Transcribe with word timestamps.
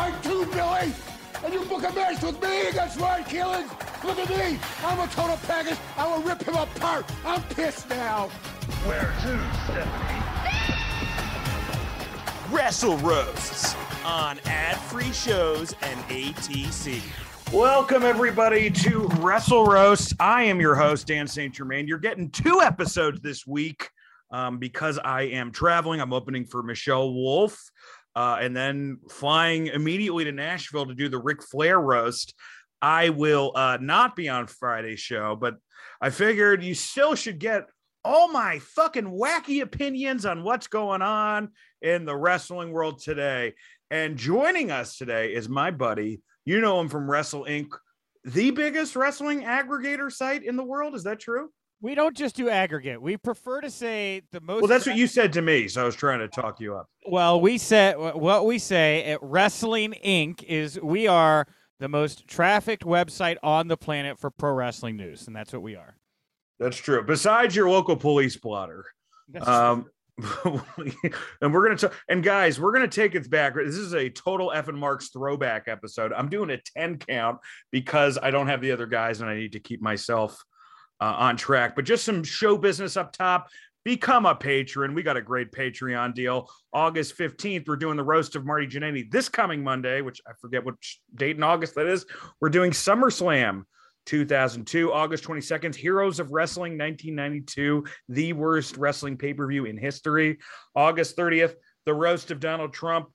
Are 0.00 0.10
too 0.10 0.16
tight 0.16 0.22
too, 0.22 0.46
Billy! 0.46 0.94
And 1.44 1.54
you 1.54 1.64
book 1.64 1.82
a 1.88 1.92
match 1.94 2.22
with 2.22 2.42
me 2.42 2.68
against 2.68 2.98
Ryan 2.98 3.24
Keelan! 3.24 4.04
Look 4.04 4.18
at 4.18 4.28
me! 4.30 4.58
I'm 4.82 4.98
a 4.98 5.06
total 5.08 5.36
package! 5.46 5.78
I 5.96 6.06
will 6.06 6.22
rip 6.22 6.42
him 6.42 6.54
apart! 6.54 7.04
I'm 7.24 7.42
pissed 7.42 7.88
now! 7.90 8.28
Where 8.86 9.12
to, 9.22 9.40
Stephanie? 9.64 10.20
Wrestle 12.50 12.96
Roasts 12.98 13.76
on 14.04 14.38
ad-free 14.46 15.12
shows 15.12 15.74
and 15.82 16.00
ATC. 16.08 17.02
Welcome 17.52 18.02
everybody 18.02 18.70
to 18.70 19.08
Wrestle 19.18 19.66
Roast. 19.66 20.14
I 20.18 20.44
am 20.44 20.60
your 20.60 20.74
host 20.74 21.08
Dan 21.08 21.26
St. 21.26 21.54
Germain. 21.54 21.86
You're 21.86 21.98
getting 21.98 22.30
two 22.30 22.60
episodes 22.62 23.20
this 23.20 23.46
week 23.46 23.90
um, 24.30 24.58
because 24.58 24.98
I 24.98 25.22
am 25.22 25.50
traveling. 25.50 26.00
I'm 26.00 26.12
opening 26.12 26.44
for 26.44 26.62
Michelle 26.62 27.12
Wolf, 27.12 27.70
uh, 28.16 28.38
and 28.40 28.56
then 28.56 28.98
flying 29.08 29.68
immediately 29.68 30.24
to 30.24 30.32
Nashville 30.32 30.86
to 30.86 30.94
do 30.94 31.08
the 31.08 31.18
Ric 31.18 31.42
Flair 31.42 31.78
roast. 31.78 32.34
I 32.82 33.10
will 33.10 33.52
uh, 33.54 33.78
not 33.80 34.16
be 34.16 34.28
on 34.28 34.46
Friday's 34.46 35.00
show, 35.00 35.36
but 35.36 35.56
I 36.00 36.10
figured 36.10 36.64
you 36.64 36.74
still 36.74 37.14
should 37.14 37.38
get 37.38 37.66
all 38.04 38.32
my 38.32 38.58
fucking 38.58 39.04
wacky 39.04 39.62
opinions 39.62 40.24
on 40.24 40.42
what's 40.42 40.66
going 40.66 41.02
on 41.02 41.50
in 41.82 42.04
the 42.04 42.16
wrestling 42.16 42.72
world 42.72 43.00
today. 43.02 43.54
And 43.90 44.16
joining 44.16 44.70
us 44.70 44.96
today 44.96 45.34
is 45.34 45.48
my 45.48 45.70
buddy. 45.70 46.22
You 46.44 46.60
know 46.60 46.80
him 46.80 46.88
from 46.88 47.10
Wrestle 47.10 47.44
Inc., 47.44 47.68
the 48.24 48.50
biggest 48.50 48.96
wrestling 48.96 49.42
aggregator 49.42 50.10
site 50.10 50.44
in 50.44 50.56
the 50.56 50.64
world. 50.64 50.94
Is 50.94 51.04
that 51.04 51.20
true? 51.20 51.50
We 51.82 51.94
don't 51.94 52.14
just 52.16 52.36
do 52.36 52.50
aggregate. 52.50 53.00
We 53.00 53.16
prefer 53.16 53.62
to 53.62 53.70
say 53.70 54.22
the 54.32 54.40
most. 54.40 54.60
Well, 54.60 54.68
that's 54.68 54.86
what 54.86 54.96
you 54.96 55.06
said 55.06 55.32
to 55.34 55.42
me, 55.42 55.66
so 55.66 55.82
I 55.82 55.84
was 55.84 55.96
trying 55.96 56.18
to 56.18 56.28
talk 56.28 56.60
you 56.60 56.76
up. 56.76 56.88
Well, 57.08 57.40
we 57.40 57.56
said 57.56 57.96
what 57.96 58.44
we 58.44 58.58
say 58.58 59.04
at 59.04 59.22
Wrestling 59.22 59.94
Inc. 60.04 60.42
is 60.42 60.78
we 60.80 61.06
are 61.08 61.46
the 61.78 61.88
most 61.88 62.28
trafficked 62.28 62.84
website 62.84 63.38
on 63.42 63.68
the 63.68 63.78
planet 63.78 64.18
for 64.18 64.30
pro 64.30 64.52
wrestling 64.52 64.96
news, 64.96 65.26
and 65.26 65.34
that's 65.34 65.52
what 65.52 65.62
we 65.62 65.74
are. 65.74 65.96
That's 66.58 66.76
true. 66.76 67.02
Besides 67.02 67.56
your 67.56 67.70
local 67.70 67.96
police 67.96 68.36
blotter. 68.36 68.84
Um, 69.40 69.86
and 71.40 71.54
we're 71.54 71.64
gonna 71.64 71.76
talk. 71.76 71.94
And 72.10 72.22
guys, 72.22 72.60
we're 72.60 72.72
gonna 72.72 72.88
take 72.88 73.14
it 73.14 73.30
back. 73.30 73.54
This 73.54 73.76
is 73.76 73.94
a 73.94 74.10
total 74.10 74.52
F 74.52 74.68
and 74.68 74.78
Marks 74.78 75.08
throwback 75.08 75.66
episode. 75.66 76.12
I'm 76.12 76.28
doing 76.28 76.50
a 76.50 76.58
10 76.76 76.98
count 76.98 77.38
because 77.70 78.18
I 78.22 78.30
don't 78.30 78.48
have 78.48 78.60
the 78.60 78.72
other 78.72 78.86
guys, 78.86 79.22
and 79.22 79.30
I 79.30 79.36
need 79.36 79.52
to 79.52 79.60
keep 79.60 79.80
myself 79.80 80.44
uh, 81.00 81.14
on 81.18 81.36
track. 81.36 81.74
But 81.76 81.84
just 81.84 82.04
some 82.04 82.22
show 82.22 82.56
business 82.56 82.96
up 82.96 83.12
top. 83.12 83.48
Become 83.84 84.26
a 84.26 84.34
patron. 84.34 84.94
We 84.94 85.02
got 85.02 85.16
a 85.16 85.22
great 85.22 85.52
Patreon 85.52 86.14
deal. 86.14 86.50
August 86.72 87.16
15th, 87.16 87.66
we're 87.66 87.76
doing 87.76 87.96
the 87.96 88.04
roast 88.04 88.36
of 88.36 88.44
Marty 88.44 88.66
Jannetty. 88.66 89.10
This 89.10 89.28
coming 89.28 89.64
Monday, 89.64 90.02
which 90.02 90.20
I 90.26 90.32
forget 90.38 90.64
which 90.64 91.00
date 91.14 91.36
in 91.36 91.42
August 91.42 91.76
that 91.76 91.86
is, 91.86 92.04
we're 92.40 92.50
doing 92.50 92.72
SummerSlam 92.72 93.64
2002, 94.04 94.92
August 94.92 95.24
22nd, 95.24 95.74
Heroes 95.74 96.20
of 96.20 96.30
Wrestling 96.30 96.72
1992, 96.72 97.84
the 98.08 98.32
worst 98.34 98.76
wrestling 98.76 99.16
pay 99.16 99.32
per 99.32 99.46
view 99.46 99.64
in 99.64 99.78
history. 99.78 100.38
August 100.74 101.16
30th, 101.16 101.54
the 101.86 101.94
roast 101.94 102.30
of 102.30 102.38
Donald 102.38 102.74
Trump. 102.74 103.08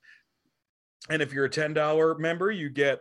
And 1.10 1.22
if 1.22 1.32
you're 1.32 1.46
a 1.46 1.50
$10 1.50 2.20
member, 2.20 2.50
you 2.50 2.70
get 2.70 3.00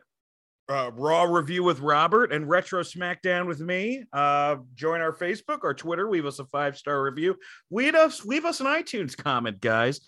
uh, 0.68 0.90
Raw 0.94 1.24
review 1.24 1.62
with 1.62 1.80
Robert 1.80 2.32
and 2.32 2.48
Retro 2.48 2.82
SmackDown 2.82 3.46
with 3.46 3.60
me. 3.60 4.04
Uh, 4.12 4.56
join 4.74 5.00
our 5.00 5.12
Facebook 5.12 5.58
or 5.62 5.74
Twitter. 5.74 6.08
Leave 6.10 6.26
us 6.26 6.38
a 6.38 6.44
five 6.46 6.76
star 6.76 7.02
review. 7.02 7.36
Leave 7.70 7.94
us, 7.94 8.24
leave 8.24 8.44
us 8.44 8.60
an 8.60 8.66
iTunes 8.66 9.16
comment, 9.16 9.60
guys. 9.60 10.00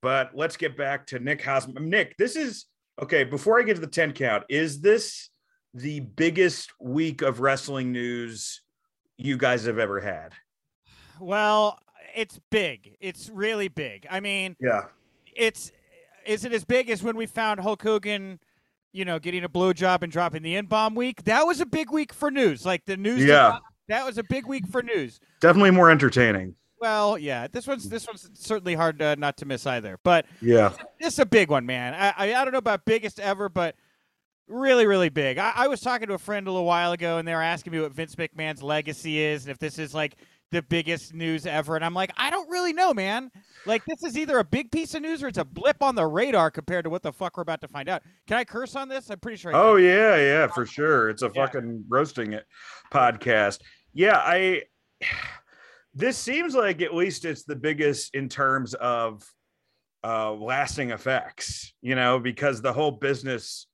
But 0.00 0.30
let's 0.34 0.56
get 0.56 0.76
back 0.76 1.06
to 1.08 1.18
Nick 1.18 1.42
Hausman. 1.42 1.80
Nick, 1.86 2.16
this 2.18 2.36
is 2.36 2.66
okay. 3.02 3.24
Before 3.24 3.58
I 3.58 3.64
get 3.64 3.74
to 3.74 3.80
the 3.80 3.86
10 3.86 4.12
count, 4.12 4.44
is 4.48 4.80
this 4.80 5.30
the 5.74 6.00
biggest 6.00 6.72
week 6.80 7.20
of 7.22 7.40
wrestling 7.40 7.92
news 7.92 8.62
you 9.16 9.36
guys 9.36 9.64
have 9.64 9.78
ever 9.78 10.00
had? 10.00 10.32
Well, 11.20 11.78
it's 12.14 12.38
big. 12.50 12.96
It's 13.00 13.28
really 13.28 13.68
big. 13.68 14.06
I 14.08 14.20
mean, 14.20 14.56
Yeah. 14.60 14.82
it's 15.34 15.72
is 16.24 16.44
it 16.44 16.52
as 16.52 16.64
big 16.64 16.90
as 16.90 17.02
when 17.02 17.16
we 17.16 17.26
found 17.26 17.58
Hulk 17.60 17.82
Hogan, 17.82 18.38
you 18.92 19.04
know, 19.04 19.18
getting 19.18 19.44
a 19.44 19.48
blowjob 19.48 20.02
and 20.02 20.10
dropping 20.12 20.42
the 20.42 20.56
N 20.56 20.66
bomb 20.66 20.94
week? 20.94 21.24
That 21.24 21.46
was 21.46 21.60
a 21.60 21.66
big 21.66 21.90
week 21.90 22.12
for 22.12 22.30
news. 22.30 22.64
Like 22.66 22.84
the 22.86 22.96
news. 22.96 23.24
Yeah. 23.24 23.48
not- 23.48 23.62
that 23.88 24.04
was 24.04 24.18
a 24.18 24.22
big 24.22 24.46
week 24.46 24.66
for 24.68 24.82
news. 24.82 25.18
Definitely 25.40 25.70
more 25.70 25.90
entertaining. 25.90 26.54
Well, 26.80 27.16
yeah, 27.18 27.46
this 27.48 27.66
one's 27.66 27.88
this 27.88 28.06
one's 28.06 28.28
certainly 28.34 28.74
hard 28.74 29.00
uh, 29.00 29.14
not 29.16 29.36
to 29.38 29.46
miss 29.46 29.66
either. 29.66 29.98
But 30.04 30.26
Yeah. 30.42 30.72
this 31.00 31.14
is 31.14 31.18
a 31.18 31.26
big 31.26 31.50
one, 31.50 31.64
man. 31.66 31.94
I, 31.94 32.08
I 32.16 32.34
I 32.34 32.44
don't 32.44 32.52
know 32.52 32.58
about 32.58 32.84
biggest 32.84 33.18
ever, 33.18 33.48
but 33.48 33.74
really, 34.46 34.86
really 34.86 35.08
big. 35.08 35.38
I, 35.38 35.52
I 35.56 35.68
was 35.68 35.80
talking 35.80 36.06
to 36.08 36.14
a 36.14 36.18
friend 36.18 36.46
a 36.46 36.52
little 36.52 36.66
while 36.66 36.92
ago, 36.92 37.18
and 37.18 37.26
they 37.26 37.34
were 37.34 37.42
asking 37.42 37.72
me 37.72 37.80
what 37.80 37.92
Vince 37.92 38.14
McMahon's 38.14 38.62
legacy 38.62 39.18
is, 39.18 39.44
and 39.44 39.50
if 39.50 39.58
this 39.58 39.78
is 39.78 39.94
like 39.94 40.16
the 40.50 40.62
biggest 40.62 41.12
news 41.14 41.46
ever. 41.46 41.76
And 41.76 41.84
I'm 41.84 41.94
like, 41.94 42.10
I 42.16 42.30
don't 42.30 42.48
really 42.50 42.72
know, 42.72 42.94
man. 42.94 43.30
Like, 43.66 43.84
this 43.86 44.02
is 44.02 44.16
either 44.16 44.38
a 44.38 44.44
big 44.44 44.70
piece 44.70 44.94
of 44.94 45.02
news 45.02 45.22
or 45.22 45.28
it's 45.28 45.38
a 45.38 45.44
blip 45.44 45.82
on 45.82 45.94
the 45.94 46.06
radar 46.06 46.50
compared 46.50 46.84
to 46.84 46.90
what 46.90 47.02
the 47.02 47.12
fuck 47.12 47.36
we're 47.36 47.42
about 47.42 47.60
to 47.60 47.68
find 47.68 47.88
out. 47.88 48.02
Can 48.26 48.38
I 48.38 48.44
curse 48.44 48.74
on 48.76 48.88
this? 48.88 49.10
I'm 49.10 49.18
pretty 49.20 49.36
sure. 49.36 49.54
I 49.54 49.58
Oh 49.60 49.76
yeah, 49.76 50.16
yeah, 50.16 50.46
for 50.46 50.64
sure. 50.64 51.10
It's 51.10 51.22
a 51.22 51.30
Yeah. 51.34 51.46
fucking 51.46 51.84
roasting 51.88 52.32
it 52.32 52.46
podcast. 52.92 53.60
Yeah, 53.92 54.16
I 54.16 54.62
this 55.94 56.16
seems 56.16 56.54
like 56.54 56.80
at 56.82 56.94
least 56.94 57.24
it's 57.24 57.44
the 57.44 57.56
biggest 57.56 58.14
in 58.14 58.28
terms 58.28 58.74
of 58.74 59.22
uh 60.04 60.32
lasting 60.32 60.90
effects, 60.92 61.74
you 61.82 61.94
know, 61.94 62.18
because 62.20 62.62
the 62.62 62.72
whole 62.72 62.92
business 62.92 63.66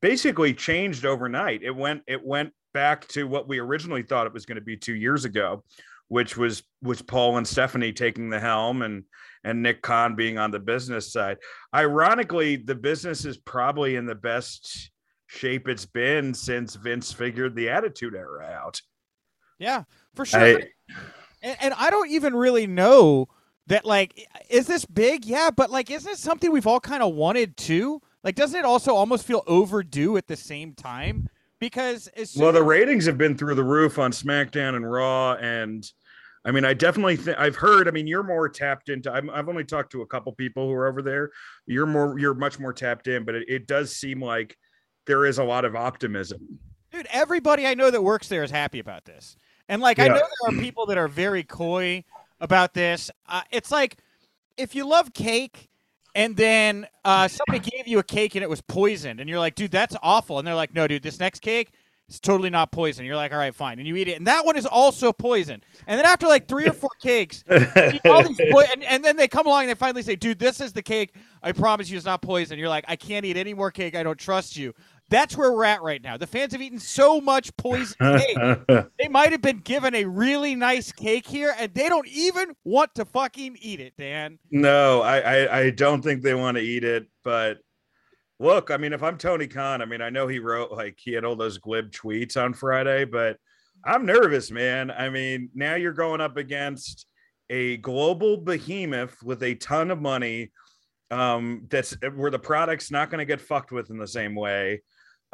basically 0.00 0.54
changed 0.54 1.04
overnight. 1.04 1.62
It 1.62 1.72
went 1.74 2.02
it 2.06 2.24
went 2.24 2.52
back 2.74 3.08
to 3.08 3.26
what 3.26 3.48
we 3.48 3.58
originally 3.58 4.02
thought 4.02 4.26
it 4.26 4.34
was 4.34 4.44
going 4.44 4.56
to 4.56 4.60
be 4.62 4.76
2 4.76 4.94
years 4.94 5.24
ago, 5.24 5.64
which 6.08 6.36
was 6.36 6.62
was 6.82 7.00
Paul 7.00 7.38
and 7.38 7.48
Stephanie 7.48 7.92
taking 7.94 8.28
the 8.28 8.38
helm 8.38 8.82
and 8.82 9.04
and 9.44 9.62
Nick 9.62 9.80
Khan 9.80 10.14
being 10.14 10.36
on 10.36 10.50
the 10.50 10.58
business 10.58 11.10
side. 11.12 11.38
Ironically, 11.74 12.56
the 12.56 12.74
business 12.74 13.24
is 13.24 13.38
probably 13.38 13.96
in 13.96 14.04
the 14.04 14.14
best 14.14 14.90
shape 15.26 15.68
it's 15.68 15.86
been 15.86 16.34
since 16.34 16.74
Vince 16.74 17.12
figured 17.12 17.56
the 17.56 17.70
Attitude 17.70 18.14
Era 18.14 18.44
out. 18.46 18.82
Yeah, 19.58 19.84
for 20.14 20.26
sure. 20.26 20.40
I- 20.40 20.68
and, 21.42 21.56
and 21.60 21.74
I 21.74 21.90
don't 21.90 22.10
even 22.10 22.34
really 22.34 22.66
know 22.66 23.28
that. 23.66 23.84
Like, 23.84 24.26
is 24.48 24.66
this 24.66 24.84
big? 24.84 25.24
Yeah, 25.26 25.50
but 25.54 25.70
like, 25.70 25.90
isn't 25.90 26.10
it 26.12 26.18
something 26.18 26.50
we've 26.50 26.66
all 26.66 26.80
kind 26.80 27.02
of 27.02 27.14
wanted 27.14 27.56
to? 27.58 28.00
Like, 28.22 28.34
doesn't 28.34 28.58
it 28.58 28.64
also 28.64 28.94
almost 28.94 29.26
feel 29.26 29.42
overdue 29.46 30.16
at 30.16 30.26
the 30.26 30.36
same 30.36 30.72
time? 30.72 31.28
Because 31.60 32.08
Well, 32.36 32.52
the 32.52 32.62
ratings 32.62 33.06
have 33.06 33.16
been 33.16 33.36
through 33.36 33.54
the 33.54 33.64
roof 33.64 33.98
on 33.98 34.12
SmackDown 34.12 34.76
and 34.76 34.90
Raw, 34.90 35.34
and 35.34 35.84
I 36.44 36.50
mean, 36.50 36.64
I 36.64 36.74
definitely 36.74 37.16
think 37.16 37.38
I've 37.38 37.56
heard. 37.56 37.88
I 37.88 37.90
mean, 37.90 38.06
you're 38.06 38.22
more 38.22 38.48
tapped 38.48 38.90
into. 38.90 39.10
I'm, 39.10 39.30
I've 39.30 39.48
only 39.48 39.64
talked 39.64 39.92
to 39.92 40.02
a 40.02 40.06
couple 40.06 40.32
people 40.32 40.66
who 40.68 40.74
are 40.74 40.86
over 40.86 41.00
there. 41.00 41.30
You're 41.66 41.86
more, 41.86 42.18
you're 42.18 42.34
much 42.34 42.58
more 42.58 42.72
tapped 42.72 43.06
in, 43.08 43.24
but 43.24 43.34
it, 43.34 43.44
it 43.48 43.66
does 43.66 43.96
seem 43.96 44.20
like 44.20 44.56
there 45.06 45.24
is 45.24 45.38
a 45.38 45.44
lot 45.44 45.64
of 45.64 45.74
optimism. 45.74 46.58
dude, 46.92 47.06
everybody 47.10 47.66
I 47.66 47.74
know 47.74 47.90
that 47.90 48.02
works 48.02 48.28
there 48.28 48.42
is 48.42 48.50
happy 48.50 48.78
about 48.78 49.04
this. 49.04 49.36
And 49.68 49.80
like, 49.80 49.98
I 49.98 50.08
know 50.08 50.14
there 50.14 50.50
are 50.50 50.60
people 50.60 50.86
that 50.86 50.98
are 50.98 51.08
very 51.08 51.42
coy 51.42 52.04
about 52.40 52.74
this. 52.74 53.10
Uh, 53.26 53.42
it's 53.50 53.70
like 53.70 53.96
if 54.56 54.74
you 54.74 54.86
love 54.86 55.14
cake 55.14 55.70
and 56.14 56.36
then 56.36 56.86
uh, 57.04 57.28
somebody 57.28 57.58
gave 57.70 57.88
you 57.88 57.98
a 57.98 58.02
cake 58.02 58.34
and 58.34 58.42
it 58.42 58.50
was 58.50 58.60
poisoned, 58.60 59.20
and 59.20 59.28
you're 59.28 59.38
like, 59.38 59.54
dude, 59.54 59.70
that's 59.70 59.96
awful. 60.02 60.38
And 60.38 60.46
they're 60.46 60.54
like, 60.54 60.74
no, 60.74 60.86
dude, 60.86 61.02
this 61.02 61.18
next 61.18 61.40
cake 61.40 61.72
is 62.08 62.20
totally 62.20 62.50
not 62.50 62.70
poison. 62.70 63.04
You're 63.04 63.16
like, 63.16 63.32
all 63.32 63.38
right, 63.38 63.54
fine. 63.54 63.78
And 63.78 63.88
you 63.88 63.96
eat 63.96 64.08
it. 64.08 64.18
And 64.18 64.26
that 64.26 64.44
one 64.44 64.56
is 64.56 64.66
also 64.66 65.12
poison. 65.12 65.62
And 65.86 65.98
then 65.98 66.04
after 66.04 66.26
like 66.26 66.46
three 66.46 66.66
or 66.66 66.72
four 66.72 66.90
cakes, 67.00 67.42
all 68.04 68.22
these 68.22 68.40
po- 68.50 68.60
and, 68.60 68.84
and 68.84 69.04
then 69.04 69.16
they 69.16 69.26
come 69.26 69.46
along 69.46 69.62
and 69.62 69.70
they 69.70 69.74
finally 69.74 70.02
say, 70.02 70.16
dude, 70.16 70.38
this 70.38 70.60
is 70.60 70.72
the 70.72 70.82
cake. 70.82 71.14
I 71.42 71.52
promise 71.52 71.88
you 71.88 71.96
it's 71.96 72.06
not 72.06 72.22
poison. 72.22 72.58
You're 72.58 72.68
like, 72.68 72.84
I 72.88 72.96
can't 72.96 73.24
eat 73.24 73.36
any 73.36 73.54
more 73.54 73.70
cake. 73.70 73.96
I 73.96 74.02
don't 74.02 74.18
trust 74.18 74.56
you. 74.56 74.74
That's 75.10 75.36
where 75.36 75.52
we're 75.52 75.64
at 75.64 75.82
right 75.82 76.02
now. 76.02 76.16
The 76.16 76.26
fans 76.26 76.52
have 76.52 76.62
eaten 76.62 76.78
so 76.78 77.20
much 77.20 77.54
poison 77.56 77.96
cake. 78.00 78.36
They 78.98 79.08
might 79.08 79.32
have 79.32 79.42
been 79.42 79.58
given 79.58 79.94
a 79.94 80.04
really 80.04 80.54
nice 80.54 80.90
cake 80.92 81.26
here, 81.26 81.54
and 81.58 81.72
they 81.74 81.88
don't 81.88 82.08
even 82.08 82.54
want 82.64 82.94
to 82.94 83.04
fucking 83.04 83.58
eat 83.60 83.80
it, 83.80 83.94
Dan. 83.98 84.38
no, 84.50 85.02
I, 85.02 85.18
I, 85.18 85.58
I 85.60 85.70
don't 85.70 86.02
think 86.02 86.22
they 86.22 86.34
want 86.34 86.56
to 86.56 86.62
eat 86.62 86.84
it, 86.84 87.06
but 87.22 87.58
look, 88.40 88.70
I 88.70 88.76
mean, 88.76 88.92
if 88.92 89.02
I'm 89.02 89.18
Tony 89.18 89.46
Khan, 89.46 89.82
I 89.82 89.84
mean, 89.84 90.00
I 90.00 90.10
know 90.10 90.26
he 90.26 90.38
wrote 90.38 90.72
like 90.72 90.98
he 90.98 91.12
had 91.12 91.24
all 91.24 91.36
those 91.36 91.58
glib 91.58 91.90
tweets 91.90 92.42
on 92.42 92.54
Friday, 92.54 93.04
but 93.04 93.36
I'm 93.84 94.06
nervous, 94.06 94.50
man. 94.50 94.90
I 94.90 95.10
mean, 95.10 95.50
now 95.54 95.74
you're 95.74 95.92
going 95.92 96.20
up 96.20 96.36
against 96.36 97.06
a 97.50 97.76
global 97.78 98.38
behemoth 98.38 99.22
with 99.22 99.42
a 99.42 99.54
ton 99.56 99.90
of 99.90 100.00
money 100.00 100.50
um 101.10 101.66
that's 101.68 101.94
where 102.14 102.30
the 102.30 102.38
product's 102.38 102.90
not 102.90 103.10
going 103.10 103.18
to 103.18 103.26
get 103.26 103.38
fucked 103.38 103.70
with 103.70 103.90
in 103.90 103.98
the 103.98 104.08
same 104.08 104.34
way 104.34 104.80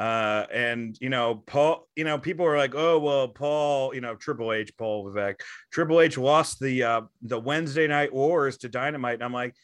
uh 0.00 0.46
and 0.52 0.96
you 1.00 1.10
know 1.10 1.36
paul 1.46 1.86
you 1.94 2.04
know 2.04 2.18
people 2.18 2.44
are 2.46 2.56
like 2.56 2.74
oh 2.74 2.98
well 2.98 3.28
paul 3.28 3.94
you 3.94 4.00
know 4.00 4.16
triple 4.16 4.52
h 4.52 4.74
paul 4.76 5.04
Levesque, 5.04 5.42
triple 5.70 6.00
h 6.00 6.18
lost 6.18 6.58
the 6.58 6.82
uh 6.82 7.00
the 7.22 7.38
wednesday 7.38 7.86
night 7.86 8.12
wars 8.12 8.56
to 8.56 8.68
dynamite 8.68 9.14
and 9.14 9.22
i'm 9.22 9.32
like 9.32 9.54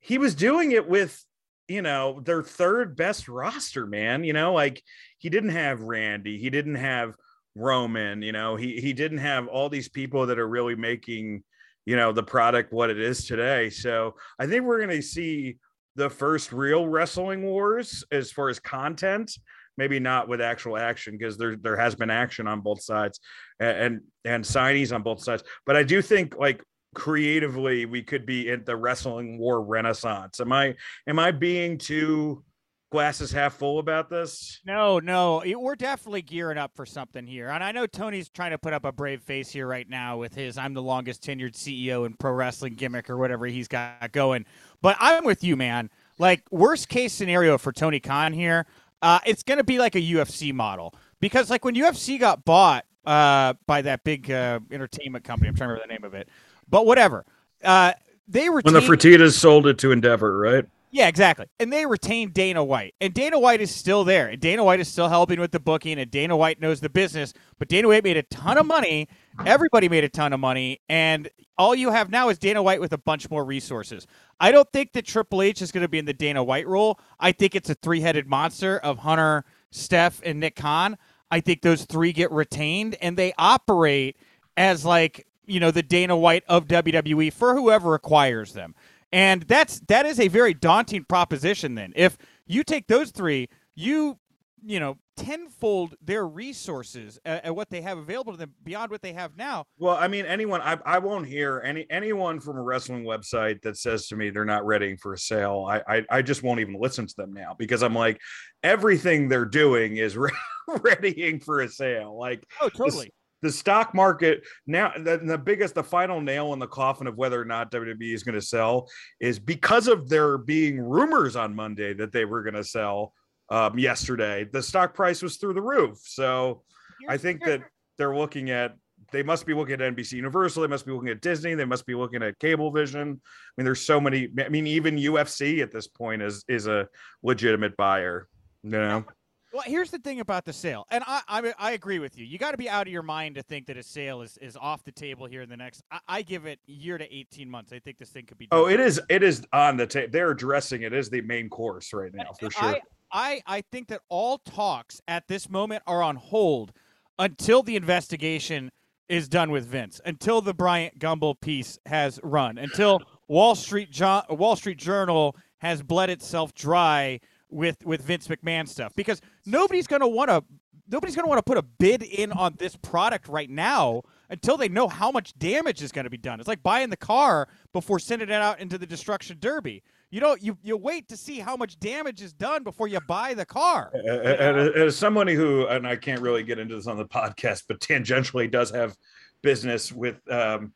he 0.00 0.18
was 0.18 0.34
doing 0.34 0.72
it 0.72 0.88
with 0.88 1.24
you 1.68 1.80
know 1.80 2.20
their 2.24 2.42
third 2.42 2.96
best 2.96 3.28
roster 3.28 3.86
man 3.86 4.24
you 4.24 4.32
know 4.32 4.52
like 4.52 4.82
he 5.18 5.30
didn't 5.30 5.50
have 5.50 5.80
randy 5.80 6.38
he 6.38 6.50
didn't 6.50 6.74
have 6.74 7.14
roman 7.54 8.20
you 8.20 8.32
know 8.32 8.56
he 8.56 8.80
he 8.80 8.92
didn't 8.92 9.18
have 9.18 9.46
all 9.46 9.68
these 9.68 9.88
people 9.88 10.26
that 10.26 10.38
are 10.38 10.48
really 10.48 10.74
making 10.74 11.42
you 11.88 11.96
know 11.96 12.12
the 12.12 12.22
product 12.22 12.70
what 12.70 12.90
it 12.90 13.00
is 13.00 13.26
today. 13.26 13.70
So 13.70 14.14
i 14.38 14.46
think 14.46 14.64
we're 14.64 14.86
to 14.86 15.00
see 15.00 15.56
the 15.96 16.10
first 16.10 16.52
real 16.52 16.86
wrestling 16.86 17.42
wars 17.42 18.04
as 18.12 18.30
far 18.30 18.50
as 18.50 18.60
content 18.60 19.32
maybe 19.78 19.98
not 19.98 20.28
with 20.28 20.42
actual 20.42 20.76
action 20.76 21.16
because 21.16 21.38
there 21.38 21.56
there 21.56 21.76
has 21.76 21.94
been 21.94 22.10
action 22.10 22.46
on 22.46 22.60
both 22.60 22.82
sides 22.82 23.20
and, 23.60 24.00
and 24.24 24.44
signees 24.44 24.92
on 24.92 25.02
both 25.02 25.22
sides 25.22 25.42
but 25.64 25.76
i 25.76 25.82
do 25.82 26.02
think 26.02 26.36
like 26.36 26.62
creatively 26.94 27.86
we 27.86 28.02
could 28.02 28.26
be 28.26 28.50
in 28.50 28.62
the 28.64 28.76
wrestling 28.76 29.38
war 29.38 29.62
renaissance 29.62 30.40
am 30.40 30.52
i 30.52 30.74
am 31.06 31.18
i 31.18 31.30
being 31.30 31.78
too 31.78 32.42
glasses 32.90 33.30
half 33.30 33.54
full 33.54 33.78
about 33.78 34.08
this 34.08 34.60
No, 34.64 34.98
no, 34.98 35.42
we're 35.44 35.76
definitely 35.76 36.22
gearing 36.22 36.56
up 36.56 36.74
for 36.74 36.86
something 36.86 37.26
here. 37.26 37.50
And 37.50 37.62
I 37.62 37.70
know 37.70 37.86
Tony's 37.86 38.30
trying 38.30 38.52
to 38.52 38.58
put 38.58 38.72
up 38.72 38.84
a 38.84 38.92
brave 38.92 39.22
face 39.22 39.50
here 39.50 39.66
right 39.66 39.88
now 39.88 40.16
with 40.16 40.34
his 40.34 40.56
I'm 40.56 40.72
the 40.72 40.82
longest 40.82 41.22
tenured 41.22 41.52
CEO 41.52 42.06
in 42.06 42.14
pro 42.14 42.32
wrestling 42.32 42.74
gimmick 42.74 43.10
or 43.10 43.18
whatever 43.18 43.46
he's 43.46 43.68
got 43.68 44.10
going. 44.12 44.46
But 44.80 44.96
I'm 45.00 45.24
with 45.24 45.44
you, 45.44 45.56
man. 45.56 45.90
Like, 46.18 46.42
worst 46.50 46.88
case 46.88 47.12
scenario 47.12 47.58
for 47.58 47.72
Tony 47.72 48.00
Khan 48.00 48.32
here, 48.32 48.66
uh, 49.02 49.20
it's 49.26 49.42
going 49.42 49.58
to 49.58 49.64
be 49.64 49.78
like 49.78 49.94
a 49.94 50.00
UFC 50.00 50.52
model. 50.52 50.94
Because, 51.20 51.50
like, 51.50 51.64
when 51.64 51.74
UFC 51.74 52.18
got 52.18 52.44
bought 52.44 52.84
uh, 53.04 53.54
by 53.66 53.82
that 53.82 54.04
big 54.04 54.30
uh, 54.30 54.60
entertainment 54.70 55.24
company, 55.24 55.48
I'm 55.48 55.56
trying 55.56 55.68
to 55.68 55.74
remember 55.74 55.88
the 55.88 55.92
name 55.92 56.04
of 56.04 56.14
it, 56.14 56.28
but 56.68 56.86
whatever. 56.86 57.24
Uh, 57.62 57.92
they 58.28 58.48
were 58.48 58.60
when 58.60 58.74
the 58.74 58.80
Fertitas 58.80 59.32
sold 59.32 59.66
it 59.66 59.78
to 59.78 59.90
Endeavor, 59.90 60.36
right? 60.36 60.66
yeah, 60.90 61.08
exactly. 61.08 61.46
And 61.58 61.72
they 61.72 61.86
retained 61.86 62.34
Dana 62.34 62.64
White. 62.64 62.94
And 63.00 63.12
Dana 63.12 63.38
White 63.38 63.60
is 63.60 63.74
still 63.74 64.04
there. 64.04 64.28
And 64.28 64.40
Dana 64.40 64.64
White 64.64 64.80
is 64.80 64.88
still 64.88 65.08
helping 65.08 65.40
with 65.40 65.50
the 65.50 65.60
booking. 65.60 65.98
And 65.98 66.10
Dana 66.10 66.36
White 66.36 66.60
knows 66.60 66.80
the 66.80 66.88
business. 66.88 67.34
But 67.58 67.68
Dana 67.68 67.88
White 67.88 68.04
made 68.04 68.16
a 68.16 68.22
ton 68.24 68.56
of 68.58 68.66
money. 68.66 69.08
Everybody 69.46 69.88
made 69.88 70.04
a 70.04 70.08
ton 70.08 70.32
of 70.32 70.40
money. 70.40 70.80
And 70.88 71.28
all 71.56 71.74
you 71.74 71.90
have 71.90 72.10
now 72.10 72.28
is 72.28 72.38
Dana 72.38 72.62
White 72.62 72.80
with 72.80 72.92
a 72.92 72.98
bunch 72.98 73.30
more 73.30 73.44
resources. 73.44 74.06
I 74.40 74.52
don't 74.52 74.70
think 74.72 74.92
that 74.92 75.06
Triple 75.06 75.42
H 75.42 75.62
is 75.62 75.72
going 75.72 75.82
to 75.82 75.88
be 75.88 75.98
in 75.98 76.04
the 76.04 76.12
Dana 76.12 76.42
White 76.42 76.66
role. 76.66 77.00
I 77.18 77.32
think 77.32 77.54
it's 77.54 77.70
a 77.70 77.74
three 77.74 78.00
headed 78.00 78.26
monster 78.26 78.78
of 78.78 78.98
Hunter, 78.98 79.44
Steph, 79.70 80.20
and 80.24 80.40
Nick 80.40 80.56
Khan. 80.56 80.96
I 81.30 81.40
think 81.40 81.62
those 81.62 81.84
three 81.84 82.12
get 82.12 82.30
retained 82.30 82.96
and 83.00 83.16
they 83.16 83.32
operate 83.38 84.16
as 84.56 84.84
like, 84.84 85.26
you 85.46 85.60
know, 85.60 85.70
the 85.70 85.82
Dana 85.82 86.16
White 86.16 86.44
of 86.48 86.66
WWE 86.66 87.32
for 87.32 87.54
whoever 87.54 87.94
acquires 87.94 88.52
them. 88.52 88.74
And 89.12 89.42
that's 89.42 89.80
that 89.88 90.04
is 90.04 90.20
a 90.20 90.28
very 90.28 90.52
daunting 90.52 91.04
proposition 91.04 91.74
then. 91.74 91.92
If 91.96 92.18
you 92.46 92.62
take 92.62 92.88
those 92.88 93.10
three, 93.10 93.48
you 93.74 94.18
you 94.64 94.80
know, 94.80 94.98
tenfold 95.18 95.96
their 96.00 96.26
resources 96.26 97.18
at, 97.24 97.44
at 97.44 97.56
what 97.56 97.68
they 97.68 97.80
have 97.82 97.98
available 97.98 98.32
to 98.32 98.38
them 98.38 98.54
beyond 98.64 98.90
what 98.90 99.02
they 99.02 99.12
have 99.12 99.36
now. 99.36 99.64
Well, 99.78 99.96
I 99.96 100.08
mean, 100.08 100.24
anyone 100.24 100.60
I, 100.62 100.78
I 100.86 100.98
won't 100.98 101.26
hear 101.26 101.60
any 101.64 101.86
anyone 101.90 102.40
from 102.40 102.56
a 102.56 102.62
wrestling 102.62 103.04
website 103.04 103.60
that 103.62 103.76
says 103.76 104.06
to 104.08 104.16
me 104.16 104.30
they're 104.30 104.44
not 104.44 104.64
ready 104.64 104.96
for 104.96 105.12
a 105.12 105.18
sale. 105.18 105.66
I 105.68 105.82
I, 105.98 106.04
I 106.10 106.22
just 106.22 106.42
won't 106.42 106.60
even 106.60 106.74
listen 106.80 107.06
to 107.06 107.14
them 107.16 107.32
now 107.32 107.54
because 107.58 107.82
I'm 107.82 107.94
like, 107.94 108.20
everything 108.62 109.28
they're 109.28 109.44
doing 109.44 109.96
is 109.96 110.16
re- 110.16 110.30
readying 110.82 111.40
for 111.40 111.60
a 111.60 111.68
sale. 111.68 112.16
Like 112.18 112.44
Oh, 112.60 112.68
the, 112.68 112.78
totally. 112.78 113.10
the 113.42 113.50
stock 113.52 113.94
market 113.94 114.42
now 114.66 114.92
the, 114.96 115.18
the 115.18 115.38
biggest 115.38 115.74
the 115.74 115.82
final 115.82 116.20
nail 116.20 116.52
in 116.52 116.58
the 116.58 116.66
coffin 116.66 117.06
of 117.06 117.16
whether 117.16 117.40
or 117.40 117.44
not 117.44 117.70
WWE 117.72 118.14
is 118.14 118.22
going 118.22 118.34
to 118.34 118.42
sell 118.42 118.88
is 119.20 119.38
because 119.38 119.88
of 119.88 120.08
there 120.08 120.38
being 120.38 120.78
rumors 120.80 121.36
on 121.36 121.54
Monday 121.54 121.92
that 121.94 122.12
they 122.12 122.24
were 122.24 122.42
going 122.42 122.54
to 122.54 122.64
sell 122.64 123.12
um, 123.50 123.78
yesterday. 123.78 124.44
The 124.50 124.62
stock 124.62 124.94
price 124.94 125.22
was 125.22 125.36
through 125.36 125.54
the 125.54 125.62
roof. 125.62 125.98
So 126.02 126.62
I 127.08 127.16
think 127.16 127.44
that 127.44 127.62
they're 127.96 128.16
looking 128.16 128.50
at 128.50 128.76
they 129.12 129.22
must 129.22 129.46
be 129.46 129.54
looking 129.54 129.80
at 129.80 129.94
NBC 129.94 130.14
Universal, 130.14 130.62
they 130.62 130.68
must 130.68 130.84
be 130.84 130.92
looking 130.92 131.08
at 131.08 131.20
Disney, 131.20 131.54
they 131.54 131.64
must 131.64 131.86
be 131.86 131.94
looking 131.94 132.22
at 132.22 132.38
Cablevision. 132.38 133.02
I 133.02 133.06
mean, 133.06 133.64
there's 133.64 133.80
so 133.80 134.00
many. 134.00 134.28
I 134.38 134.48
mean, 134.48 134.66
even 134.66 134.96
UFC 134.96 135.62
at 135.62 135.72
this 135.72 135.86
point 135.86 136.22
is 136.22 136.44
is 136.48 136.66
a 136.66 136.88
legitimate 137.22 137.76
buyer. 137.76 138.28
You 138.62 138.70
know, 138.70 139.04
Well, 139.52 139.62
here's 139.64 139.90
the 139.90 139.98
thing 139.98 140.20
about 140.20 140.44
the 140.44 140.52
sale, 140.52 140.84
and 140.90 141.02
I 141.06 141.22
I, 141.28 141.54
I 141.58 141.70
agree 141.72 142.00
with 142.00 142.18
you. 142.18 142.26
You 142.26 142.38
got 142.38 142.50
to 142.50 142.58
be 142.58 142.68
out 142.68 142.86
of 142.86 142.92
your 142.92 143.02
mind 143.02 143.36
to 143.36 143.42
think 143.42 143.66
that 143.66 143.76
a 143.76 143.82
sale 143.82 144.20
is, 144.20 144.36
is 144.38 144.56
off 144.56 144.84
the 144.84 144.92
table 144.92 145.26
here 145.26 145.42
in 145.42 145.48
the 145.48 145.56
next. 145.56 145.82
I, 145.90 146.00
I 146.08 146.22
give 146.22 146.46
it 146.46 146.58
year 146.66 146.98
to 146.98 147.14
18 147.14 147.48
months. 147.48 147.72
I 147.72 147.78
think 147.78 147.98
this 147.98 148.10
thing 148.10 148.26
could 148.26 148.38
be. 148.38 148.48
oh, 148.50 148.66
it 148.66 148.80
is 148.80 149.00
it 149.08 149.22
is 149.22 149.42
on 149.52 149.76
the 149.76 149.86
table. 149.86 150.08
They're 150.12 150.32
addressing 150.32 150.82
it 150.82 150.92
as 150.92 151.08
the 151.08 151.22
main 151.22 151.48
course 151.48 151.92
right 151.92 152.12
now 152.12 152.32
for 152.38 152.50
sure. 152.50 152.64
I, 152.64 152.80
I 153.12 153.42
I 153.46 153.62
think 153.72 153.88
that 153.88 154.00
all 154.08 154.38
talks 154.38 155.00
at 155.08 155.28
this 155.28 155.48
moment 155.48 155.82
are 155.86 156.02
on 156.02 156.16
hold 156.16 156.72
until 157.18 157.62
the 157.62 157.76
investigation 157.76 158.70
is 159.08 159.28
done 159.28 159.50
with 159.50 159.64
Vince, 159.64 160.00
until 160.04 160.40
the 160.40 160.52
Bryant 160.54 160.98
Gumbel 160.98 161.40
piece 161.40 161.78
has 161.86 162.20
run, 162.22 162.58
until 162.58 163.02
Wall 163.26 163.54
Street 163.54 163.90
jo- 163.90 164.22
Wall 164.28 164.56
Street 164.56 164.78
Journal 164.78 165.34
has 165.58 165.82
bled 165.82 166.10
itself 166.10 166.54
dry 166.54 167.20
with 167.50 167.84
with 167.84 168.02
Vince 168.02 168.28
McMahon 168.28 168.68
stuff 168.68 168.92
because 168.94 169.20
nobody's 169.46 169.86
going 169.86 170.02
to 170.02 170.08
want 170.08 170.30
to 170.30 170.44
nobody's 170.90 171.14
going 171.14 171.24
to 171.24 171.28
want 171.28 171.38
to 171.38 171.42
put 171.42 171.58
a 171.58 171.62
bid 171.62 172.02
in 172.02 172.32
on 172.32 172.54
this 172.58 172.76
product 172.76 173.28
right 173.28 173.50
now 173.50 174.02
until 174.30 174.56
they 174.56 174.68
know 174.68 174.88
how 174.88 175.10
much 175.10 175.36
damage 175.38 175.82
is 175.82 175.92
going 175.92 176.04
to 176.04 176.10
be 176.10 176.16
done. 176.16 176.40
It's 176.40 176.48
like 176.48 176.62
buying 176.62 176.90
the 176.90 176.96
car 176.96 177.48
before 177.72 177.98
sending 177.98 178.28
it 178.28 178.34
out 178.34 178.60
into 178.60 178.78
the 178.78 178.86
destruction 178.86 179.38
derby. 179.40 179.82
You 180.10 180.20
don't 180.20 180.42
you 180.42 180.56
you 180.62 180.76
wait 180.76 181.08
to 181.08 181.16
see 181.16 181.38
how 181.38 181.56
much 181.56 181.78
damage 181.78 182.22
is 182.22 182.32
done 182.32 182.62
before 182.64 182.88
you 182.88 182.98
buy 183.00 183.34
the 183.34 183.46
car. 183.46 183.92
Uh, 184.08 184.22
and 184.22 184.56
as 184.74 184.96
somebody 184.96 185.34
who, 185.34 185.66
and 185.66 185.86
I 185.86 185.96
can't 185.96 186.20
really 186.20 186.42
get 186.42 186.58
into 186.58 186.76
this 186.76 186.86
on 186.86 186.96
the 186.96 187.04
podcast, 187.04 187.64
but 187.68 187.78
tangentially 187.80 188.50
does 188.50 188.70
have 188.70 188.96
business 189.42 189.92
with 189.92 190.16
um, 190.32 190.72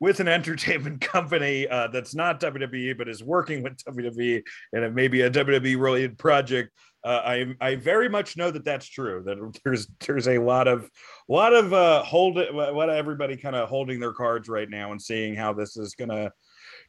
with 0.00 0.20
an 0.20 0.28
entertainment 0.28 1.00
company 1.12 1.66
uh, 1.68 1.88
that's 1.88 2.14
not 2.14 2.40
WWE, 2.40 2.98
but 2.98 3.08
is 3.08 3.22
working 3.22 3.62
with 3.62 3.76
WWE, 3.84 4.42
and 4.72 4.84
it 4.84 4.92
may 4.92 5.08
be 5.08 5.22
a 5.22 5.30
WWE 5.30 5.80
related 5.80 6.18
project. 6.18 6.70
Uh, 7.04 7.22
I 7.24 7.54
I 7.60 7.76
very 7.76 8.08
much 8.08 8.36
know 8.36 8.50
that 8.50 8.64
that's 8.64 8.88
true. 8.88 9.22
That 9.24 9.60
there's 9.64 9.88
there's 10.06 10.28
a 10.28 10.38
lot 10.38 10.68
of 10.68 10.90
lot 11.28 11.54
of 11.54 11.72
uh, 11.72 12.02
hold 12.02 12.38
it, 12.38 12.52
what 12.52 12.90
everybody 12.90 13.36
kind 13.36 13.56
of 13.56 13.68
holding 13.68 14.00
their 14.00 14.12
cards 14.12 14.48
right 14.48 14.68
now 14.68 14.92
and 14.92 15.00
seeing 15.00 15.34
how 15.34 15.54
this 15.54 15.76
is 15.76 15.94
gonna 15.94 16.32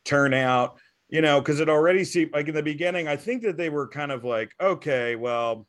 turn 0.03 0.33
out 0.33 0.77
you 1.09 1.21
know, 1.21 1.39
because 1.39 1.59
it 1.59 1.69
already 1.69 2.03
seemed 2.03 2.33
like 2.33 2.47
in 2.47 2.55
the 2.55 2.63
beginning, 2.63 3.07
I 3.07 3.15
think 3.15 3.43
that 3.43 3.57
they 3.57 3.69
were 3.69 3.87
kind 3.87 4.11
of 4.11 4.23
like, 4.23 4.51
okay, 4.59 5.15
well, 5.15 5.67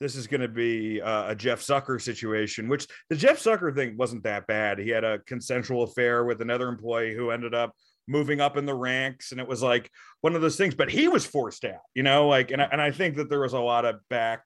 this 0.00 0.14
is 0.14 0.26
going 0.26 0.42
to 0.42 0.48
be 0.48 1.00
uh, 1.00 1.30
a 1.30 1.34
Jeff 1.34 1.60
Zucker 1.60 2.00
situation, 2.00 2.68
which 2.68 2.86
the 3.08 3.16
Jeff 3.16 3.42
Zucker 3.42 3.74
thing 3.74 3.96
wasn't 3.96 4.24
that 4.24 4.46
bad. 4.46 4.78
He 4.78 4.90
had 4.90 5.04
a 5.04 5.20
consensual 5.20 5.84
affair 5.84 6.24
with 6.24 6.42
another 6.42 6.68
employee 6.68 7.14
who 7.14 7.30
ended 7.30 7.54
up 7.54 7.72
moving 8.06 8.40
up 8.40 8.56
in 8.56 8.66
the 8.66 8.74
ranks, 8.74 9.32
and 9.32 9.40
it 9.40 9.48
was 9.48 9.62
like 9.62 9.90
one 10.20 10.34
of 10.34 10.42
those 10.42 10.56
things. 10.56 10.74
But 10.74 10.90
he 10.90 11.08
was 11.08 11.24
forced 11.24 11.64
out, 11.64 11.80
you 11.94 12.02
know, 12.02 12.28
like, 12.28 12.50
and 12.50 12.60
I, 12.60 12.68
and 12.70 12.80
I 12.80 12.90
think 12.90 13.16
that 13.16 13.30
there 13.30 13.40
was 13.40 13.54
a 13.54 13.60
lot 13.60 13.86
of 13.86 13.96
back. 14.10 14.42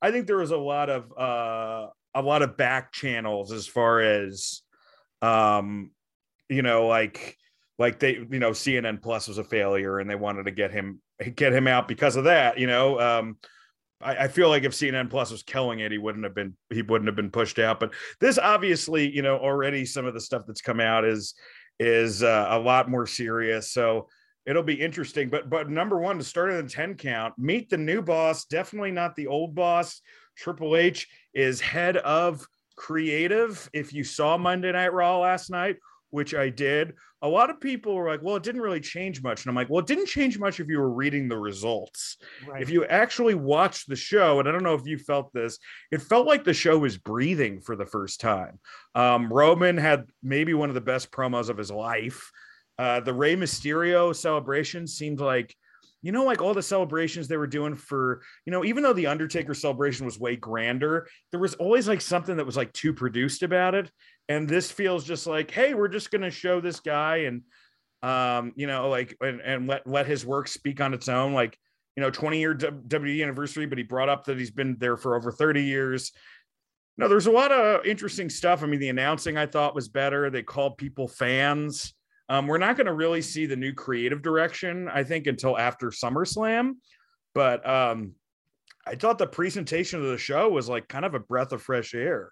I 0.00 0.12
think 0.12 0.26
there 0.26 0.38
was 0.38 0.52
a 0.52 0.56
lot 0.56 0.88
of 0.88 1.12
uh, 1.18 1.88
a 2.14 2.22
lot 2.22 2.42
of 2.42 2.56
back 2.56 2.92
channels 2.92 3.52
as 3.52 3.66
far 3.66 4.00
as, 4.00 4.62
um, 5.20 5.90
you 6.48 6.62
know, 6.62 6.86
like 6.86 7.36
like 7.80 7.98
they 7.98 8.12
you 8.30 8.38
know 8.38 8.50
cnn 8.50 9.02
plus 9.02 9.26
was 9.26 9.38
a 9.38 9.44
failure 9.44 9.98
and 9.98 10.08
they 10.08 10.14
wanted 10.14 10.44
to 10.44 10.52
get 10.52 10.70
him 10.70 11.00
get 11.34 11.52
him 11.52 11.66
out 11.66 11.88
because 11.88 12.14
of 12.14 12.24
that 12.24 12.58
you 12.58 12.68
know 12.68 13.00
um 13.00 13.36
I, 14.02 14.16
I 14.16 14.28
feel 14.28 14.48
like 14.48 14.64
if 14.64 14.72
CNN 14.72 15.10
Plus 15.10 15.30
was 15.30 15.42
killing 15.42 15.80
it, 15.80 15.92
he 15.92 15.98
wouldn't 15.98 16.24
have 16.24 16.34
been 16.34 16.56
he 16.70 16.82
wouldn't 16.82 17.08
have 17.08 17.16
been 17.16 17.30
pushed 17.30 17.58
out. 17.58 17.80
But 17.80 17.92
this 18.18 18.38
obviously, 18.38 19.14
you 19.14 19.22
know, 19.22 19.36
already 19.36 19.84
some 19.84 20.06
of 20.06 20.14
the 20.14 20.20
stuff 20.20 20.44
that's 20.46 20.62
come 20.62 20.80
out 20.80 21.04
is 21.04 21.34
is 21.78 22.22
uh, 22.22 22.46
a 22.50 22.58
lot 22.58 22.90
more 22.90 23.06
serious. 23.06 23.72
So 23.72 24.08
it'll 24.46 24.62
be 24.62 24.80
interesting. 24.80 25.28
But 25.28 25.50
but 25.50 25.68
number 25.68 25.98
one, 25.98 26.18
to 26.18 26.24
start 26.24 26.50
in 26.50 26.64
the 26.64 26.70
10 26.70 26.94
count, 26.94 27.34
meet 27.38 27.70
the 27.70 27.78
new 27.78 28.02
boss, 28.02 28.44
definitely 28.46 28.90
not 28.92 29.16
the 29.16 29.26
old 29.26 29.54
boss. 29.54 30.00
Triple 30.36 30.76
H 30.76 31.08
is 31.34 31.60
head 31.60 31.96
of 31.98 32.46
creative. 32.76 33.68
If 33.72 33.92
you 33.92 34.04
saw 34.04 34.38
Monday 34.38 34.72
Night 34.72 34.92
Raw 34.92 35.18
last 35.18 35.50
night, 35.50 35.76
which 36.10 36.34
I 36.34 36.48
did, 36.48 36.94
a 37.22 37.28
lot 37.28 37.50
of 37.50 37.60
people 37.60 37.94
were 37.94 38.08
like, 38.08 38.22
well, 38.22 38.36
it 38.36 38.42
didn't 38.42 38.62
really 38.62 38.80
change 38.80 39.22
much. 39.22 39.42
And 39.42 39.50
I'm 39.50 39.54
like, 39.54 39.68
well, 39.68 39.80
it 39.80 39.86
didn't 39.86 40.06
change 40.06 40.38
much 40.38 40.58
if 40.58 40.68
you 40.68 40.78
were 40.78 40.90
reading 40.90 41.28
the 41.28 41.36
results. 41.36 42.16
Right. 42.46 42.62
If 42.62 42.70
you 42.70 42.84
actually 42.86 43.34
watched 43.34 43.88
the 43.88 43.96
show, 43.96 44.40
and 44.40 44.48
I 44.48 44.52
don't 44.52 44.62
know 44.62 44.74
if 44.74 44.86
you 44.86 44.98
felt 44.98 45.32
this, 45.32 45.58
it 45.90 46.02
felt 46.02 46.26
like 46.26 46.44
the 46.44 46.54
show 46.54 46.78
was 46.78 46.96
breathing 46.96 47.60
for 47.60 47.76
the 47.76 47.86
first 47.86 48.20
time. 48.20 48.58
Um, 48.94 49.32
Roman 49.32 49.76
had 49.76 50.06
maybe 50.22 50.54
one 50.54 50.70
of 50.70 50.74
the 50.74 50.80
best 50.80 51.10
promos 51.10 51.48
of 51.48 51.58
his 51.58 51.70
life. 51.70 52.30
Uh, 52.78 53.00
the 53.00 53.12
Rey 53.12 53.36
Mysterio 53.36 54.16
celebration 54.16 54.86
seemed 54.86 55.20
like, 55.20 55.54
you 56.02 56.12
know, 56.12 56.24
like 56.24 56.40
all 56.40 56.54
the 56.54 56.62
celebrations 56.62 57.28
they 57.28 57.36
were 57.36 57.46
doing 57.46 57.76
for, 57.76 58.22
you 58.46 58.50
know, 58.50 58.64
even 58.64 58.82
though 58.82 58.94
the 58.94 59.06
Undertaker 59.06 59.52
celebration 59.52 60.06
was 60.06 60.18
way 60.18 60.34
grander, 60.34 61.06
there 61.30 61.40
was 61.40 61.52
always 61.56 61.86
like 61.86 62.00
something 62.00 62.38
that 62.38 62.46
was 62.46 62.56
like 62.56 62.72
too 62.72 62.94
produced 62.94 63.42
about 63.42 63.74
it. 63.74 63.90
And 64.30 64.48
this 64.48 64.70
feels 64.70 65.04
just 65.04 65.26
like, 65.26 65.50
hey, 65.50 65.74
we're 65.74 65.88
just 65.88 66.12
going 66.12 66.22
to 66.22 66.30
show 66.30 66.60
this 66.60 66.78
guy 66.78 67.16
and, 67.26 67.42
um, 68.04 68.52
you 68.54 68.68
know, 68.68 68.88
like, 68.88 69.16
and, 69.20 69.40
and 69.40 69.66
let, 69.66 69.84
let 69.88 70.06
his 70.06 70.24
work 70.24 70.46
speak 70.46 70.80
on 70.80 70.94
its 70.94 71.08
own. 71.08 71.34
Like, 71.34 71.58
you 71.96 72.00
know, 72.00 72.10
20 72.10 72.38
year 72.38 72.54
WWE 72.54 73.24
anniversary, 73.24 73.66
but 73.66 73.76
he 73.76 73.82
brought 73.82 74.08
up 74.08 74.26
that 74.26 74.38
he's 74.38 74.52
been 74.52 74.76
there 74.78 74.96
for 74.96 75.16
over 75.16 75.32
30 75.32 75.64
years. 75.64 76.12
No, 76.96 77.08
there's 77.08 77.26
a 77.26 77.32
lot 77.32 77.50
of 77.50 77.84
interesting 77.84 78.30
stuff. 78.30 78.62
I 78.62 78.66
mean, 78.66 78.78
the 78.78 78.90
announcing 78.90 79.36
I 79.36 79.46
thought 79.46 79.74
was 79.74 79.88
better. 79.88 80.30
They 80.30 80.44
called 80.44 80.78
people 80.78 81.08
fans. 81.08 81.92
Um, 82.28 82.46
we're 82.46 82.58
not 82.58 82.76
going 82.76 82.86
to 82.86 82.92
really 82.92 83.22
see 83.22 83.46
the 83.46 83.56
new 83.56 83.72
creative 83.72 84.22
direction, 84.22 84.88
I 84.88 85.02
think, 85.02 85.26
until 85.26 85.58
after 85.58 85.88
SummerSlam. 85.88 86.74
But 87.34 87.68
um, 87.68 88.12
I 88.86 88.94
thought 88.94 89.18
the 89.18 89.26
presentation 89.26 90.00
of 90.00 90.06
the 90.06 90.18
show 90.18 90.50
was 90.50 90.68
like 90.68 90.86
kind 90.86 91.04
of 91.04 91.14
a 91.14 91.18
breath 91.18 91.50
of 91.50 91.62
fresh 91.62 91.94
air. 91.94 92.30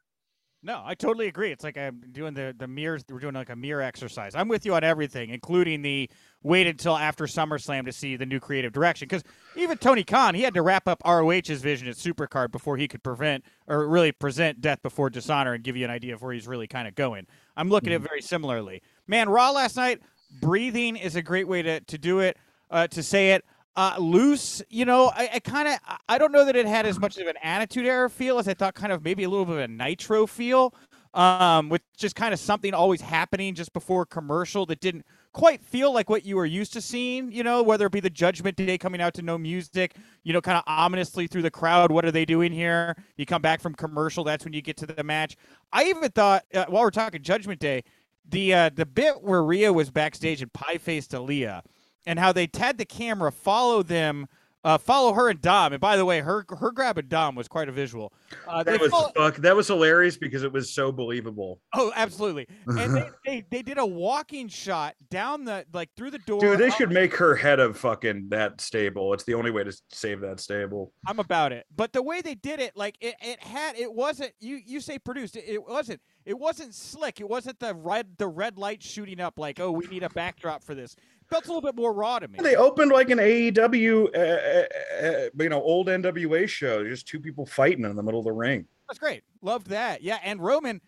No, 0.61 0.83
I 0.85 0.95
totally 0.95 1.29
agree. 1.29 1.53
It's 1.53 1.63
like 1.63 1.79
I'm 1.79 2.03
doing 2.11 2.35
the 2.35 2.53
the 2.57 2.67
mirrors. 2.67 3.05
We're 3.09 3.21
doing 3.21 3.35
like 3.35 3.51
a 3.51 3.55
mirror 3.55 3.81
exercise. 3.81 4.35
I'm 4.35 4.49
with 4.49 4.67
you 4.67 4.75
on 4.75 4.83
everything, 4.83 5.31
including 5.31 5.83
the 5.83 6.11
wait 6.43 6.67
until 6.67 6.97
after 6.97 7.25
SummerSlam 7.27 7.85
to 7.85 7.93
see 7.93 8.17
the 8.17 8.27
new 8.27 8.41
creative 8.41 8.73
direction. 8.73 9.07
Because 9.07 9.23
even 9.55 9.79
Tony 9.79 10.03
Khan, 10.03 10.35
he 10.35 10.43
had 10.43 10.55
to 10.55 10.63
wrap 10.63 10.89
up 10.89 11.01
ROH's 11.05 11.63
vision 11.63 11.87
at 11.87 11.95
Supercard 11.95 12.51
before 12.51 12.77
he 12.77 12.89
could 12.89 13.05
prevent 13.05 13.45
or 13.69 13.87
really 13.87 14.11
present 14.11 14.61
Death 14.61 14.83
Before 14.83 15.11
Dishonor 15.11 15.55
and 15.55 15.63
give 15.63 15.77
you 15.77 15.85
an 15.85 15.93
idea 15.93 16.15
of 16.15 16.23
where 16.23 16.33
he's 16.33 16.49
really 16.49 16.67
kind 16.67 16.89
of 16.89 16.97
going. 16.97 17.29
I'm 17.57 17.69
looking 17.69 17.93
at 17.93 18.03
it 18.03 18.09
very 18.09 18.21
similarly. 18.21 18.83
Man, 19.07 19.29
Raw 19.29 19.53
last 19.53 19.77
night, 19.77 20.01
breathing 20.41 20.97
is 20.97 21.15
a 21.15 21.23
great 21.23 21.47
way 21.47 21.63
to 21.63 21.81
to 21.81 21.99
do 21.99 22.19
it. 22.19 22.37
Uh, 22.71 22.87
to 22.89 23.03
say 23.03 23.31
it. 23.31 23.45
Uh, 23.79 23.95
loose, 23.97 24.61
you 24.71 24.85
know, 24.85 25.13
I, 25.15 25.31
I 25.35 25.39
kind 25.39 25.69
of, 25.69 25.79
I 26.09 26.19
don't 26.19 26.33
know 26.33 26.45
that 26.45 26.57
it 26.57 26.67
had 26.67 26.85
as 26.85 26.99
much 26.99 27.17
of 27.17 27.29
an 27.29 27.37
attitude 27.45 27.87
era 27.87 28.11
feel 28.11 28.41
as 28.41 28.49
I 28.49 28.55
thought, 28.55 28.75
kind 28.75 28.91
of 28.93 29.05
maybe 29.05 29.23
a 29.23 29.29
little 29.29 29.45
bit 29.45 29.55
of 29.55 29.61
a 29.61 29.69
nitro 29.69 30.27
feel, 30.27 30.75
um, 31.15 31.69
with 31.69 31.83
just 31.97 32.17
kind 32.17 32.35
of 32.35 32.41
something 32.41 32.75
always 32.75 33.01
happening 33.01 33.55
just 33.55 33.73
before 33.73 34.05
commercial 34.05 34.67
that 34.67 34.81
didn't 34.81 35.07
quite 35.33 35.63
feel 35.63 35.95
like 35.95 36.11
what 36.11 36.25
you 36.25 36.35
were 36.35 36.45
used 36.45 36.73
to 36.73 36.81
seeing, 36.81 37.31
you 37.31 37.45
know, 37.45 37.63
whether 37.63 37.87
it 37.87 37.93
be 37.93 38.01
the 38.01 38.11
Judgment 38.11 38.57
Day 38.57 38.79
coming 38.79 39.01
out 39.01 39.15
to 39.15 39.23
no 39.23 39.39
music, 39.39 39.95
you 40.25 40.33
know, 40.33 40.41
kind 40.41 40.59
of 40.59 40.65
ominously 40.67 41.29
through 41.29 41.43
the 41.43 41.51
crowd. 41.51 41.93
What 41.93 42.05
are 42.05 42.11
they 42.11 42.25
doing 42.25 42.51
here? 42.51 42.97
You 43.17 43.27
come 43.27 43.43
back 43.43 43.61
from 43.61 43.75
commercial, 43.75 44.25
that's 44.25 44.45
when 44.45 44.55
you 44.55 44.61
get 44.61 44.77
to 44.79 44.87
the 44.87 45.05
match. 45.05 45.37
I 45.73 45.85
even 45.85 46.11
thought, 46.11 46.45
uh, 46.53 46.65
while 46.67 46.83
we're 46.83 46.91
talking 46.91 47.23
Judgment 47.23 47.61
Day, 47.61 47.85
the 48.29 48.55
uh, 48.55 48.71
the 48.75 48.87
bit 48.87 49.23
where 49.23 49.45
Rhea 49.45 49.73
was 49.73 49.89
backstage 49.89 50.43
and 50.43 50.53
pie 50.53 50.79
faced 50.79 51.13
Aaliyah 51.13 51.63
and 52.09 52.19
how 52.19 52.33
they 52.33 52.49
had 52.59 52.79
the 52.79 52.85
camera 52.87 53.31
follow 53.31 53.83
them, 53.83 54.27
uh, 54.65 54.77
follow 54.77 55.13
her 55.13 55.29
and 55.31 55.41
Dom. 55.41 55.73
And 55.73 55.81
by 55.81 55.97
the 55.97 56.05
way, 56.05 56.21
her 56.21 56.45
her 56.59 56.73
grab 56.73 56.99
of 56.99 57.09
Dom 57.09 57.37
was 57.37 57.47
quite 57.47 57.69
a 57.69 57.73
visual. 57.73 58.13
Uh, 58.47 58.65
That 58.65 58.81
was 58.81 58.91
follow- 58.91 59.13
fuck, 59.15 59.37
that 59.37 59.55
was 59.55 59.69
hilarious 59.69 60.17
because 60.17 60.43
it 60.43 60.53
was 60.53 60.75
so 60.75 60.91
believable. 60.91 61.61
oh, 61.75 61.93
absolutely. 61.95 62.49
And 62.67 62.97
they, 62.97 63.11
they 63.25 63.45
they 63.51 63.63
did 63.63 63.79
a 63.79 63.87
walking 63.87 64.49
shot 64.49 64.97
down 65.11 65.45
the 65.45 65.65
like 65.73 65.91
through 65.97 66.11
the 66.11 66.19
door. 66.19 66.41
Dude, 66.41 66.59
they 66.59 66.71
should 66.71 66.91
make 66.91 67.15
her 67.15 67.37
head 67.37 67.61
of 67.61 67.79
fucking 67.79 68.29
that 68.31 68.61
stable. 68.61 69.15
It's 69.15 69.25
the 69.25 69.35
only 69.35 69.53
way 69.53 69.63
to 69.65 69.73
save 69.91 70.21
that 70.23 70.41
stable. 70.41 70.93
I'm 71.07 71.21
about 71.21 71.53
it. 71.53 71.65
But 71.75 71.93
the 71.93 72.03
way 72.03 72.21
they 72.21 72.35
did 72.35 72.59
it, 72.59 72.77
like 72.77 72.97
it, 73.01 73.15
it 73.23 73.41
had 73.43 73.77
it 73.79 73.93
wasn't 73.93 74.33
you 74.41 74.59
you 74.67 74.81
say 74.81 74.99
produced. 74.99 75.37
It, 75.37 75.45
it 75.47 75.63
wasn't 75.67 76.01
it 76.27 76.39
wasn't 76.39 76.75
slick. 76.75 77.21
It 77.21 77.29
wasn't 77.29 77.61
the 77.61 77.75
red 77.75 78.09
the 78.19 78.27
red 78.29 78.59
light 78.59 78.83
shooting 78.83 79.21
up 79.21 79.39
like, 79.39 79.61
oh, 79.61 79.71
we 79.71 79.87
need 79.87 80.03
a 80.03 80.11
backdrop 80.11 80.65
for 80.65 80.75
this. 80.75 80.97
Felt 81.29 81.45
a 81.45 81.49
little 81.49 81.61
bit 81.63 81.77
more 81.77 81.93
raw 81.93 82.19
to 82.19 82.29
me. 82.29 82.39
They 82.43 82.57
opened 82.57 82.91
like 82.91 83.11
an 83.11 83.19
AEW, 83.19 84.15
uh, 84.15 84.19
uh, 84.19 85.07
uh, 85.07 85.29
you 85.43 85.49
know, 85.49 85.63
old 85.63 85.89
NWA 85.89 86.49
show. 86.49 86.85
Just 86.85 87.07
two 87.07 87.21
people 87.21 87.47
fighting 87.47 87.85
in 87.85 87.97
the 87.97 88.03
middle 88.03 88.21
of 88.21 88.25
the 88.27 88.33
ring. 88.33 88.67
That's 88.89 88.99
great. 88.99 89.23
Loved 89.43 89.69
that. 89.69 90.03
Yeah, 90.03 90.19
and 90.25 90.41
Roman, 90.41 90.81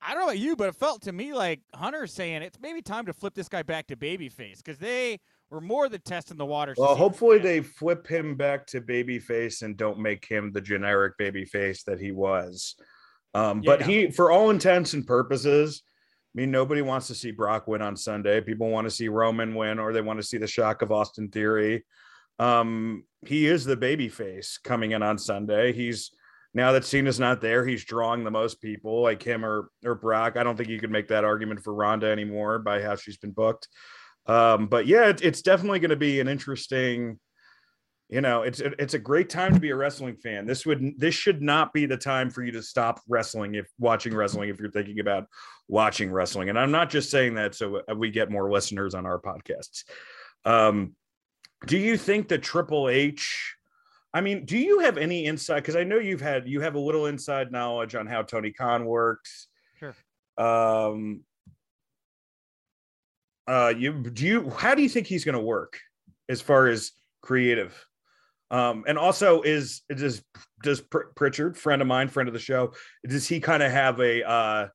I 0.00 0.10
don't 0.12 0.20
know 0.20 0.26
about 0.28 0.38
you, 0.38 0.56
but 0.56 0.68
it 0.68 0.74
felt 0.76 1.02
to 1.02 1.12
me 1.12 1.34
like 1.34 1.60
Hunter 1.74 2.06
saying 2.06 2.42
it's 2.42 2.58
maybe 2.60 2.82
time 2.82 3.06
to 3.06 3.12
flip 3.12 3.34
this 3.34 3.48
guy 3.48 3.62
back 3.62 3.86
to 3.88 3.96
babyface 3.96 4.56
because 4.58 4.78
they 4.78 5.20
were 5.50 5.60
more 5.60 5.88
than 5.88 6.00
testing 6.00 6.38
the 6.38 6.46
waters. 6.46 6.76
to 6.76 6.82
Well, 6.82 6.96
hopefully 6.96 7.38
they 7.38 7.60
flip 7.60 8.06
him 8.06 8.36
back 8.36 8.66
to 8.68 8.80
babyface 8.80 9.62
and 9.62 9.76
don't 9.76 9.98
make 9.98 10.24
him 10.24 10.50
the 10.52 10.62
generic 10.62 11.18
babyface 11.18 11.84
that 11.84 12.00
he 12.00 12.10
was. 12.10 12.74
Um, 13.34 13.60
but 13.60 13.80
Yeah. 13.80 13.86
he, 13.86 14.10
for 14.10 14.30
all 14.30 14.50
intents 14.50 14.94
and 14.94 15.06
purposes, 15.06 15.82
I 16.34 16.40
mean, 16.40 16.50
nobody 16.50 16.80
wants 16.80 17.08
to 17.08 17.14
see 17.14 17.30
Brock 17.30 17.68
win 17.68 17.82
on 17.82 17.96
Sunday. 17.96 18.40
People 18.40 18.70
want 18.70 18.86
to 18.86 18.90
see 18.90 19.08
Roman 19.08 19.54
win, 19.54 19.78
or 19.78 19.92
they 19.92 20.00
want 20.00 20.18
to 20.18 20.26
see 20.26 20.38
the 20.38 20.46
shock 20.46 20.80
of 20.80 20.90
Austin 20.90 21.28
Theory. 21.28 21.84
Um, 22.38 23.04
he 23.26 23.46
is 23.46 23.64
the 23.64 23.76
babyface 23.76 24.62
coming 24.62 24.92
in 24.92 25.02
on 25.02 25.18
Sunday. 25.18 25.72
He's 25.72 26.10
now 26.54 26.72
that 26.72 26.84
Cena's 26.84 27.20
not 27.20 27.40
there, 27.40 27.66
he's 27.66 27.84
drawing 27.84 28.24
the 28.24 28.30
most 28.30 28.60
people, 28.60 29.02
like 29.02 29.22
him 29.22 29.44
or 29.44 29.70
or 29.84 29.94
Brock. 29.94 30.36
I 30.36 30.42
don't 30.42 30.56
think 30.56 30.68
you 30.68 30.80
could 30.80 30.90
make 30.90 31.08
that 31.08 31.24
argument 31.24 31.62
for 31.62 31.74
Ronda 31.74 32.06
anymore 32.06 32.58
by 32.58 32.80
how 32.80 32.96
she's 32.96 33.16
been 33.18 33.30
booked. 33.30 33.68
Um, 34.26 34.68
but 34.68 34.86
yeah, 34.86 35.08
it, 35.08 35.22
it's 35.22 35.42
definitely 35.42 35.80
going 35.80 35.90
to 35.90 35.96
be 35.96 36.20
an 36.20 36.28
interesting. 36.28 37.18
You 38.12 38.20
know, 38.20 38.42
it's 38.42 38.60
it's 38.60 38.92
a 38.92 38.98
great 38.98 39.30
time 39.30 39.54
to 39.54 39.58
be 39.58 39.70
a 39.70 39.74
wrestling 39.74 40.16
fan. 40.16 40.44
This 40.44 40.66
would 40.66 40.92
this 40.98 41.14
should 41.14 41.40
not 41.40 41.72
be 41.72 41.86
the 41.86 41.96
time 41.96 42.28
for 42.28 42.42
you 42.42 42.52
to 42.52 42.62
stop 42.62 43.00
wrestling 43.08 43.54
if 43.54 43.66
watching 43.78 44.14
wrestling 44.14 44.50
if 44.50 44.60
you're 44.60 44.70
thinking 44.70 45.00
about 45.00 45.28
watching 45.66 46.12
wrestling. 46.12 46.50
And 46.50 46.58
I'm 46.58 46.70
not 46.70 46.90
just 46.90 47.10
saying 47.10 47.36
that 47.36 47.54
so 47.54 47.80
we 47.96 48.10
get 48.10 48.30
more 48.30 48.52
listeners 48.52 48.94
on 48.94 49.06
our 49.06 49.18
podcasts. 49.18 49.84
Um, 50.44 50.94
do 51.66 51.78
you 51.78 51.96
think 51.96 52.28
the 52.28 52.36
Triple 52.36 52.90
H? 52.90 53.56
I 54.12 54.20
mean, 54.20 54.44
do 54.44 54.58
you 54.58 54.80
have 54.80 54.98
any 54.98 55.24
insight? 55.24 55.62
Because 55.62 55.76
I 55.76 55.84
know 55.84 55.96
you've 55.96 56.20
had 56.20 56.46
you 56.46 56.60
have 56.60 56.74
a 56.74 56.80
little 56.80 57.06
inside 57.06 57.50
knowledge 57.50 57.94
on 57.94 58.06
how 58.06 58.20
Tony 58.20 58.52
Khan 58.52 58.84
works. 58.84 59.48
Sure. 59.80 59.94
Um. 60.36 61.22
Uh, 63.48 63.72
you 63.74 63.94
do 63.94 64.26
you? 64.26 64.50
How 64.50 64.74
do 64.74 64.82
you 64.82 64.90
think 64.90 65.06
he's 65.06 65.24
going 65.24 65.38
to 65.38 65.40
work 65.42 65.80
as 66.28 66.42
far 66.42 66.66
as 66.66 66.92
creative? 67.22 67.86
Um, 68.52 68.84
and 68.86 68.98
also, 68.98 69.40
is 69.40 69.80
does 69.88 70.22
does 70.62 70.82
Pr- 70.82 71.08
Pritchard, 71.16 71.56
friend 71.56 71.80
of 71.80 71.88
mine, 71.88 72.08
friend 72.08 72.28
of 72.28 72.34
the 72.34 72.38
show, 72.38 72.74
does 73.08 73.26
he 73.26 73.40
kind 73.40 73.62
of 73.62 73.72
have 73.72 73.98
a 73.98 74.28
uh, 74.28 74.68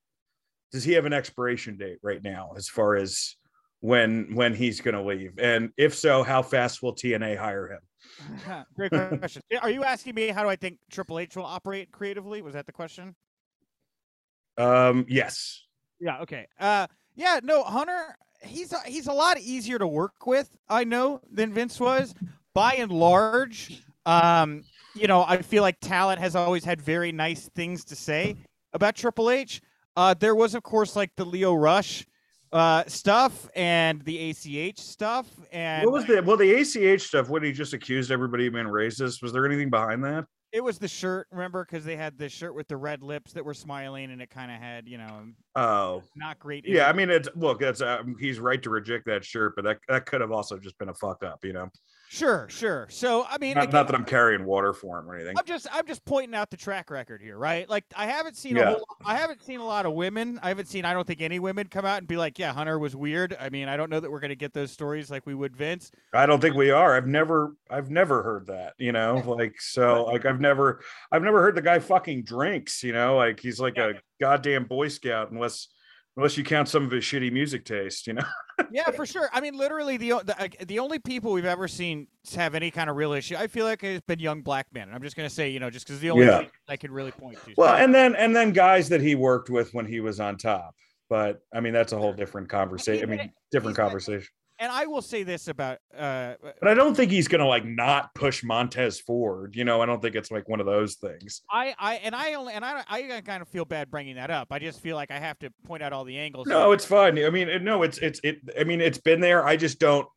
does 0.72 0.84
he 0.84 0.94
have 0.94 1.06
an 1.06 1.14
expiration 1.14 1.78
date 1.78 2.00
right 2.02 2.22
now 2.22 2.54
as 2.58 2.68
far 2.68 2.96
as 2.96 3.36
when 3.82 4.34
when 4.34 4.56
he's 4.56 4.82
going 4.82 4.96
to 4.96 5.04
leave? 5.04 5.38
And 5.38 5.70
if 5.78 5.96
so, 5.96 6.24
how 6.24 6.42
fast 6.42 6.82
will 6.82 6.96
TNA 6.96 7.38
hire 7.38 7.72
him? 7.72 8.66
Great 8.76 8.92
question. 8.92 9.44
Are 9.62 9.70
you 9.70 9.84
asking 9.84 10.16
me 10.16 10.30
how 10.30 10.42
do 10.42 10.50
I 10.50 10.56
think 10.56 10.80
Triple 10.92 11.20
H 11.20 11.36
will 11.36 11.46
operate 11.46 11.92
creatively? 11.92 12.42
Was 12.42 12.56
that 12.56 12.66
the 12.66 12.72
question? 12.72 13.16
Um, 14.58 15.06
yes. 15.08 15.64
Yeah. 16.00 16.22
Okay. 16.22 16.48
Uh, 16.60 16.88
yeah. 17.16 17.40
No, 17.44 17.64
Hunter. 17.64 18.18
He's 18.44 18.72
a, 18.72 18.80
he's 18.86 19.08
a 19.08 19.14
lot 19.14 19.40
easier 19.40 19.80
to 19.80 19.88
work 19.88 20.28
with. 20.28 20.56
I 20.70 20.84
know 20.84 21.22
than 21.32 21.54
Vince 21.54 21.80
was. 21.80 22.14
By 22.58 22.74
and 22.74 22.92
large, 22.92 23.84
um, 24.08 24.64
you 24.96 25.06
know, 25.06 25.24
I 25.28 25.44
feel 25.44 25.62
like 25.62 25.80
talent 25.80 26.20
has 26.20 26.36
always 26.36 26.66
had 26.66 26.82
very 26.82 27.12
nice 27.12 27.50
things 27.50 27.86
to 27.86 27.96
say 27.96 28.36
about 28.74 28.96
Triple 28.96 29.30
H. 29.30 29.62
Uh, 29.96 30.16
there 30.16 30.34
was, 30.34 30.56
of 30.56 30.64
course, 30.64 30.96
like 30.96 31.12
the 31.18 31.24
Lio 31.24 31.54
Rush 31.54 32.04
uh, 32.52 32.84
stuff 32.88 33.48
and 33.56 34.02
the 34.06 34.32
ACH 34.32 34.80
stuff, 34.80 35.28
and 35.52 35.86
What 35.86 35.94
was 35.94 36.06
the 36.08 36.24
well 36.24 36.36
the 36.36 36.52
ACH 36.52 37.02
stuff? 37.02 37.30
What 37.30 37.44
he 37.44 37.52
just 37.52 37.74
accused 37.74 38.10
everybody 38.10 38.48
of 38.48 38.54
being 38.54 38.66
racist? 38.66 39.22
Was 39.22 39.32
there 39.32 39.46
anything 39.46 39.70
behind 39.70 40.04
that? 40.06 40.26
it 40.52 40.64
was 40.64 40.80
the 40.80 40.88
shirt. 40.88 41.28
Remember, 41.30 41.64
because 41.64 41.86
they 41.86 41.96
had 41.96 42.18
the 42.18 42.28
shirt 42.28 42.56
with 42.56 42.68
the 42.68 42.78
red 42.78 43.04
lips 43.04 43.34
that 43.34 43.46
were 43.46 43.54
smiling, 43.54 44.10
and 44.10 44.20
it 44.20 44.32
kind 44.32 44.50
of 44.52 44.58
had, 44.60 44.88
you 44.88 44.98
know, 44.98 45.28
Oh, 45.56 46.02
not 46.16 46.40
great. 46.40 46.66
yeah. 46.68 46.90
I 46.90 46.94
mean, 46.94 47.12
it's 47.12 47.30
look. 47.36 47.60
That's 47.60 47.82
um, 47.82 48.16
he's 48.20 48.40
right 48.40 48.64
to 48.64 48.72
reject 48.72 49.06
that 49.06 49.24
shirt, 49.24 49.54
but 49.56 49.64
that 49.66 49.78
that 49.90 50.08
could 50.08 50.22
have 50.22 50.32
also 50.32 50.58
just 50.58 50.76
been 50.80 50.90
a 50.90 50.94
fuck 50.96 51.24
up, 51.24 51.46
you 51.46 51.54
know. 51.54 51.70
Sure, 52.10 52.48
sure. 52.50 52.88
So 52.90 53.26
I 53.30 53.38
mean, 53.38 53.56
Not, 53.56 53.66
again, 53.66 53.74
not 53.74 53.88
that 53.88 53.96
I'm 53.96 54.06
carrying 54.06 54.46
water 54.46 54.72
for 54.74 54.98
him 54.98 55.10
or 55.10 55.16
anything. 55.16 55.38
I'm 55.38 55.46
just 55.46 55.68
I'm 55.72 55.86
just 55.86 56.06
pointing 56.06 56.36
out 56.36 56.50
the 56.50 56.58
track 56.58 56.90
record 56.90 57.22
here, 57.22 57.38
right? 57.38 57.70
Like 57.70 57.84
I 57.96 58.06
haven't 58.06 58.38
seen 58.38 58.56
a 58.56 58.62
Yeah. 58.62 58.70
whole, 58.72 58.88
I 59.06 59.16
haven't 59.18 59.44
seen 59.44 59.60
a 59.60 59.66
lot 59.66 59.86
of 59.86 59.94
women. 59.94 60.40
I 60.42 60.48
haven't 60.48 60.68
seen 60.68 60.86
I 60.86 60.94
don't 60.94 61.06
think 61.06 61.22
any 61.22 61.40
women 61.40 61.68
come 61.68 61.86
out 61.86 61.98
and 61.98 62.08
be 62.08 62.16
like, 62.16 62.40
"Yeah, 62.40 62.54
Hunter 62.54 62.80
was 62.80 62.96
weird." 62.96 63.36
I 63.40 63.50
mean, 63.50 63.68
I 63.68 63.76
don't 63.76 63.90
know 63.90 64.00
that 64.00 64.10
we're 64.10 64.22
going 64.22 64.30
to 64.30 64.36
get 64.38 64.54
those 64.54 64.72
stories 64.72 65.12
like 65.12 65.26
we 65.26 65.36
would 65.36 65.56
Vince. 65.56 65.92
I 66.14 66.26
don't 66.26 66.40
think 66.40 66.56
we 66.56 66.72
are. 66.72 66.96
I've 66.96 67.08
never 67.08 67.56
I've 67.70 67.92
never 67.92 68.24
heard 68.24 68.48
that, 68.48 68.76
you 68.78 68.94
know, 68.94 69.22
like 69.26 69.60
so 69.60 70.06
like 70.06 70.26
I've 70.26 70.40
never 70.40 70.82
I've 71.12 71.24
never 71.24 71.42
heard 71.42 71.56
the 71.56 71.62
guy 71.62 71.80
fucking 71.80 72.24
drinks, 72.24 72.84
you 72.84 72.94
know, 72.94 73.18
like 73.18 73.40
he's 73.42 73.60
like 73.60 73.78
a 73.78 73.96
goddamn 74.22 74.64
boy 74.64 74.88
scout 74.88 75.32
unless 75.32 75.68
unless 76.18 76.36
you 76.38 76.44
count 76.44 76.68
some 76.68 76.84
of 76.84 76.92
his 76.92 77.04
shitty 77.04 77.32
music 77.32 77.64
taste, 77.64 78.08
you 78.08 78.14
know. 78.14 78.24
yeah, 78.72 78.90
for 78.92 79.06
sure. 79.06 79.30
I 79.32 79.40
mean, 79.40 79.56
literally 79.56 79.98
the, 79.98 80.10
the 80.26 80.66
the 80.66 80.80
only 80.80 81.00
people 81.00 81.32
we've 81.32 81.46
ever 81.46 81.68
seen 81.68 82.08
have 82.36 82.56
any 82.56 82.72
kind 82.72 82.90
of 82.90 82.96
real 82.98 83.14
issue, 83.14 83.36
I 83.38 83.48
feel 83.48 83.66
like 83.66 83.84
it 83.84 83.94
has 83.94 84.02
been 84.02 84.20
young 84.20 84.42
black 84.42 84.68
men. 84.74 84.88
And 84.88 84.96
I'm 84.96 85.04
just 85.04 85.16
gonna 85.16 85.30
say, 85.30 85.50
you 85.50 85.60
know, 85.60 85.70
just 85.70 85.88
because 85.88 86.02
the 86.02 86.10
only 86.10 86.26
Yeah. 86.26 86.40
thing 86.40 86.50
I 86.68 86.76
can 86.76 86.92
really 86.92 87.12
point 87.12 87.38
to. 87.46 87.54
Well, 87.56 87.76
and 87.76 87.94
then 87.94 88.16
and 88.16 88.36
then 88.36 88.52
guys 88.52 88.90
that 88.90 89.00
he 89.02 89.16
worked 89.16 89.50
with 89.50 89.74
when 89.74 89.86
he 89.86 90.00
was 90.00 90.20
on 90.20 90.38
top. 90.38 90.76
But 91.10 91.42
I 91.54 91.62
mean, 91.62 91.72
that's 91.72 91.94
a 91.94 91.98
whole 91.98 92.14
different 92.14 92.50
conversation. 92.50 93.10
I 93.10 93.16
mean, 93.16 93.32
different 93.52 93.78
conversation. 93.78 94.28
And 94.60 94.72
I 94.72 94.86
will 94.86 95.02
say 95.02 95.24
this 95.24 95.48
about 95.48 95.80
uh, 95.96 96.36
But 96.60 96.68
I 96.68 96.74
don't 96.74 96.96
think 96.96 97.12
he's 97.12 97.28
gonna 97.28 97.48
like 97.48 97.66
not 97.66 98.14
push 98.16 98.44
Montez 98.44 99.00
forward. 99.00 99.56
You 99.56 99.66
know, 99.66 99.82
I 99.82 99.86
don't 99.86 100.02
think 100.02 100.16
it's 100.16 100.32
like 100.32 100.48
one 100.50 100.60
of 100.60 100.66
those 100.66 100.96
things. 100.96 101.42
I, 101.50 101.76
I 101.78 101.96
and 101.96 102.16
I 102.16 102.34
only 102.34 102.54
and 102.54 102.66
I 102.66 102.84
I 102.88 103.22
kind 103.22 103.42
of 103.42 103.48
feel 103.48 103.66
bad 103.66 103.92
bringing 103.92 104.16
that 104.16 104.32
up. 104.32 104.48
I 104.52 104.60
just 104.60 104.82
feel 104.82 104.96
like 104.96 105.12
I 105.12 105.20
have 105.20 105.38
to 105.40 105.52
point 105.66 105.84
out 105.84 105.94
all 105.94 106.04
the 106.04 106.18
angles. 106.18 106.48
No, 106.48 106.72
it's 106.72 106.86
fine. 106.86 107.24
I 107.24 107.30
mean, 107.30 107.64
no, 107.64 107.84
it's 107.84 107.98
it's 108.00 108.20
it. 108.24 108.40
I 108.60 108.64
mean, 108.64 108.82
it's 108.82 109.00
been 109.00 109.20
there. 109.20 109.46
I 109.46 109.58
just 109.58 109.80
don't 109.80 110.08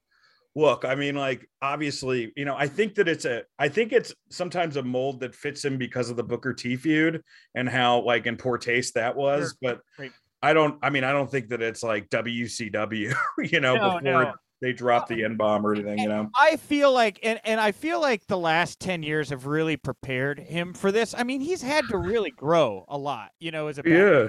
look. 0.54 0.84
I 0.84 0.94
mean, 0.94 1.14
like 1.14 1.48
obviously, 1.62 2.32
you 2.36 2.44
know, 2.44 2.56
I 2.56 2.66
think 2.66 2.94
that 2.96 3.08
it's 3.08 3.24
a. 3.24 3.42
I 3.58 3.68
think 3.68 3.92
it's 3.92 4.14
sometimes 4.30 4.76
a 4.76 4.82
mold 4.82 5.20
that 5.20 5.34
fits 5.34 5.64
him 5.64 5.78
because 5.78 6.10
of 6.10 6.16
the 6.16 6.24
Booker 6.24 6.54
T 6.54 6.76
feud 6.76 7.22
and 7.54 7.68
how 7.68 8.00
like 8.02 8.26
in 8.26 8.36
poor 8.36 8.58
taste 8.58 8.94
that 8.94 9.16
was. 9.16 9.56
But 9.60 9.80
Right. 9.98 10.12
I 10.42 10.52
don't. 10.52 10.78
I 10.82 10.90
mean, 10.90 11.04
I 11.04 11.12
don't 11.12 11.30
think 11.30 11.48
that 11.50 11.62
it's 11.62 11.82
like 11.82 12.08
WCW. 12.10 13.14
You 13.42 13.60
know, 13.60 13.74
No, 13.76 13.84
before 13.98 14.02
no. 14.02 14.32
they 14.62 14.72
drop 14.72 15.08
the 15.08 15.24
N 15.24 15.36
bomb 15.36 15.66
or 15.66 15.74
anything. 15.74 15.98
You 15.98 16.08
know. 16.08 16.30
I 16.38 16.56
feel 16.56 16.92
like, 16.92 17.18
and, 17.22 17.40
and 17.44 17.60
I 17.60 17.72
feel 17.72 18.00
like 18.00 18.26
the 18.26 18.36
last 18.38 18.80
10 18.80 19.02
years 19.02 19.30
have 19.30 19.46
really 19.46 19.76
prepared 19.76 20.38
him 20.38 20.74
for 20.74 20.92
this. 20.92 21.14
I 21.16 21.22
mean, 21.24 21.40
he's 21.40 21.62
had 21.62 21.84
to 21.90 21.96
really 21.98 22.30
grow 22.30 22.84
a 22.88 22.98
lot, 22.98 23.30
you 23.38 23.50
know, 23.50 23.68
as 23.68 23.78
a 23.78 23.82
Yeah. 23.84 24.28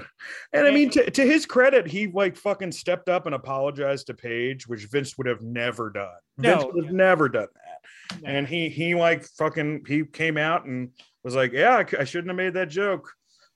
And 0.53 0.67
I 0.67 0.71
mean, 0.71 0.89
to, 0.91 1.09
to 1.11 1.21
his 1.25 1.45
credit, 1.45 1.87
he 1.87 2.07
like 2.07 2.35
fucking 2.37 2.71
stepped 2.71 3.09
up 3.09 3.25
and 3.25 3.35
apologized 3.35 4.07
to 4.07 4.13
Paige, 4.13 4.67
which 4.67 4.85
Vince 4.85 5.17
would 5.17 5.27
have 5.27 5.41
never 5.41 5.89
done. 5.89 6.07
Vince 6.37 6.63
would 6.65 6.85
have 6.85 6.93
never 6.93 7.27
done 7.29 7.47
that. 7.53 8.21
And 8.23 8.47
he, 8.47 8.69
he 8.69 8.95
like 8.95 9.25
fucking, 9.37 9.85
he 9.87 10.03
came 10.05 10.37
out 10.37 10.65
and 10.65 10.89
was 11.23 11.35
like, 11.35 11.51
yeah, 11.51 11.83
I 11.99 12.03
shouldn't 12.05 12.29
have 12.29 12.37
made 12.37 12.53
that 12.53 12.69
joke. 12.69 13.09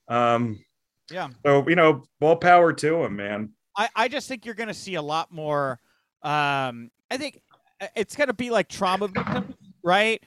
Um, 0.08 0.58
Yeah. 1.10 1.28
so, 1.44 1.68
you 1.68 1.76
know, 1.76 2.02
all 2.20 2.36
power 2.36 2.72
to 2.72 3.04
him, 3.04 3.16
man. 3.16 3.50
I, 3.76 3.88
I 3.94 4.08
just 4.08 4.28
think 4.28 4.44
you're 4.46 4.54
going 4.54 4.68
to 4.68 4.74
see 4.74 4.94
a 4.94 5.02
lot 5.02 5.32
more. 5.32 5.78
Um, 6.22 6.90
I 7.10 7.16
think 7.16 7.40
uh, 7.80 7.86
it's 7.94 8.16
going 8.16 8.28
to 8.28 8.34
be 8.34 8.50
like 8.50 8.68
trauma 8.68 9.08
victims, 9.08 9.54
right? 9.84 10.22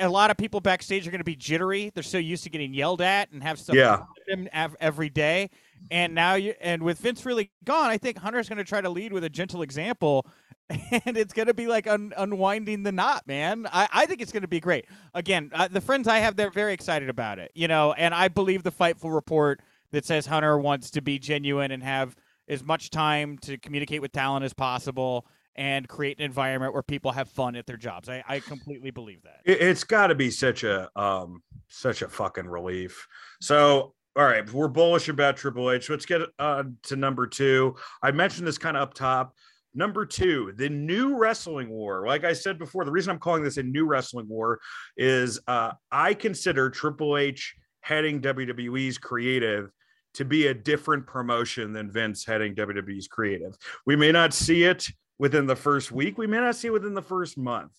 A 0.00 0.08
lot 0.08 0.30
of 0.30 0.36
people 0.38 0.60
backstage 0.60 1.06
are 1.06 1.10
going 1.10 1.18
to 1.20 1.24
be 1.24 1.36
jittery. 1.36 1.90
They're 1.92 2.02
so 2.02 2.16
used 2.16 2.44
to 2.44 2.50
getting 2.50 2.72
yelled 2.72 3.02
at 3.02 3.30
and 3.32 3.42
have 3.42 3.58
stuff 3.58 3.76
Yeah. 3.76 4.04
them 4.28 4.48
every 4.80 5.10
day. 5.10 5.50
And 5.90 6.14
now 6.14 6.34
you 6.36 6.54
and 6.62 6.82
with 6.82 6.98
Vince 7.00 7.26
really 7.26 7.50
gone, 7.64 7.90
I 7.90 7.98
think 7.98 8.16
Hunter's 8.16 8.48
going 8.48 8.56
to 8.56 8.64
try 8.64 8.80
to 8.80 8.88
lead 8.88 9.12
with 9.12 9.24
a 9.24 9.28
gentle 9.28 9.60
example, 9.60 10.24
and 10.70 11.18
it's 11.18 11.34
going 11.34 11.48
to 11.48 11.52
be 11.52 11.66
like 11.66 11.86
un- 11.86 12.14
unwinding 12.16 12.84
the 12.84 12.92
knot, 12.92 13.26
man. 13.26 13.66
I, 13.70 13.86
I 13.92 14.06
think 14.06 14.22
it's 14.22 14.32
going 14.32 14.40
to 14.42 14.48
be 14.48 14.60
great. 14.60 14.86
Again, 15.12 15.50
uh, 15.52 15.68
the 15.68 15.82
friends 15.82 16.08
I 16.08 16.20
have, 16.20 16.36
they're 16.36 16.48
very 16.50 16.72
excited 16.72 17.10
about 17.10 17.38
it, 17.38 17.50
you 17.54 17.68
know. 17.68 17.92
And 17.92 18.14
I 18.14 18.28
believe 18.28 18.62
the 18.62 18.72
Fightful 18.72 19.14
report 19.14 19.60
that 19.94 20.04
says 20.04 20.26
Hunter 20.26 20.58
wants 20.58 20.90
to 20.90 21.00
be 21.00 21.18
genuine 21.18 21.70
and 21.70 21.82
have 21.82 22.14
as 22.48 22.62
much 22.62 22.90
time 22.90 23.38
to 23.38 23.56
communicate 23.56 24.02
with 24.02 24.12
talent 24.12 24.44
as 24.44 24.52
possible 24.52 25.26
and 25.56 25.88
create 25.88 26.18
an 26.18 26.24
environment 26.24 26.74
where 26.74 26.82
people 26.82 27.12
have 27.12 27.28
fun 27.30 27.54
at 27.54 27.64
their 27.64 27.76
jobs. 27.76 28.08
I, 28.08 28.22
I 28.26 28.40
completely 28.40 28.90
believe 28.90 29.22
that. 29.22 29.40
It, 29.44 29.60
it's 29.60 29.84
got 29.84 30.08
to 30.08 30.14
be 30.16 30.30
such 30.30 30.64
a, 30.64 30.90
um, 31.00 31.42
such 31.68 32.02
a 32.02 32.08
fucking 32.08 32.46
relief. 32.46 33.06
So, 33.40 33.94
all 34.16 34.24
right, 34.24 34.48
we're 34.52 34.68
bullish 34.68 35.08
about 35.08 35.36
Triple 35.36 35.70
H. 35.70 35.88
Let's 35.88 36.06
get 36.06 36.22
uh, 36.40 36.64
to 36.84 36.96
number 36.96 37.26
two. 37.28 37.76
I 38.02 38.10
mentioned 38.10 38.48
this 38.48 38.58
kind 38.58 38.76
of 38.76 38.82
up 38.82 38.94
top. 38.94 39.34
Number 39.76 40.04
two, 40.06 40.52
the 40.56 40.68
new 40.68 41.16
wrestling 41.16 41.68
war. 41.68 42.06
Like 42.06 42.24
I 42.24 42.32
said 42.32 42.58
before, 42.58 42.84
the 42.84 42.92
reason 42.92 43.12
I'm 43.12 43.18
calling 43.18 43.42
this 43.42 43.56
a 43.56 43.62
new 43.62 43.86
wrestling 43.86 44.28
war 44.28 44.60
is 44.96 45.40
uh, 45.46 45.72
I 45.90 46.14
consider 46.14 46.68
Triple 46.68 47.16
H 47.16 47.54
heading 47.80 48.20
WWE's 48.20 48.98
creative 48.98 49.70
to 50.14 50.24
be 50.24 50.46
a 50.46 50.54
different 50.54 51.06
promotion 51.06 51.72
than 51.72 51.90
Vince 51.90 52.24
heading 52.24 52.54
WWE's 52.54 53.08
creative. 53.08 53.56
We 53.86 53.96
may 53.96 54.12
not 54.12 54.32
see 54.32 54.64
it 54.64 54.86
within 55.18 55.46
the 55.46 55.56
first 55.56 55.92
week, 55.92 56.18
we 56.18 56.26
may 56.26 56.38
not 56.38 56.56
see 56.56 56.68
it 56.68 56.72
within 56.72 56.94
the 56.94 57.02
first 57.02 57.38
month, 57.38 57.72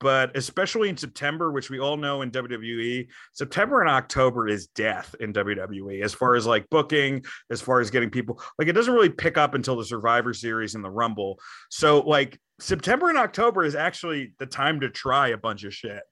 but 0.00 0.36
especially 0.36 0.88
in 0.88 0.96
September, 0.96 1.50
which 1.50 1.70
we 1.70 1.78
all 1.78 1.96
know 1.96 2.22
in 2.22 2.30
WWE, 2.30 3.06
September 3.32 3.80
and 3.80 3.88
October 3.88 4.46
is 4.48 4.66
death 4.68 5.14
in 5.20 5.32
WWE 5.32 6.02
as 6.02 6.12
far 6.12 6.34
as 6.34 6.46
like 6.46 6.68
booking, 6.70 7.24
as 7.50 7.60
far 7.60 7.80
as 7.80 7.90
getting 7.90 8.10
people. 8.10 8.40
Like 8.58 8.68
it 8.68 8.72
doesn't 8.72 8.92
really 8.92 9.10
pick 9.10 9.38
up 9.38 9.54
until 9.54 9.76
the 9.76 9.84
Survivor 9.84 10.34
Series 10.34 10.74
and 10.74 10.84
the 10.84 10.90
Rumble. 10.90 11.38
So 11.70 12.00
like 12.00 12.38
September 12.58 13.08
and 13.08 13.18
October 13.18 13.64
is 13.64 13.74
actually 13.74 14.32
the 14.38 14.46
time 14.46 14.80
to 14.80 14.88
try 14.88 15.28
a 15.28 15.36
bunch 15.36 15.64
of 15.64 15.74
shit. 15.74 16.02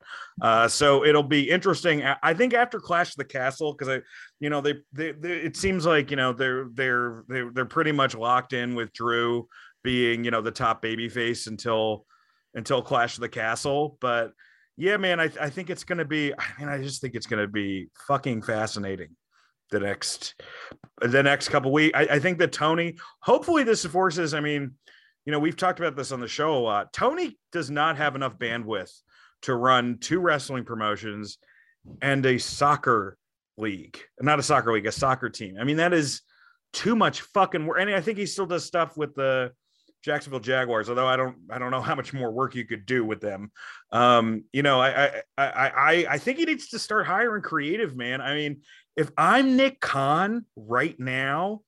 Uh, 0.43 0.69
so 0.69 1.05
it'll 1.05 1.23
be 1.23 1.51
interesting. 1.51 2.03
I- 2.05 2.35
think 2.35 2.53
after 2.53 2.81
Clash 2.81 3.11
of 3.11 3.17
the 3.17 3.25
Castle, 3.25 3.73
because 3.73 3.89
I, 3.89 4.03
you 4.41 4.51
know, 4.51 4.61
they, 4.61 4.75
they, 4.93 5.13
they, 5.13 5.33
it 5.33 5.57
seems 5.57 5.87
like 5.87 6.11
you 6.11 6.17
know 6.17 6.33
they're 6.33 6.69
they're 6.75 7.25
they're 7.29 7.51
they're 7.53 7.65
pretty 7.65 7.93
much 7.93 8.15
locked 8.15 8.53
in 8.53 8.75
with 8.75 8.93
Drew 8.93 9.49
being 9.83 10.25
you 10.25 10.31
know 10.31 10.41
the 10.41 10.51
top 10.51 10.83
babyface 10.83 11.47
until 11.47 12.05
until 12.55 12.83
Clash 12.83 13.17
of 13.17 13.21
the 13.21 13.29
Castle. 13.29 13.97
But 14.01 14.33
yeah, 14.77 14.97
man, 14.97 15.21
I, 15.21 15.31
I 15.41 15.51
think 15.51 15.71
it's 15.71 15.85
gonna 15.85 16.05
be. 16.05 16.33
I 16.33 16.45
mean, 16.59 16.69
I 16.69 16.83
just 16.83 17.01
think 17.01 17.15
it's 17.15 17.27
gonna 17.27 17.49
be 17.49 17.89
fucking 18.07 18.43
fascinating. 18.43 19.11
The 19.71 19.81
next, 19.81 20.35
the 21.01 21.23
next 21.23 21.49
couple 21.49 21.73
weeks, 21.73 21.97
I, 21.99 22.03
I 22.03 22.19
think 22.19 22.39
that 22.39 22.53
Tony. 22.53 22.97
Hopefully, 23.21 23.65
this 23.65 23.85
forces. 23.85 24.35
I 24.35 24.41
mean, 24.41 24.73
you 25.25 25.33
know, 25.33 25.39
we've 25.39 25.57
talked 25.57 25.81
about 25.81 25.97
this 25.97 26.13
on 26.13 26.21
the 26.21 26.29
show 26.29 26.55
a 26.55 26.59
lot. 26.59 26.93
Tony 26.93 27.39
does 27.53 27.71
not 27.71 27.97
have 27.97 28.15
enough 28.15 28.39
bandwidth 28.39 28.93
to 29.43 29.55
run 29.55 29.99
two 29.99 30.21
wrestling 30.21 30.65
promotions 30.65 31.39
and 32.03 32.25
a 32.27 32.39
soccer 32.39 33.17
league, 33.57 33.99
not 34.21 34.39
a 34.39 34.43
soccer 34.43 34.73
league, 34.73 34.87
a 34.87 34.93
soccer 34.93 35.31
team. 35.31 35.57
I 35.61 35.65
mean, 35.65 35.77
that 35.77 35.93
is 35.93 36.23
too 36.73 36.97
much 36.97 37.21
fucking 37.21 37.67
work. 37.67 37.79
And 37.81 37.91
I 37.91 38.01
think 38.01 38.19
he 38.19 38.27
still 38.27 38.47
does 38.47 38.65
stuff 38.65 38.97
with 38.97 39.15
the 39.15 39.53
Jacksonville 40.05 40.41
Jaguars, 40.41 40.91
although 40.91 41.07
I 41.07 41.17
don't, 41.17 41.37
I 41.49 41.59
don't 41.59 41.71
know 41.71 41.81
how 41.81 41.95
much 41.95 42.13
more 42.13 42.31
work 42.31 42.55
you 42.55 42.67
could 42.67 42.85
do 42.85 43.07
with 43.07 43.23
them. 43.23 43.51
Um, 43.91 44.45
you 44.53 44.63
know, 44.63 44.79
I, 44.79 45.07
I, 45.07 45.23
I, 45.39 45.69
I, 45.69 46.07
I 46.11 46.19
think 46.19 46.39
he 46.39 46.45
needs 46.45 46.69
to 46.69 46.79
start 46.79 47.07
hiring 47.07 47.41
creative, 47.41 47.97
man. 47.97 48.21
I 48.21 48.35
mean, 48.35 48.61
if 48.97 49.11
I'm 49.17 49.57
Nick 49.57 49.81
Khan 49.81 50.45
right 50.57 50.95
now, 51.01 51.63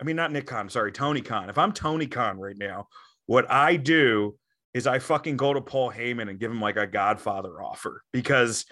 I 0.00 0.04
mean, 0.04 0.14
not 0.14 0.30
Nick 0.30 0.46
Khan, 0.46 0.68
sorry, 0.68 0.92
Tony 0.92 1.22
Khan. 1.22 1.50
If 1.50 1.58
I'm 1.58 1.72
Tony 1.72 2.06
Khan 2.06 2.38
right 2.38 2.56
now, 2.56 2.86
what 3.26 3.50
I 3.50 3.74
do 3.74 4.36
is 4.72 4.86
I 4.86 5.00
fucking 5.00 5.36
go 5.36 5.52
to 5.52 5.60
Paul 5.60 5.90
Heyman 5.90 6.30
and 6.30 6.38
give 6.38 6.52
him 6.52 6.60
like 6.60 6.76
a 6.76 6.86
Godfather 6.86 7.60
offer 7.60 8.04
because 8.12 8.64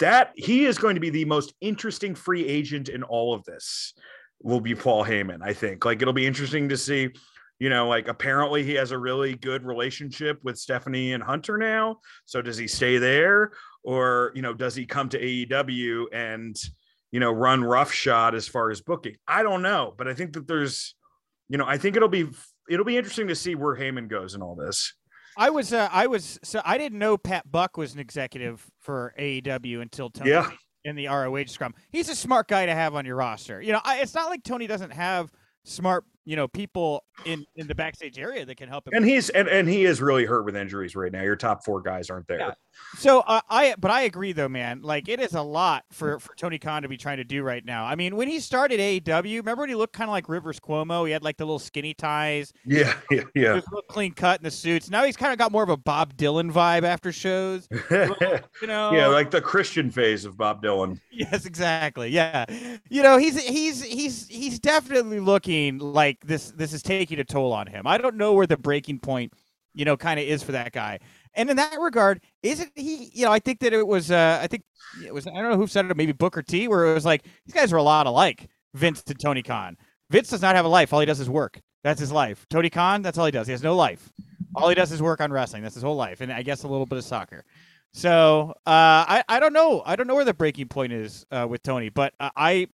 that 0.00 0.32
he 0.34 0.66
is 0.66 0.76
going 0.76 0.96
to 0.96 1.00
be 1.00 1.10
the 1.10 1.24
most 1.24 1.54
interesting 1.62 2.14
free 2.14 2.46
agent 2.46 2.90
in 2.90 3.04
all 3.04 3.32
of 3.32 3.44
this. 3.44 3.94
Will 4.42 4.60
be 4.60 4.74
Paul 4.74 5.02
Heyman, 5.02 5.38
I 5.42 5.54
think. 5.54 5.86
Like 5.86 6.02
it'll 6.02 6.12
be 6.12 6.26
interesting 6.26 6.68
to 6.68 6.76
see. 6.76 7.08
You 7.60 7.68
know, 7.70 7.88
like 7.88 8.08
apparently 8.08 8.64
he 8.64 8.74
has 8.74 8.90
a 8.90 8.98
really 8.98 9.34
good 9.36 9.64
relationship 9.64 10.40
with 10.42 10.58
Stephanie 10.58 11.12
and 11.12 11.22
Hunter 11.22 11.56
now. 11.56 12.00
So 12.24 12.42
does 12.42 12.56
he 12.58 12.66
stay 12.66 12.98
there, 12.98 13.52
or 13.84 14.32
you 14.34 14.42
know, 14.42 14.52
does 14.52 14.74
he 14.74 14.86
come 14.86 15.08
to 15.10 15.20
AEW 15.20 16.06
and 16.12 16.56
you 17.12 17.20
know 17.20 17.30
run 17.30 17.62
roughshod 17.62 18.34
as 18.34 18.48
far 18.48 18.70
as 18.70 18.80
booking? 18.80 19.14
I 19.28 19.42
don't 19.44 19.62
know, 19.62 19.94
but 19.96 20.08
I 20.08 20.14
think 20.14 20.32
that 20.32 20.48
there's, 20.48 20.94
you 21.48 21.56
know, 21.58 21.64
I 21.66 21.78
think 21.78 21.96
it'll 21.96 22.08
be 22.08 22.26
it'll 22.68 22.84
be 22.84 22.96
interesting 22.96 23.28
to 23.28 23.34
see 23.36 23.54
where 23.54 23.76
Heyman 23.76 24.08
goes 24.08 24.34
in 24.34 24.42
all 24.42 24.56
this. 24.56 24.92
I 25.36 25.50
was 25.50 25.72
uh, 25.72 25.88
I 25.92 26.06
was 26.08 26.38
so 26.42 26.60
I 26.64 26.76
didn't 26.76 26.98
know 26.98 27.16
Pat 27.16 27.50
Buck 27.50 27.76
was 27.76 27.94
an 27.94 28.00
executive 28.00 28.66
for 28.80 29.14
AEW 29.18 29.80
until 29.80 30.10
Tony 30.10 30.30
Yeah. 30.30 30.50
in 30.84 30.96
the 30.96 31.06
ROH 31.06 31.46
scrum. 31.46 31.74
He's 31.92 32.08
a 32.08 32.16
smart 32.16 32.48
guy 32.48 32.66
to 32.66 32.74
have 32.74 32.94
on 32.94 33.04
your 33.06 33.16
roster. 33.16 33.60
You 33.62 33.72
know, 33.72 33.80
I, 33.84 34.00
it's 34.00 34.14
not 34.14 34.28
like 34.28 34.42
Tony 34.44 34.66
doesn't 34.66 34.92
have 34.92 35.30
smart, 35.64 36.04
you 36.24 36.36
know, 36.36 36.48
people 36.48 37.04
in 37.24 37.44
in 37.56 37.66
the 37.66 37.74
backstage 37.74 38.18
area 38.18 38.44
that 38.44 38.56
can 38.56 38.68
help 38.68 38.86
him. 38.86 38.94
And 38.94 39.04
he's 39.04 39.30
and, 39.30 39.48
and 39.48 39.68
he 39.68 39.84
is 39.84 40.00
really 40.00 40.24
hurt 40.24 40.44
with 40.44 40.56
injuries 40.56 40.96
right 40.96 41.12
now. 41.12 41.22
Your 41.22 41.36
top 41.36 41.64
four 41.64 41.80
guys 41.82 42.10
aren't 42.10 42.26
there. 42.28 42.38
Yeah. 42.38 42.54
So 42.98 43.20
uh, 43.20 43.40
I, 43.48 43.74
but 43.78 43.90
I 43.90 44.02
agree 44.02 44.32
though, 44.32 44.48
man. 44.48 44.82
Like 44.82 45.08
it 45.08 45.20
is 45.20 45.34
a 45.34 45.42
lot 45.42 45.84
for 45.90 46.18
for 46.18 46.34
Tony 46.36 46.58
Khan 46.58 46.82
to 46.82 46.88
be 46.88 46.96
trying 46.96 47.16
to 47.18 47.24
do 47.24 47.42
right 47.42 47.64
now. 47.64 47.84
I 47.84 47.94
mean, 47.94 48.16
when 48.16 48.28
he 48.28 48.40
started 48.40 48.80
AEW, 48.80 49.36
remember 49.38 49.62
when 49.62 49.68
he 49.68 49.74
looked 49.74 49.92
kind 49.94 50.08
of 50.08 50.12
like 50.12 50.28
Rivers 50.28 50.60
Cuomo? 50.60 51.06
He 51.06 51.12
had 51.12 51.22
like 51.22 51.36
the 51.36 51.44
little 51.44 51.58
skinny 51.58 51.94
ties, 51.94 52.52
Yeah, 52.64 52.94
yeah, 53.10 53.22
yeah. 53.34 53.60
clean 53.88 54.12
cut 54.12 54.40
in 54.40 54.44
the 54.44 54.50
suits. 54.50 54.90
Now 54.90 55.04
he's 55.04 55.16
kind 55.16 55.32
of 55.32 55.38
got 55.38 55.52
more 55.52 55.62
of 55.62 55.68
a 55.68 55.76
Bob 55.76 56.16
Dylan 56.16 56.52
vibe 56.52 56.84
after 56.84 57.12
shows. 57.12 57.68
You 58.60 58.68
know, 58.68 58.92
yeah, 58.92 59.08
like 59.08 59.30
the 59.30 59.40
Christian 59.40 59.90
phase 59.90 60.24
of 60.24 60.36
Bob 60.36 60.62
Dylan. 60.62 61.00
Yes, 61.10 61.46
exactly. 61.46 62.08
Yeah, 62.10 62.44
you 62.90 63.02
know, 63.02 63.18
he's 63.18 63.40
he's 63.40 63.82
he's 63.82 64.26
he's 64.26 64.58
definitely 64.58 65.20
looking 65.20 65.78
like 65.78 66.18
this. 66.26 66.50
This 66.50 66.72
is 66.72 66.82
taking 66.82 67.20
a 67.20 67.24
toll 67.24 67.52
on 67.52 67.66
him. 67.68 67.86
I 67.86 67.98
don't 67.98 68.16
know 68.16 68.32
where 68.32 68.46
the 68.46 68.56
breaking 68.56 68.98
point, 68.98 69.32
you 69.74 69.84
know, 69.84 69.96
kind 69.96 70.18
of 70.18 70.26
is 70.26 70.42
for 70.42 70.52
that 70.52 70.72
guy. 70.72 70.98
And 71.36 71.50
in 71.50 71.56
that 71.56 71.78
regard, 71.80 72.20
isn't 72.42 72.70
he? 72.74 73.10
You 73.12 73.24
know, 73.24 73.32
I 73.32 73.38
think 73.38 73.60
that 73.60 73.72
it 73.72 73.86
was. 73.86 74.10
Uh, 74.10 74.38
I 74.42 74.46
think 74.46 74.62
it 75.04 75.12
was. 75.12 75.26
I 75.26 75.32
don't 75.32 75.50
know 75.50 75.56
who 75.56 75.66
said 75.66 75.86
it. 75.86 75.96
Maybe 75.96 76.12
Booker 76.12 76.42
T, 76.42 76.68
where 76.68 76.86
it 76.86 76.94
was 76.94 77.04
like 77.04 77.24
these 77.44 77.54
guys 77.54 77.72
are 77.72 77.76
a 77.76 77.82
lot 77.82 78.06
alike. 78.06 78.48
Vince 78.74 79.02
to 79.04 79.14
Tony 79.14 79.42
Khan. 79.42 79.76
Vince 80.10 80.30
does 80.30 80.42
not 80.42 80.56
have 80.56 80.64
a 80.64 80.68
life. 80.68 80.92
All 80.92 81.00
he 81.00 81.06
does 81.06 81.20
is 81.20 81.30
work. 81.30 81.60
That's 81.82 82.00
his 82.00 82.12
life. 82.12 82.46
Tony 82.48 82.70
Khan, 82.70 83.02
that's 83.02 83.18
all 83.18 83.26
he 83.26 83.32
does. 83.32 83.46
He 83.46 83.52
has 83.52 83.62
no 83.62 83.74
life. 83.76 84.12
All 84.54 84.68
he 84.68 84.74
does 84.74 84.90
is 84.92 85.02
work 85.02 85.20
on 85.20 85.32
wrestling. 85.32 85.62
That's 85.62 85.74
his 85.74 85.82
whole 85.82 85.96
life, 85.96 86.20
and 86.20 86.32
I 86.32 86.42
guess 86.42 86.62
a 86.62 86.68
little 86.68 86.86
bit 86.86 86.98
of 86.98 87.04
soccer. 87.04 87.44
So 87.92 88.50
uh, 88.66 89.04
I 89.06 89.24
I 89.28 89.40
don't 89.40 89.52
know. 89.52 89.82
I 89.84 89.96
don't 89.96 90.06
know 90.06 90.14
where 90.14 90.24
the 90.24 90.34
breaking 90.34 90.68
point 90.68 90.92
is 90.92 91.26
uh, 91.30 91.46
with 91.48 91.62
Tony, 91.62 91.88
but 91.88 92.14
uh, 92.20 92.30
I 92.36 92.68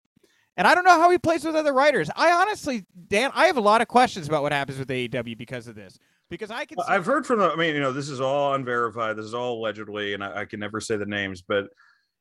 and 0.56 0.66
I 0.66 0.74
don't 0.74 0.84
know 0.84 1.00
how 1.00 1.10
he 1.10 1.18
plays 1.18 1.44
with 1.44 1.54
other 1.54 1.72
writers. 1.72 2.10
I 2.14 2.32
honestly, 2.32 2.84
Dan, 3.08 3.30
I 3.34 3.46
have 3.46 3.56
a 3.56 3.60
lot 3.62 3.80
of 3.80 3.88
questions 3.88 4.26
about 4.26 4.42
what 4.42 4.52
happens 4.52 4.78
with 4.78 4.88
AEW 4.88 5.38
because 5.38 5.68
of 5.68 5.76
this. 5.76 5.98
Because 6.30 6.50
I 6.50 6.64
can, 6.64 6.76
Well, 6.76 6.86
I've 6.88 7.06
heard 7.06 7.26
from 7.26 7.38
the. 7.38 7.50
I 7.50 7.56
mean, 7.56 7.74
you 7.74 7.80
know, 7.80 7.92
this 7.92 8.08
is 8.08 8.20
all 8.20 8.54
unverified. 8.54 9.16
This 9.16 9.24
is 9.24 9.34
all 9.34 9.58
allegedly, 9.58 10.14
and 10.14 10.22
I, 10.22 10.40
I 10.40 10.44
can 10.44 10.60
never 10.60 10.80
say 10.80 10.96
the 10.96 11.06
names, 11.06 11.42
but 11.42 11.68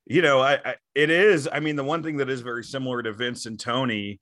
you 0.06 0.22
know, 0.22 0.40
I, 0.40 0.60
I 0.64 0.76
it 0.96 1.10
is. 1.10 1.50
I 1.52 1.60
mean, 1.60 1.76
the 1.76 1.84
one 1.84 2.04
thing 2.04 2.18
that 2.18 2.30
is 2.30 2.42
very 2.42 2.64
similar 2.64 3.04
to 3.04 3.12
Vince 3.12 3.46
and 3.46 3.60
Tony, 3.60 4.20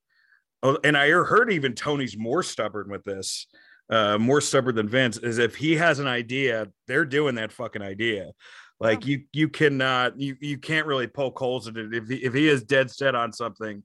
oh, 0.63 0.80
and 0.84 0.98
I 0.98 1.10
heard 1.10 1.52
even 1.52 1.74
Tony's 1.76 2.17
more 2.17 2.41
stubborn 2.41 2.89
with 2.89 3.04
this, 3.04 3.45
uh, 3.91 4.17
more 4.17 4.41
stubborn 4.41 4.76
than 4.76 4.89
Vince, 4.89 5.17
is 5.17 5.38
if 5.38 5.56
he 5.56 5.76
has 5.76 6.00
an 6.00 6.08
idea, 6.08 6.67
they're 6.88 7.06
doing 7.06 7.36
that 7.36 7.52
fucking 7.52 7.84
idea. 7.84 8.32
Like 8.80 9.06
you, 9.06 9.24
you 9.32 9.48
cannot, 9.48 10.19
you 10.19 10.36
you 10.41 10.58
can't 10.58 10.86
really 10.86 11.08
poke 11.08 11.39
holes 11.39 11.67
in 11.67 11.78
it. 11.78 11.93
If 11.93 12.10
he, 12.10 12.15
if 12.17 12.34
he 12.34 12.50
is 12.50 12.63
dead 12.63 12.91
set 12.91 13.15
on 13.15 13.32
something, 13.32 13.84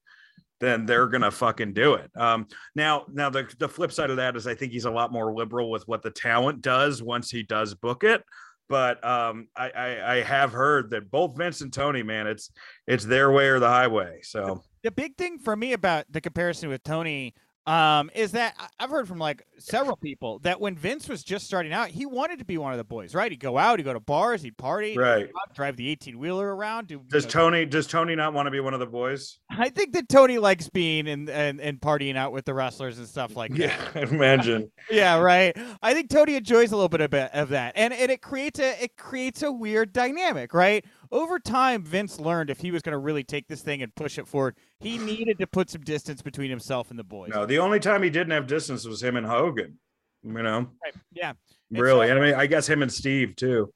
then 0.60 0.86
they're 0.86 1.06
gonna 1.06 1.30
fucking 1.30 1.72
do 1.72 1.94
it. 1.94 2.10
Um, 2.16 2.46
now, 2.74 3.06
now 3.12 3.30
the 3.30 3.52
the 3.58 3.68
flip 3.68 3.92
side 3.92 4.10
of 4.10 4.16
that 4.16 4.36
is 4.36 4.46
I 4.46 4.54
think 4.54 4.72
he's 4.72 4.84
a 4.84 4.90
lot 4.90 5.12
more 5.12 5.34
liberal 5.34 5.70
with 5.70 5.88
what 5.88 6.02
the 6.02 6.10
talent 6.10 6.60
does 6.60 7.02
once 7.02 7.30
he 7.30 7.42
does 7.42 7.74
book 7.74 8.04
it. 8.04 8.22
But 8.68 9.04
um, 9.04 9.48
I, 9.56 9.70
I 9.70 10.12
I 10.14 10.22
have 10.22 10.52
heard 10.52 10.90
that 10.90 11.10
both 11.10 11.36
Vince 11.36 11.60
and 11.60 11.72
Tony, 11.72 12.04
man, 12.04 12.28
it's 12.28 12.52
it's 12.86 13.04
their 13.04 13.32
way 13.32 13.48
or 13.48 13.58
the 13.58 13.68
highway. 13.68 14.20
So 14.22 14.62
the 14.82 14.92
big 14.92 15.16
thing 15.16 15.38
for 15.38 15.56
me 15.56 15.72
about 15.72 16.04
the 16.10 16.20
comparison 16.20 16.68
with 16.68 16.84
Tony 16.84 17.34
um, 17.66 18.10
is 18.14 18.32
that 18.32 18.54
I've 18.78 18.90
heard 18.90 19.06
from 19.06 19.18
like 19.18 19.44
several 19.58 19.96
people 19.96 20.38
that 20.40 20.60
when 20.60 20.76
Vince 20.76 21.08
was 21.08 21.22
just 21.22 21.46
starting 21.46 21.72
out, 21.72 21.88
he 21.88 22.06
wanted 22.06 22.38
to 22.38 22.44
be 22.44 22.56
one 22.58 22.72
of 22.72 22.78
the 22.78 22.84
boys, 22.84 23.14
right? 23.14 23.30
He'd 23.30 23.40
go 23.40 23.58
out, 23.58 23.78
he'd 23.78 23.84
go 23.84 23.92
to 23.92 24.00
bars, 24.00 24.42
he'd 24.42 24.56
party, 24.56 24.96
right. 24.96 25.28
drive 25.54 25.76
the 25.76 25.88
18 25.88 26.18
wheeler 26.18 26.54
around. 26.54 26.88
Do, 26.88 26.94
you 26.94 27.02
Does 27.08 27.24
know- 27.24 27.30
Tony 27.30 27.66
does 27.66 27.86
Tony 27.86 28.16
not 28.16 28.32
want 28.32 28.46
to 28.46 28.50
be 28.50 28.60
one 28.60 28.74
of 28.74 28.80
the 28.80 28.86
boys? 28.86 29.38
I 29.50 29.68
think 29.68 29.92
that 29.92 30.08
Tony 30.08 30.38
likes 30.38 30.68
being 30.68 31.06
and, 31.06 31.28
and, 31.28 31.60
and 31.60 31.80
partying 31.80 32.16
out 32.16 32.32
with 32.32 32.44
the 32.46 32.54
wrestlers 32.54 32.98
and 32.98 33.06
stuff 33.06 33.36
like 33.36 33.52
that. 33.52 33.58
Yeah, 33.94 34.02
imagine. 34.02 34.72
Yeah, 34.90 35.18
right. 35.18 35.56
I 35.82 35.94
think 35.94 36.10
Tony 36.10 36.34
enjoys 36.34 36.72
a 36.72 36.76
little 36.76 36.88
bit 36.88 37.00
of, 37.00 37.14
of 37.14 37.50
that, 37.50 37.74
and 37.76 37.94
and 37.94 38.10
it 38.10 38.22
creates 38.22 38.58
a 38.58 38.82
it 38.82 38.96
creates 38.96 39.42
a 39.42 39.52
weird 39.52 39.92
dynamic, 39.92 40.52
right? 40.52 40.84
Over 41.12 41.38
time, 41.38 41.84
Vince 41.84 42.18
learned 42.18 42.50
if 42.50 42.58
he 42.60 42.72
was 42.72 42.82
going 42.82 42.92
to 42.94 42.98
really 42.98 43.22
take 43.22 43.46
this 43.46 43.60
thing 43.62 43.82
and 43.82 43.94
push 43.94 44.18
it 44.18 44.26
forward, 44.26 44.56
he 44.80 44.98
needed 44.98 45.38
to 45.38 45.46
put 45.46 45.70
some 45.70 45.82
distance 45.82 46.22
between 46.22 46.50
himself 46.50 46.90
and 46.90 46.98
the 46.98 47.04
boys. 47.04 47.30
No, 47.32 47.46
the 47.46 47.58
only 47.58 47.80
time 47.80 48.02
he 48.02 48.10
didn't 48.10 48.32
have 48.32 48.46
distance 48.46 48.86
was 48.86 49.02
him 49.02 49.16
and 49.16 49.26
Hogan. 49.26 49.78
You 50.22 50.32
know, 50.42 50.70
Right. 50.84 50.94
Yeah. 51.12 51.32
And 51.70 51.78
really. 51.80 52.08
so- 52.08 52.16
I 52.16 52.20
mean, 52.20 52.34
I 52.34 52.46
guess 52.46 52.68
him 52.68 52.82
and 52.82 52.92
Steve 52.92 53.36
too. 53.36 53.72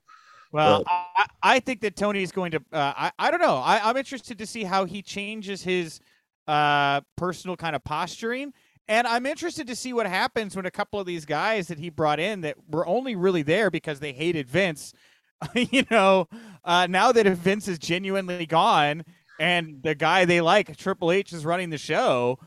Well, 0.52 0.84
I, 0.86 1.26
I 1.42 1.60
think 1.60 1.80
that 1.80 1.96
Tony 1.96 2.22
is 2.22 2.30
going 2.30 2.52
to. 2.52 2.58
Uh, 2.72 2.92
I 2.96 3.12
I 3.18 3.30
don't 3.32 3.40
know. 3.40 3.56
I, 3.56 3.80
I'm 3.88 3.96
interested 3.96 4.38
to 4.38 4.46
see 4.46 4.62
how 4.62 4.84
he 4.84 5.02
changes 5.02 5.62
his 5.64 5.98
uh, 6.46 7.00
personal 7.16 7.56
kind 7.56 7.74
of 7.74 7.82
posturing, 7.82 8.52
and 8.86 9.04
I'm 9.06 9.26
interested 9.26 9.66
to 9.66 9.74
see 9.74 9.92
what 9.92 10.06
happens 10.06 10.54
when 10.54 10.64
a 10.64 10.70
couple 10.70 11.00
of 11.00 11.06
these 11.06 11.24
guys 11.24 11.66
that 11.68 11.78
he 11.80 11.90
brought 11.90 12.20
in 12.20 12.42
that 12.42 12.56
were 12.70 12.86
only 12.86 13.16
really 13.16 13.42
there 13.42 13.68
because 13.68 13.98
they 13.98 14.12
hated 14.12 14.48
Vince. 14.48 14.92
you 15.54 15.84
know, 15.90 16.28
uh, 16.64 16.86
now 16.88 17.10
that 17.10 17.26
Vince 17.26 17.66
is 17.66 17.78
genuinely 17.78 18.46
gone 18.46 19.04
and 19.44 19.82
the 19.82 19.94
guy 19.94 20.24
they 20.24 20.40
like, 20.40 20.76
Triple 20.76 21.10
H, 21.12 21.32
is 21.32 21.44
running 21.44 21.70
the 21.70 21.78
show. 21.78 22.38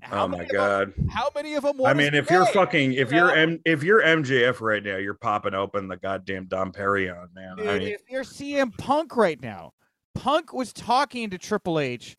How 0.00 0.24
oh 0.24 0.28
my 0.28 0.38
many 0.38 0.50
of 0.50 0.50
'em- 0.50 0.56
god. 0.56 0.94
how 1.10 1.28
many 1.34 1.54
of 1.54 1.62
them? 1.62 1.80
I 1.84 1.94
mean, 1.94 2.12
if 2.14 2.28
you're 2.30 2.44
fucking, 2.46 2.94
if 2.94 3.12
you're? 3.12 3.30
M, 3.30 3.60
if 3.64 3.82
you're 3.84 4.02
MJF 4.02 4.60
right 4.60 4.82
now, 4.82 4.96
you're 4.96 5.14
popping 5.14 5.54
open 5.54 5.86
the 5.88 5.96
goddamn 5.96 6.46
Dom 6.46 6.72
Perignon, 6.72 7.28
man. 7.34 7.56
Dude, 7.56 7.68
I 7.68 7.78
mean, 7.78 7.88
if 7.88 8.02
you're 8.10 8.24
CM 8.24 8.76
Punk 8.76 9.16
right 9.16 9.40
now, 9.40 9.72
Punk 10.14 10.52
was 10.52 10.72
talking 10.72 11.30
to 11.30 11.38
Triple 11.38 11.78
H 11.78 12.16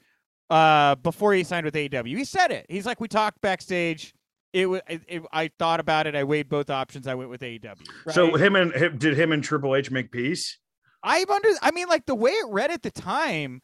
uh, 0.49 0.95
before 0.95 1.33
he 1.33 1.43
signed 1.43 1.65
with 1.65 1.73
AEW. 1.75 2.17
He 2.17 2.23
said 2.23 2.51
it. 2.51 2.65
He's 2.69 2.85
like, 2.85 3.01
we 3.01 3.09
talked 3.09 3.41
backstage. 3.41 4.13
It 4.53 4.67
was. 4.67 4.81
It, 4.87 5.01
it- 5.07 5.23
I 5.33 5.51
thought 5.59 5.81
about 5.81 6.07
it. 6.07 6.15
I 6.15 6.23
weighed 6.23 6.47
both 6.47 6.69
options. 6.69 7.05
I 7.05 7.15
went 7.15 7.29
with 7.29 7.41
AEW. 7.41 7.75
so 8.11 8.33
him 8.35 8.55
and 8.55 8.71
him, 8.73 8.97
did 8.97 9.17
him 9.19 9.33
and 9.33 9.43
Triple 9.43 9.75
H 9.75 9.91
make 9.91 10.11
peace? 10.11 10.57
I've 11.03 11.29
under. 11.29 11.49
I 11.61 11.71
mean, 11.71 11.89
like 11.89 12.05
the 12.05 12.15
way 12.15 12.31
it 12.31 12.47
read 12.49 12.71
at 12.71 12.81
the 12.81 12.91
time 12.91 13.61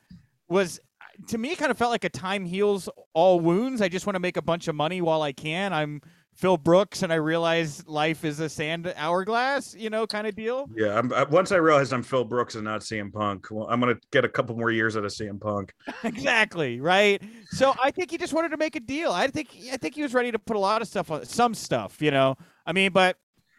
was 0.50 0.80
to 1.28 1.38
me 1.38 1.52
it 1.52 1.58
kind 1.60 1.72
of 1.72 1.78
felt 1.78 1.92
like 1.92 2.04
a 2.04 2.10
time 2.10 2.46
heals 2.46 2.90
all 3.14 3.40
wounds. 3.40 3.82
I 3.82 3.88
just 3.90 4.06
want 4.08 4.16
to 4.16 4.20
make 4.20 4.38
a 4.38 4.42
bunch 4.42 4.68
of 4.68 4.76
money 4.76 5.02
while 5.02 5.22
I 5.22 5.32
can. 5.32 5.72
I'm 5.74 6.02
Phil 6.36 6.58
Brooks, 6.58 7.04
and 7.04 7.14
I 7.14 7.18
realize 7.18 7.88
life 7.88 8.26
is 8.26 8.40
a 8.40 8.50
sand 8.50 8.92
hourglass, 8.98 9.76
you 9.76 9.92
know, 9.92 10.08
kind 10.08 10.26
of 10.26 10.36
deal. 10.36 10.68
Yeah. 10.76 10.98
I'm, 10.98 11.14
I, 11.14 11.26
once 11.26 11.52
I 11.52 11.58
realized 11.58 11.94
I'm 11.94 12.02
Phil 12.02 12.24
Brooks 12.24 12.56
and 12.56 12.64
not 12.64 12.82
CM 12.82 13.14
Punk, 13.14 13.50
well, 13.52 13.68
I'm 13.70 13.80
gonna 13.80 14.00
get 14.12 14.26
a 14.26 14.30
couple 14.30 14.58
more 14.58 14.72
years 14.72 14.98
out 14.98 15.06
of 15.06 15.12
CM 15.12 15.40
Punk. 15.40 15.72
exactly 16.04 16.80
right 16.82 17.22
so 17.52 17.74
i 17.82 17.92
think 17.92 18.10
he 18.12 18.18
just 18.18 18.34
wanted 18.34 18.50
to 18.50 18.58
make 18.58 18.76
a 18.76 18.80
deal 18.80 19.12
i 19.12 19.28
think 19.28 19.50
i 19.72 19.78
think 19.78 19.94
he 19.96 20.02
was 20.02 20.14
ready 20.14 20.32
to 20.32 20.40
put 20.40 20.56
a 20.56 20.60
lot 20.60 20.82
of 20.82 20.88
stuff 20.88 21.12
on 21.12 21.24
some 21.26 21.54
stuff 21.54 22.02
you 22.02 22.10
know 22.12 22.36
i 22.66 22.72
mean 22.74 22.92
but 22.92 23.18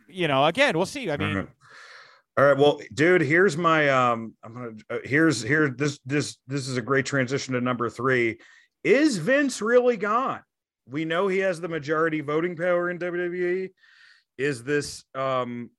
you 0.08 0.26
know 0.28 0.44
again 0.44 0.76
we'll 0.76 0.86
see 0.86 1.10
i 1.10 1.16
mean 1.16 1.34
Mhm. 1.36 1.48
All 2.36 2.44
right, 2.44 2.58
well, 2.58 2.80
dude, 2.92 3.20
here's 3.20 3.56
my 3.56 3.88
um 3.90 4.34
I'm 4.42 4.54
gonna 4.54 4.72
uh, 4.90 4.98
here's 5.04 5.40
here 5.40 5.68
this 5.68 6.00
this 6.04 6.38
this 6.48 6.66
is 6.66 6.76
a 6.76 6.82
great 6.82 7.06
transition 7.06 7.54
to 7.54 7.60
number 7.60 7.88
3. 7.88 8.38
Is 8.82 9.18
Vince 9.18 9.62
really 9.62 9.96
gone? 9.96 10.40
We 10.88 11.04
know 11.04 11.28
he 11.28 11.38
has 11.38 11.60
the 11.60 11.68
majority 11.68 12.22
voting 12.22 12.56
power 12.56 12.90
in 12.90 12.98
WWE. 12.98 13.70
Is 14.36 14.64
this 14.64 15.04
um 15.14 15.70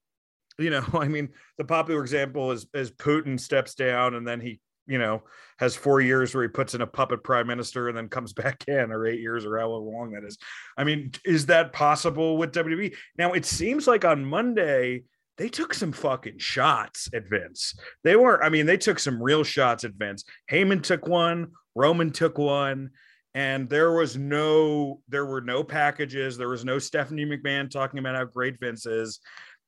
you 0.57 0.69
know, 0.69 0.85
I 0.93 1.09
mean, 1.09 1.29
the 1.57 1.65
popular 1.65 2.01
example 2.01 2.51
is 2.51 2.67
is 2.73 2.89
Putin 2.89 3.37
steps 3.37 3.75
down 3.75 4.15
and 4.15 4.25
then 4.25 4.39
he, 4.39 4.61
you 4.87 4.97
know, 4.97 5.23
has 5.59 5.75
4 5.75 5.99
years 5.99 6.33
where 6.33 6.43
he 6.43 6.49
puts 6.49 6.73
in 6.73 6.79
a 6.79 6.87
puppet 6.87 7.21
prime 7.21 7.47
minister 7.47 7.89
and 7.89 7.97
then 7.97 8.07
comes 8.07 8.31
back 8.41 8.63
in 8.69 8.93
or 8.93 9.05
8 9.05 9.19
years 9.19 9.45
or 9.45 9.57
however 9.57 9.83
long 9.83 10.11
that 10.11 10.23
is. 10.23 10.37
I 10.77 10.85
mean, 10.85 11.11
is 11.25 11.47
that 11.47 11.73
possible 11.73 12.37
with 12.37 12.53
WWE? 12.53 12.95
Now, 13.17 13.33
it 13.33 13.45
seems 13.45 13.87
like 13.87 14.05
on 14.05 14.23
Monday 14.23 15.03
they 15.37 15.49
took 15.49 15.73
some 15.73 15.91
fucking 15.91 16.37
shots 16.37 17.09
at 17.13 17.27
Vince. 17.27 17.75
They 18.03 18.15
weren't, 18.15 18.43
I 18.43 18.49
mean, 18.49 18.65
they 18.65 18.77
took 18.77 18.99
some 18.99 19.21
real 19.21 19.43
shots 19.43 19.83
at 19.83 19.93
Vince. 19.93 20.23
Heyman 20.49 20.81
took 20.81 21.07
one, 21.07 21.51
Roman 21.75 22.11
took 22.11 22.37
one, 22.37 22.91
and 23.33 23.69
there 23.69 23.91
was 23.91 24.15
no, 24.15 25.01
there 25.09 25.25
were 25.25 25.41
no 25.41 25.63
packages. 25.63 26.37
There 26.37 26.47
was 26.47 26.63
no 26.63 26.79
Stephanie 26.79 27.25
McMahon 27.25 27.69
talking 27.69 27.99
about 27.99 28.15
how 28.15 28.23
great 28.25 28.59
Vince 28.59 28.85
is. 28.85 29.19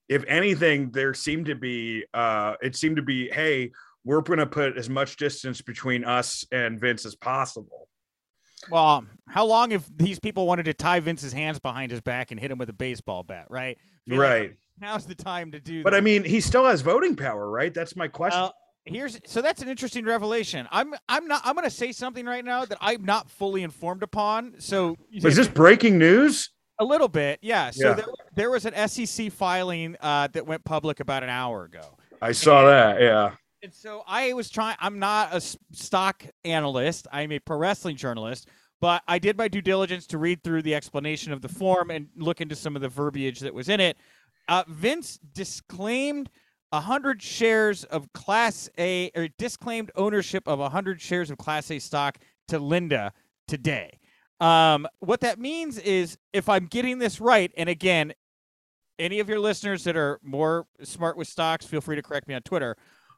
If 0.07 0.23
anything, 0.27 0.91
there 0.91 1.13
seemed 1.13 1.47
to 1.47 1.55
be, 1.55 2.05
uh, 2.13 2.53
it 2.61 2.77
seemed 2.77 2.95
to 2.95 3.01
be, 3.01 3.29
hey, 3.29 3.71
we're 4.05 4.21
going 4.21 4.39
to 4.39 4.45
put 4.45 4.77
as 4.77 4.89
much 4.89 5.17
distance 5.17 5.61
between 5.61 6.05
us 6.05 6.45
and 6.53 6.79
Vince 6.79 7.05
as 7.05 7.15
possible. 7.15 7.89
well 8.71 9.05
how 9.27 9.45
long 9.45 9.73
if 9.73 9.85
these 9.97 10.17
people 10.19 10.47
wanted 10.47 10.63
to 10.63 10.73
tie 10.73 10.99
vince's 10.99 11.33
hands 11.33 11.59
behind 11.59 11.91
his 11.91 12.01
back 12.01 12.31
and 12.31 12.39
hit 12.39 12.49
him 12.49 12.57
with 12.57 12.69
a 12.69 12.73
baseball 12.73 13.21
bat 13.21 13.45
right 13.49 13.77
Feel 14.07 14.17
like 14.17 14.29
Right. 14.29 14.53
Now's 14.79 15.05
the 15.05 15.15
time 15.15 15.51
to 15.51 15.59
do 15.59 15.83
But 15.83 15.91
that. 15.91 15.97
I 15.97 16.01
mean, 16.01 16.23
he 16.23 16.41
still 16.41 16.65
has 16.65 16.81
voting 16.81 17.15
power, 17.15 17.49
right? 17.49 17.73
That's 17.73 17.95
my 17.95 18.07
question. 18.07 18.41
Well, 18.41 18.55
here's 18.85 19.19
so 19.25 19.41
that's 19.41 19.61
an 19.61 19.67
interesting 19.67 20.05
revelation. 20.05 20.67
I'm 20.71 20.93
I'm 21.09 21.27
not 21.27 21.41
I'm 21.43 21.55
going 21.55 21.65
to 21.65 21.75
say 21.75 21.91
something 21.91 22.25
right 22.25 22.43
now 22.43 22.65
that 22.65 22.77
I'm 22.81 23.03
not 23.03 23.29
fully 23.29 23.63
informed 23.63 24.03
upon. 24.03 24.55
So 24.59 24.97
is 25.11 25.35
this 25.35 25.47
breaking 25.47 25.97
news? 25.97 26.49
a 26.79 26.85
little 26.85 27.07
bit? 27.07 27.39
Yeah. 27.41 27.71
So 27.71 27.89
Yeah. 27.89 27.93
There, 27.95 28.05
there 28.35 28.51
was 28.51 28.65
an 28.65 28.87
SEC 28.87 29.31
filing 29.31 29.95
uh, 30.01 30.27
that 30.33 30.45
went 30.45 30.63
public 30.63 30.99
about 30.99 31.23
an 31.23 31.29
hour 31.29 31.65
ago. 31.65 31.97
I 32.21 32.31
saw 32.31 32.65
that. 32.65 33.01
Yeah. 33.01 33.31
And 33.63 33.73
so 33.73 34.03
I 34.07 34.33
was 34.33 34.49
trying. 34.49 34.77
I'm 34.79 34.99
not 34.99 35.33
a 35.33 35.41
stock 35.41 36.23
analyst. 36.45 37.07
I'm 37.11 37.31
a 37.31 37.39
pro 37.39 37.57
wrestling 37.57 37.95
journalist. 37.95 38.47
But 38.79 39.01
I 39.07 39.17
did 39.17 39.37
my 39.37 39.47
due 39.47 39.61
diligence 39.61 40.05
to 40.07 40.19
read 40.19 40.43
through 40.43 40.61
the 40.61 40.75
explanation 40.75 41.33
of 41.33 41.41
the 41.41 41.49
form 41.49 41.89
and 41.89 42.09
look 42.15 42.41
into 42.41 42.55
some 42.55 42.75
of 42.75 42.83
the 42.83 42.89
verbiage 42.89 43.39
that 43.39 43.53
was 43.53 43.69
in 43.69 43.79
it. 43.79 43.97
Uh, 44.47 44.63
Vince 44.67 45.19
disclaimed 45.33 46.29
100 46.69 47.21
shares 47.21 47.83
of 47.85 48.11
Class 48.13 48.69
A, 48.77 49.11
or 49.15 49.27
disclaimed 49.37 49.91
ownership 49.95 50.47
of 50.47 50.59
100 50.59 51.01
shares 51.01 51.29
of 51.29 51.37
Class 51.37 51.71
A 51.71 51.79
stock 51.79 52.17
to 52.47 52.59
Linda 52.59 53.13
today. 53.47 53.99
Um, 54.39 54.87
what 54.99 55.21
that 55.21 55.39
means 55.39 55.77
is, 55.79 56.17
if 56.33 56.49
I'm 56.49 56.67
getting 56.67 56.99
this 56.99 57.19
right, 57.19 57.51
and 57.57 57.69
again, 57.69 58.13
any 58.99 59.19
of 59.19 59.29
your 59.29 59.39
listeners 59.39 59.83
that 59.85 59.95
are 59.95 60.19
more 60.23 60.67
smart 60.83 61.17
with 61.17 61.27
stocks, 61.27 61.65
feel 61.65 61.81
free 61.81 61.95
to 61.95 62.01
correct 62.01 62.27
me 62.27 62.35
on 62.35 62.41
Twitter. 62.41 62.75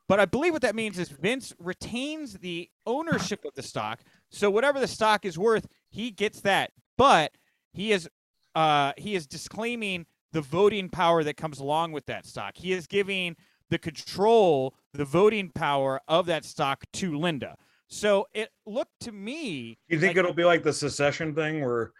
But 0.07 0.19
I 0.19 0.25
believe 0.25 0.53
what 0.53 0.63
that 0.63 0.75
means 0.75 0.97
is 0.97 1.09
Vince 1.09 1.53
retains 1.59 2.33
the 2.33 2.69
ownership 2.85 3.45
of 3.45 3.53
the 3.53 3.61
stock. 3.61 3.99
So 4.29 4.49
whatever 4.49 4.79
the 4.79 4.87
stock 4.87 5.23
is 5.23 5.37
worth, 5.37 5.67
he 5.89 6.09
gets 6.09 6.41
that. 6.41 6.71
But 6.97 7.33
he 7.73 7.91
is 7.91 8.09
uh, 8.55 8.93
he 8.97 9.15
is 9.15 9.27
disclaiming 9.27 10.07
the 10.31 10.41
voting 10.41 10.89
power 10.89 11.23
that 11.23 11.37
comes 11.37 11.59
along 11.59 11.91
with 11.91 12.05
that 12.07 12.25
stock. 12.25 12.53
He 12.55 12.71
is 12.71 12.87
giving 12.87 13.35
the 13.69 13.77
control, 13.77 14.73
the 14.93 15.05
voting 15.05 15.49
power 15.53 15.99
of 16.07 16.25
that 16.27 16.45
stock 16.45 16.83
to 16.93 17.17
Linda. 17.17 17.55
So 17.87 18.27
it 18.33 18.49
looked 18.65 18.99
to 19.01 19.11
me 19.11 19.77
You 19.87 19.99
think 19.99 20.11
like- 20.11 20.17
it'll 20.17 20.33
be 20.33 20.43
like 20.45 20.63
the 20.63 20.73
Succession 20.73 21.33
thing 21.33 21.61
where 21.63 21.91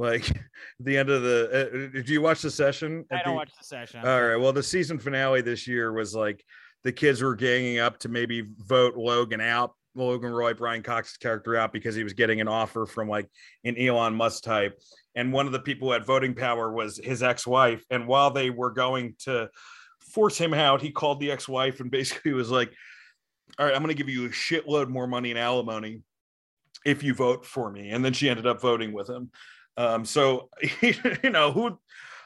Like 0.00 0.30
the 0.80 0.96
end 0.96 1.10
of 1.10 1.22
the. 1.22 1.88
Uh, 1.88 1.92
did 1.92 2.08
you 2.08 2.20
watch 2.22 2.42
the 2.42 2.50
Succession? 2.50 3.04
I 3.10 3.16
don't 3.16 3.28
the- 3.28 3.32
watch 3.34 3.50
the 3.58 3.64
Succession. 3.64 4.06
All 4.06 4.22
right. 4.22 4.36
Well, 4.36 4.52
the 4.52 4.62
season 4.62 4.98
finale 4.98 5.40
this 5.40 5.66
year 5.66 5.92
was 5.92 6.14
like 6.14 6.44
the 6.84 6.92
kids 6.92 7.20
were 7.22 7.34
ganging 7.34 7.78
up 7.78 7.98
to 8.00 8.08
maybe 8.08 8.46
vote 8.58 8.94
Logan 8.96 9.40
out, 9.40 9.74
Logan 10.04 10.32
Roy, 10.32 10.54
Brian 10.54 10.82
Cox's 10.82 11.16
character 11.16 11.56
out 11.56 11.72
because 11.72 11.94
he 11.94 12.04
was 12.04 12.12
getting 12.12 12.40
an 12.40 12.48
offer 12.48 12.86
from 12.86 13.08
like 13.08 13.28
an 13.64 13.76
Elon 13.78 14.14
Musk 14.14 14.42
type. 14.42 14.78
And 15.14 15.32
one 15.32 15.46
of 15.46 15.52
the 15.52 15.60
people 15.60 15.88
who 15.88 15.92
had 15.92 16.06
voting 16.06 16.34
power 16.34 16.72
was 16.72 17.00
his 17.02 17.22
ex-wife. 17.22 17.84
And 17.90 18.06
while 18.06 18.30
they 18.30 18.50
were 18.50 18.70
going 18.70 19.14
to 19.20 19.50
force 20.12 20.38
him 20.38 20.54
out, 20.54 20.80
he 20.80 20.90
called 20.90 21.20
the 21.20 21.30
ex-wife 21.30 21.80
and 21.80 21.90
basically 21.90 22.32
was 22.32 22.50
like, 22.50 22.72
"All 23.58 23.66
right, 23.66 23.74
I'm 23.74 23.82
going 23.82 23.94
to 23.94 24.02
give 24.02 24.08
you 24.08 24.26
a 24.26 24.30
shitload 24.30 24.88
more 24.88 25.06
money 25.06 25.30
in 25.30 25.36
alimony 25.36 26.02
if 26.84 27.02
you 27.02 27.14
vote 27.14 27.44
for 27.44 27.70
me." 27.70 27.90
And 27.90 28.04
then 28.04 28.12
she 28.12 28.28
ended 28.28 28.46
up 28.46 28.60
voting 28.60 28.92
with 28.92 29.08
him. 29.08 29.30
Um, 29.76 30.04
so 30.04 30.50
you 30.82 31.30
know 31.30 31.52
who 31.52 31.78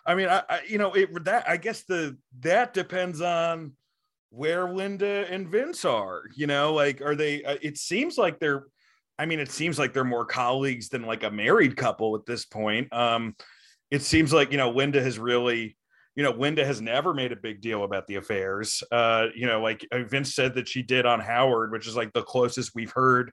I 0.05 0.15
mean, 0.15 0.29
I, 0.29 0.43
I 0.49 0.61
you 0.67 0.79
know 0.79 0.93
it 0.93 1.25
that 1.25 1.49
I 1.49 1.57
guess 1.57 1.83
the 1.85 2.17
that 2.41 2.75
depends 2.75 3.21
on 3.21 3.73
where 4.33 4.73
Linda 4.73 5.27
and 5.31 5.47
Vince 5.47 5.85
are. 5.85 6.23
You 6.35 6.47
know, 6.47 6.73
like 6.75 7.01
are 7.01 7.15
they? 7.15 7.45
Uh, 7.45 7.59
it 7.63 7.79
seems 7.79 8.19
like 8.19 8.41
they're. 8.41 8.65
I 9.19 9.27
mean, 9.27 9.39
it 9.39 9.53
seems 9.53 9.79
like 9.79 9.93
they're 9.93 10.05
more 10.05 10.25
colleagues 10.25 10.89
than 10.89 11.03
like 11.03 11.23
a 11.23 11.31
married 11.31 11.77
couple 11.77 12.17
at 12.17 12.27
this 12.27 12.45
point. 12.45 12.93
Um, 12.93 13.37
it 13.91 14.03
seems 14.03 14.33
like 14.33 14.51
you 14.51 14.57
know 14.57 14.71
Linda 14.71 15.03
has 15.03 15.19
really, 15.19 15.77
you 16.17 16.23
know, 16.23 16.31
Linda 16.31 16.65
has 16.65 16.81
never 16.81 17.13
made 17.13 17.31
a 17.31 17.37
big 17.37 17.61
deal 17.61 17.85
about 17.85 18.07
the 18.07 18.17
affairs. 18.17 18.83
Uh, 18.91 19.27
you 19.37 19.47
know, 19.47 19.61
like 19.61 19.87
uh, 19.93 20.03
Vince 20.05 20.35
said 20.35 20.55
that 20.55 20.67
she 20.67 20.83
did 20.83 21.05
on 21.05 21.21
Howard, 21.21 21.71
which 21.71 21.87
is 21.87 21.95
like 21.95 22.13
the 22.15 22.23
closest 22.23 22.75
we've 22.75 22.91
heard 22.91 23.33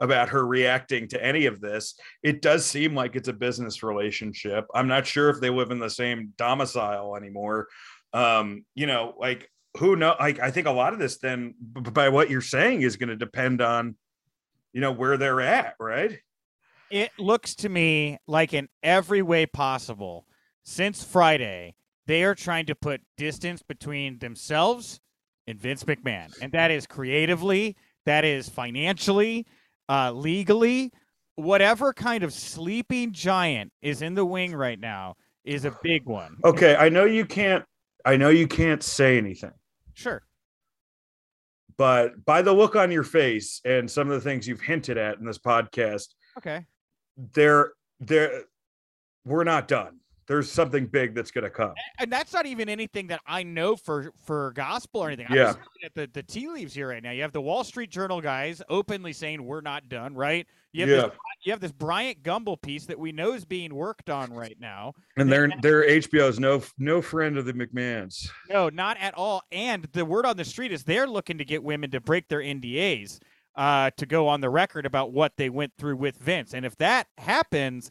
about 0.00 0.30
her 0.30 0.44
reacting 0.44 1.06
to 1.08 1.24
any 1.24 1.46
of 1.46 1.60
this 1.60 1.94
it 2.24 2.42
does 2.42 2.66
seem 2.66 2.94
like 2.94 3.14
it's 3.14 3.28
a 3.28 3.32
business 3.32 3.84
relationship. 3.84 4.66
I'm 4.74 4.88
not 4.88 5.06
sure 5.06 5.30
if 5.30 5.40
they 5.40 5.50
live 5.50 5.70
in 5.70 5.78
the 5.78 5.88
same 5.88 6.32
domicile 6.36 7.16
anymore. 7.16 7.68
Um, 8.12 8.64
you 8.74 8.86
know, 8.86 9.14
like 9.16 9.48
who 9.78 9.96
know? 9.96 10.14
Like 10.18 10.40
I 10.40 10.50
think 10.50 10.66
a 10.66 10.72
lot 10.72 10.92
of 10.92 10.98
this 10.98 11.18
then, 11.18 11.54
b- 11.72 11.90
by 11.90 12.08
what 12.08 12.30
you're 12.30 12.40
saying, 12.40 12.82
is 12.82 12.96
going 12.96 13.08
to 13.08 13.16
depend 13.16 13.60
on, 13.60 13.96
you 14.72 14.80
know, 14.80 14.92
where 14.92 15.16
they're 15.16 15.40
at, 15.40 15.74
right? 15.78 16.18
It 16.90 17.12
looks 17.18 17.54
to 17.56 17.68
me 17.68 18.18
like 18.26 18.52
in 18.52 18.68
every 18.82 19.22
way 19.22 19.46
possible, 19.46 20.26
since 20.64 21.04
Friday, 21.04 21.74
they 22.06 22.24
are 22.24 22.34
trying 22.34 22.66
to 22.66 22.74
put 22.74 23.00
distance 23.16 23.62
between 23.62 24.18
themselves 24.18 25.00
and 25.46 25.60
Vince 25.60 25.84
McMahon. 25.84 26.32
And 26.42 26.52
that 26.52 26.70
is 26.70 26.86
creatively, 26.86 27.76
that 28.06 28.24
is 28.24 28.48
financially, 28.48 29.46
uh, 29.88 30.12
legally, 30.12 30.92
whatever 31.36 31.92
kind 31.92 32.22
of 32.24 32.32
sleeping 32.32 33.12
giant 33.12 33.72
is 33.82 34.02
in 34.02 34.14
the 34.14 34.24
wing 34.24 34.54
right 34.54 34.78
now 34.78 35.16
is 35.44 35.64
a 35.64 35.76
big 35.82 36.06
one. 36.06 36.36
Okay, 36.44 36.76
I 36.76 36.88
know 36.88 37.04
you 37.04 37.24
can't. 37.24 37.64
I 38.04 38.16
know 38.16 38.28
you 38.28 38.48
can't 38.48 38.82
say 38.82 39.18
anything, 39.18 39.52
Sure. 40.00 40.22
but 41.76 42.24
by 42.24 42.42
the 42.42 42.52
look 42.52 42.74
on 42.76 42.90
your 42.90 43.04
face 43.04 43.60
and 43.64 43.90
some 43.90 44.10
of 44.10 44.14
the 44.14 44.20
things 44.28 44.46
you've 44.48 44.60
hinted 44.60 44.98
at 44.98 45.18
in 45.18 45.24
this 45.24 45.38
podcast, 45.38 46.08
Okay. 46.38 46.66
they're 47.32 47.72
they're 48.00 48.42
we're 49.24 49.44
not 49.44 49.68
done. 49.68 49.99
There's 50.30 50.48
something 50.48 50.86
big 50.86 51.12
that's 51.12 51.32
going 51.32 51.42
to 51.42 51.50
come. 51.50 51.74
And 51.98 52.10
that's 52.10 52.32
not 52.32 52.46
even 52.46 52.68
anything 52.68 53.08
that 53.08 53.20
I 53.26 53.42
know 53.42 53.74
for 53.74 54.12
for 54.24 54.52
gospel 54.52 55.00
or 55.00 55.08
anything. 55.08 55.26
I'm 55.28 55.34
Yeah. 55.36 55.54
at 55.84 55.92
the, 55.96 56.08
the 56.12 56.22
tea 56.22 56.48
leaves 56.48 56.72
here 56.72 56.90
right 56.90 57.02
now. 57.02 57.10
You 57.10 57.22
have 57.22 57.32
the 57.32 57.40
Wall 57.40 57.64
Street 57.64 57.90
Journal 57.90 58.20
guys 58.20 58.62
openly 58.68 59.12
saying 59.12 59.44
we're 59.44 59.60
not 59.60 59.88
done, 59.88 60.14
right? 60.14 60.46
You 60.72 60.82
have 60.82 60.88
Yeah. 60.88 60.96
this 61.08 61.10
you 61.42 61.50
have 61.52 61.58
this 61.58 61.72
Bryant 61.72 62.22
Gumbel 62.22 62.62
piece 62.62 62.86
that 62.86 62.96
we 62.96 63.10
know 63.10 63.32
is 63.32 63.44
being 63.44 63.74
worked 63.74 64.08
on 64.08 64.32
right 64.32 64.56
now. 64.60 64.92
And 65.16 65.32
they're 65.32 65.50
they're 65.62 65.82
HBO's 65.82 66.38
no 66.38 66.62
no 66.78 67.02
friend 67.02 67.36
of 67.36 67.44
the 67.44 67.52
McMahons. 67.52 68.30
No, 68.48 68.68
not 68.68 68.98
at 69.00 69.14
all. 69.14 69.42
And 69.50 69.88
the 69.92 70.04
word 70.04 70.26
on 70.26 70.36
the 70.36 70.44
street 70.44 70.70
is 70.70 70.84
they're 70.84 71.08
looking 71.08 71.38
to 71.38 71.44
get 71.44 71.64
women 71.64 71.90
to 71.90 72.00
break 72.00 72.28
their 72.28 72.38
NDAs 72.40 73.18
uh, 73.56 73.90
to 73.96 74.06
go 74.06 74.28
on 74.28 74.40
the 74.40 74.48
record 74.48 74.86
about 74.86 75.10
what 75.12 75.32
they 75.36 75.50
went 75.50 75.72
through 75.76 75.96
with 75.96 76.16
Vince. 76.18 76.54
And 76.54 76.64
if 76.64 76.76
that 76.76 77.08
happens, 77.18 77.90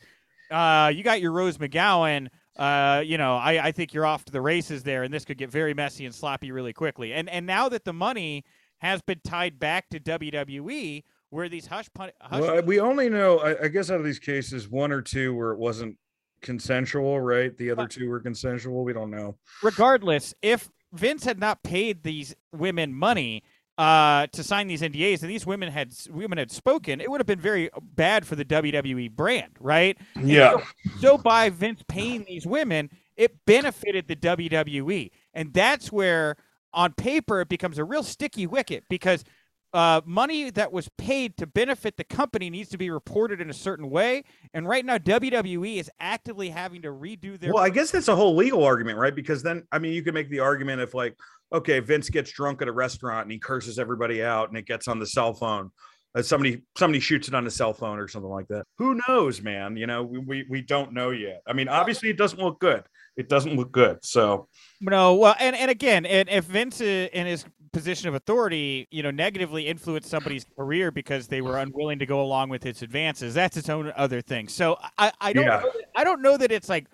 uh, 0.52 0.92
you 0.94 1.04
got 1.04 1.22
your 1.22 1.32
Rose 1.32 1.58
McGowan. 1.58 2.28
Uh, 2.58 3.02
you 3.06 3.18
know, 3.18 3.38
I, 3.38 3.68
I 3.68 3.72
think 3.72 3.94
you're 3.94 4.06
off 4.06 4.26
to 4.26 4.32
the 4.32 4.42
races 4.42 4.84
there, 4.84 5.04
and 5.04 5.14
this 5.14 5.24
could 5.24 5.38
get 5.38 5.50
very 5.50 5.74
messy 5.74 6.06
and 6.06 6.14
sloppy 6.14 6.52
really 6.52 6.74
quickly. 6.74 7.14
And 7.14 7.30
and 7.30 7.46
now 7.46 7.70
that 7.70 7.86
the 7.86 7.94
money 7.94 8.44
has 8.80 9.02
been 9.02 9.22
tied 9.24 9.60
back 9.60 9.90
to 9.90 10.00
WWE, 10.00 11.04
where 11.30 11.50
these 11.50 11.68
hush 11.68 11.88
pun- 11.94 12.12
hush 12.22 12.42
Well, 12.42 12.62
we 12.64 12.80
only 12.80 13.10
know, 13.10 13.40
I, 13.40 13.66
I 13.66 13.68
guess, 13.68 13.90
out 13.92 14.00
of 14.00 14.06
these 14.06 14.20
cases, 14.20 14.68
one 14.68 14.92
or 14.92 15.02
two 15.02 15.36
where 15.36 15.52
it 15.52 15.60
wasn't 15.60 15.98
consensual, 16.42 17.20
right? 17.20 17.56
The 17.58 17.72
other 17.72 17.88
two 17.88 18.10
were 18.10 18.20
consensual. 18.20 18.84
We 18.84 18.94
don't 18.94 19.12
know. 19.12 19.38
regardless, 19.62 20.34
if 20.42 20.70
Vince 20.94 21.24
had 21.24 21.40
not 21.40 21.64
paid 21.64 22.04
these 22.04 22.36
women 22.52 22.94
money 22.94 23.44
uh, 23.80 24.28
to 24.34 24.44
sign 24.44 24.68
these 24.68 24.82
NDAs, 24.82 25.22
and 25.22 25.32
these 25.32 25.46
women 25.46 25.72
had 25.72 25.94
women 26.10 26.38
had 26.38 26.52
spoken, 26.52 27.00
it 27.00 27.10
would 27.10 27.22
have 27.22 27.26
been 27.26 27.40
very 27.40 27.70
bad 27.82 28.28
for 28.28 28.36
the 28.36 28.44
WWE 28.44 29.10
brand, 29.10 29.54
right? 29.58 29.98
Yeah. 30.22 30.58
So, 30.58 30.64
so 31.00 31.18
by 31.18 31.50
Vince 31.50 31.82
paying 31.88 32.26
these 32.26 32.46
women, 32.46 32.90
it 33.16 33.46
benefited 33.46 34.10
the 34.10 34.18
WWE, 34.18 35.12
and 35.34 35.54
that's 35.54 35.94
where, 35.94 36.36
on 36.74 36.92
paper, 36.92 37.40
it 37.40 37.48
becomes 37.48 37.78
a 37.80 37.86
real 37.86 38.04
sticky 38.04 38.46
wicket 38.46 38.84
because. 38.90 39.24
Uh, 39.72 40.02
money 40.04 40.50
that 40.50 40.72
was 40.72 40.90
paid 40.98 41.38
to 41.38 41.46
benefit 41.46 41.96
the 41.96 42.04
company 42.04 42.50
needs 42.50 42.70
to 42.70 42.78
be 42.80 42.90
reported 42.90 43.40
in 43.40 43.52
a 43.52 43.54
certain 43.54 43.92
way, 43.92 44.24
and 44.56 44.68
right 44.68 44.84
now 44.84 44.98
WWE 44.98 45.80
is 45.80 45.92
actively 46.00 46.50
having 46.50 46.82
to 46.82 46.88
redo 46.88 47.40
their. 47.40 47.54
Well, 47.54 47.64
I 47.64 47.70
guess 47.70 47.92
that's 47.92 48.08
a 48.08 48.16
whole 48.16 48.36
legal 48.36 48.64
argument, 48.64 48.98
right? 48.98 49.14
Because 49.14 49.44
then, 49.44 49.68
I 49.72 49.78
mean, 49.78 49.94
you 49.94 50.02
could 50.02 50.16
make 50.16 50.28
the 50.32 50.40
argument 50.40 50.82
if, 50.82 50.96
like, 50.96 51.16
okay, 51.52 51.80
Vince 51.80 52.10
gets 52.10 52.32
drunk 52.32 52.62
at 52.62 52.68
a 52.68 52.72
restaurant 52.72 53.24
and 53.24 53.32
he 53.32 53.40
curses 53.40 53.80
everybody 53.80 54.24
out, 54.24 54.50
and 54.50 54.58
it 54.58 54.66
gets 54.66 54.88
on 54.88 55.00
the 55.00 55.06
cell 55.06 55.34
phone. 55.34 55.72
Uh, 56.16 56.24
somebody 56.24 56.64
somebody 56.76 57.00
shoots 57.00 57.28
it 57.28 57.36
on 57.36 57.44
the 57.44 57.52
cell 57.52 57.72
phone 57.72 58.00
or 58.00 58.08
something 58.08 58.32
like 58.32 58.48
that. 58.48 58.64
Who 58.80 59.00
knows, 59.08 59.42
man? 59.44 59.78
You 59.78 59.86
know, 59.86 60.04
we, 60.04 60.18
we 60.20 60.46
we 60.50 60.62
don't 60.62 60.92
know 60.94 61.12
yet. 61.12 61.42
I 61.46 61.54
mean, 61.54 61.68
obviously, 61.68 62.10
it 62.10 62.18
doesn't 62.18 62.40
look 62.40 62.60
good. 62.60 62.84
It 63.16 63.30
doesn't 63.30 63.56
look 63.56 63.72
good. 63.72 64.00
So 64.04 64.48
No, 64.82 65.14
well, 65.16 65.36
and, 65.40 65.56
and 65.56 65.70
again, 65.70 66.06
and 66.06 66.28
if 66.30 66.46
Vince 66.46 66.82
uh, 66.82 66.86
in 67.14 67.28
his 67.28 67.46
position 67.74 68.08
of 68.08 68.16
authority, 68.16 68.88
you 68.90 69.04
know, 69.04 69.12
negatively 69.12 69.68
influenced 69.68 70.10
somebody's 70.10 70.46
career 70.58 70.90
because 70.90 71.28
they 71.28 71.42
were 71.42 71.58
unwilling 71.60 72.00
to 72.00 72.06
go 72.08 72.22
along 72.22 72.50
with 72.50 72.64
his 72.64 72.82
advances, 72.82 73.34
that's 73.36 73.58
its 73.58 73.70
own 73.70 73.92
other 73.96 74.22
thing. 74.22 74.48
So 74.48 74.78
I, 74.98 75.12
I 75.22 75.34
don't, 75.34 75.44
Yeah. 75.44 75.60
know 75.60 75.72
that- 75.74 75.86
I 75.96 76.04
don't 76.04 76.22
know 76.24 76.38
that 76.38 76.52
it's 76.52 76.70
like 76.70 76.88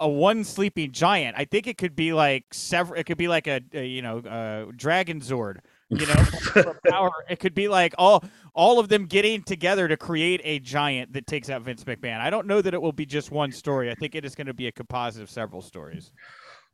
a 0.00 0.08
one 0.08 0.44
sleeping 0.44 0.92
giant. 0.92 1.36
I 1.38 1.44
think 1.44 1.66
it 1.66 1.78
could 1.78 1.94
be 1.94 2.12
like 2.12 2.52
several. 2.52 2.98
It 2.98 3.04
could 3.04 3.18
be 3.18 3.28
like 3.28 3.46
a, 3.46 3.60
a 3.72 3.84
you 3.84 4.02
know, 4.02 4.18
uh, 4.18 4.72
Dragonzord. 4.72 5.58
You 5.90 6.06
know, 6.06 6.74
power. 6.88 7.10
It 7.28 7.38
could 7.38 7.54
be 7.54 7.68
like 7.68 7.94
all 7.98 8.24
all 8.54 8.78
of 8.78 8.88
them 8.88 9.06
getting 9.06 9.42
together 9.42 9.88
to 9.88 9.96
create 9.96 10.40
a 10.44 10.58
giant 10.58 11.12
that 11.12 11.26
takes 11.26 11.50
out 11.50 11.62
Vince 11.62 11.84
McMahon. 11.84 12.20
I 12.20 12.30
don't 12.30 12.46
know 12.46 12.62
that 12.62 12.74
it 12.74 12.80
will 12.80 12.92
be 12.92 13.06
just 13.06 13.30
one 13.30 13.52
story. 13.52 13.90
I 13.90 13.94
think 13.94 14.14
it 14.14 14.24
is 14.24 14.34
going 14.34 14.46
to 14.46 14.54
be 14.54 14.66
a 14.66 14.72
composite 14.72 15.22
of 15.22 15.30
several 15.30 15.60
stories. 15.60 16.12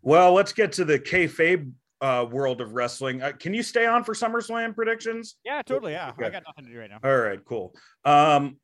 Well, 0.03 0.33
let's 0.33 0.53
get 0.53 0.73
to 0.73 0.85
the 0.85 0.99
kayfabe 0.99 1.73
uh, 2.01 2.27
world 2.31 2.61
of 2.61 2.75
wrestling. 2.75 3.23
Uh, 3.23 3.33
can 3.33 3.55
you 3.55 3.63
stay 3.63 3.87
on 3.87 4.05
for 4.05 4.15
SummerSlam 4.15 4.75
predictions? 4.75 5.37
Yeah, 5.45 5.63
totally. 5.63 5.93
Yeah, 5.93 6.13
I 6.17 6.31
got 6.31 6.45
nothing 6.47 6.65
to 6.65 6.71
do 6.71 6.79
right 6.79 6.91
now. 6.91 7.01
All 7.03 7.19
right, 7.19 7.45
cool. 7.45 7.75
Um, 8.05 8.57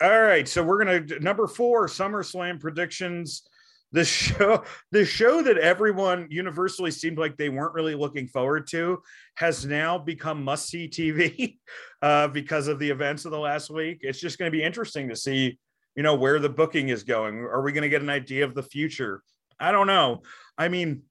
all 0.00 0.22
right, 0.22 0.48
so 0.48 0.62
we're 0.62 0.82
gonna 0.82 1.18
number 1.20 1.46
four 1.46 1.86
SummerSlam 1.86 2.58
predictions. 2.58 3.42
The 3.92 4.04
show, 4.04 4.64
the 4.92 5.04
show 5.04 5.42
that 5.42 5.58
everyone 5.58 6.28
universally 6.30 6.90
seemed 6.90 7.18
like 7.18 7.36
they 7.36 7.48
weren't 7.48 7.74
really 7.74 7.94
looking 7.94 8.26
forward 8.28 8.66
to, 8.68 9.02
has 9.36 9.66
now 9.66 9.98
become 9.98 10.44
must 10.44 10.68
see 10.68 10.88
TV 10.88 11.58
uh, 12.02 12.28
because 12.28 12.68
of 12.68 12.78
the 12.78 12.90
events 12.90 13.24
of 13.24 13.32
the 13.32 13.38
last 13.38 13.70
week. 13.70 13.98
It's 14.02 14.20
just 14.20 14.38
going 14.38 14.50
to 14.50 14.56
be 14.56 14.62
interesting 14.62 15.08
to 15.08 15.16
see, 15.16 15.58
you 15.96 16.02
know, 16.02 16.14
where 16.14 16.38
the 16.38 16.48
booking 16.48 16.88
is 16.88 17.02
going. 17.02 17.38
Are 17.38 17.62
we 17.62 17.72
going 17.72 17.82
to 17.82 17.88
get 17.88 18.02
an 18.02 18.10
idea 18.10 18.44
of 18.44 18.54
the 18.54 18.62
future? 18.62 19.22
I 19.58 19.72
don't 19.72 19.86
know. 19.86 20.22
I 20.56 20.68
mean, 20.68 21.02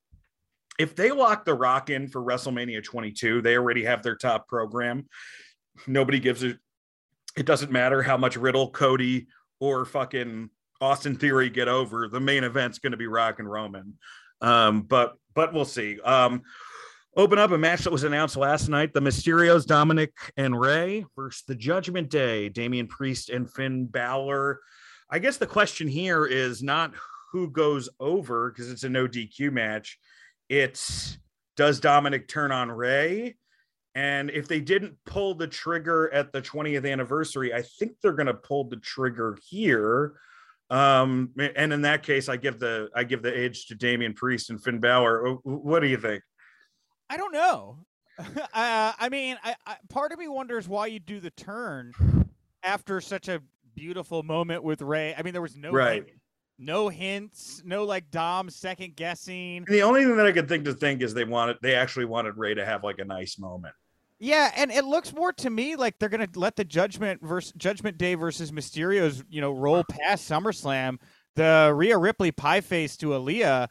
if 0.79 0.95
they 0.95 1.11
lock 1.11 1.43
the 1.43 1.53
Rock 1.53 1.89
in 1.89 2.07
for 2.07 2.21
WrestleMania 2.21 2.83
22, 2.83 3.41
they 3.41 3.57
already 3.57 3.83
have 3.83 4.01
their 4.01 4.15
top 4.15 4.47
program. 4.47 5.07
Nobody 5.85 6.19
gives 6.19 6.43
a 6.43 6.57
it 7.37 7.45
doesn't 7.45 7.71
matter 7.71 8.01
how 8.01 8.17
much 8.17 8.35
Riddle, 8.35 8.69
Cody, 8.71 9.27
or 9.59 9.85
fucking 9.85 10.49
Austin 10.81 11.15
Theory 11.15 11.49
get 11.49 11.67
over. 11.67 12.07
The 12.07 12.19
main 12.19 12.43
event's 12.43 12.79
going 12.79 12.91
to 12.91 12.97
be 12.97 13.07
Rock 13.07 13.39
and 13.39 13.49
Roman. 13.49 13.95
Um, 14.41 14.81
but 14.83 15.15
but 15.33 15.53
we'll 15.53 15.65
see. 15.65 15.99
Um, 16.01 16.43
open 17.15 17.39
up 17.39 17.51
a 17.51 17.57
match 17.57 17.81
that 17.81 17.91
was 17.91 18.03
announced 18.03 18.37
last 18.37 18.69
night: 18.69 18.93
the 18.93 19.01
Mysterios, 19.01 19.65
Dominic 19.65 20.13
and 20.37 20.59
Rey 20.59 21.05
versus 21.15 21.43
the 21.47 21.55
Judgment 21.55 22.09
Day, 22.09 22.49
Damian 22.49 22.87
Priest 22.87 23.29
and 23.29 23.51
Finn 23.51 23.85
Balor. 23.85 24.59
I 25.09 25.19
guess 25.19 25.37
the 25.37 25.47
question 25.47 25.87
here 25.87 26.25
is 26.25 26.61
not 26.61 26.93
who 27.31 27.49
goes 27.49 27.89
over 27.99 28.51
because 28.51 28.71
it's 28.71 28.83
a 28.83 28.89
no 28.89 29.07
DQ 29.07 29.51
match. 29.51 29.97
It's 30.47 31.17
does 31.55 31.79
Dominic 31.79 32.27
turn 32.27 32.51
on 32.51 32.71
Rey? 32.71 33.35
And 33.95 34.29
if 34.29 34.47
they 34.47 34.61
didn't 34.61 34.95
pull 35.05 35.35
the 35.35 35.47
trigger 35.47 36.09
at 36.13 36.31
the 36.31 36.41
20th 36.41 36.89
anniversary, 36.89 37.53
I 37.53 37.63
think 37.63 37.93
they're 38.01 38.13
going 38.13 38.27
to 38.27 38.33
pull 38.33 38.65
the 38.65 38.77
trigger 38.77 39.37
here. 39.49 40.13
Um, 40.69 41.31
and 41.55 41.73
in 41.73 41.81
that 41.81 42.03
case, 42.03 42.29
I 42.29 42.37
give 42.37 42.59
the 42.59 42.89
I 42.95 43.03
give 43.03 43.21
the 43.23 43.35
edge 43.35 43.65
to 43.67 43.75
Damian 43.75 44.13
Priest 44.13 44.49
and 44.49 44.63
Finn 44.63 44.79
Balor. 44.79 45.33
What 45.43 45.79
do 45.79 45.87
you 45.87 45.97
think? 45.97 46.21
I 47.09 47.17
don't 47.17 47.33
know. 47.33 47.79
uh, 48.19 48.25
I 48.53 49.09
mean, 49.09 49.37
I, 49.43 49.55
I, 49.65 49.77
part 49.89 50.11
of 50.11 50.19
me 50.19 50.27
wonders 50.27 50.67
why 50.67 50.87
you 50.87 50.99
do 50.99 51.19
the 51.19 51.31
turn 51.31 51.93
after 52.63 53.01
such 53.01 53.29
a 53.29 53.41
beautiful 53.75 54.23
moment 54.23 54.63
with 54.63 54.81
Rey. 54.81 55.15
I 55.17 55.23
mean, 55.23 55.33
there 55.33 55.41
was 55.41 55.55
no 55.55 55.71
Right. 55.71 56.05
hint- 56.05 56.19
no 56.61 56.89
hints, 56.89 57.61
no 57.63 57.85
like 57.85 58.11
Dom 58.11 58.49
second 58.49 58.97
guessing. 58.97 59.63
The 59.65 59.81
only 59.81 60.03
thing 60.03 60.17
that 60.17 60.25
I 60.25 60.33
could 60.33 60.49
think 60.49 60.65
to 60.65 60.73
think 60.73 61.01
is 61.01 61.13
they 61.13 61.23
wanted 61.23 61.55
they 61.61 61.73
actually 61.73 62.05
wanted 62.05 62.35
Rey 62.37 62.53
to 62.53 62.65
have 62.65 62.83
like 62.83 62.99
a 62.99 63.05
nice 63.05 63.39
moment. 63.39 63.73
Yeah, 64.19 64.51
and 64.57 64.69
it 64.71 64.83
looks 64.85 65.13
more 65.13 65.31
to 65.33 65.49
me 65.49 65.75
like 65.77 65.97
they're 65.99 66.09
gonna 66.09 66.27
let 66.35 66.55
the 66.57 66.65
Judgment 66.65 67.21
versus 67.21 67.53
Judgment 67.57 67.97
Day 67.97 68.15
versus 68.15 68.51
Mysterio's 68.51 69.23
you 69.29 69.39
know 69.41 69.51
roll 69.51 69.83
past 69.89 70.29
SummerSlam. 70.29 70.97
The 71.35 71.71
Rhea 71.73 71.97
Ripley 71.97 72.31
pie 72.31 72.59
face 72.59 72.97
to 72.97 73.09
Aliyah, 73.09 73.63
uh, 73.63 73.67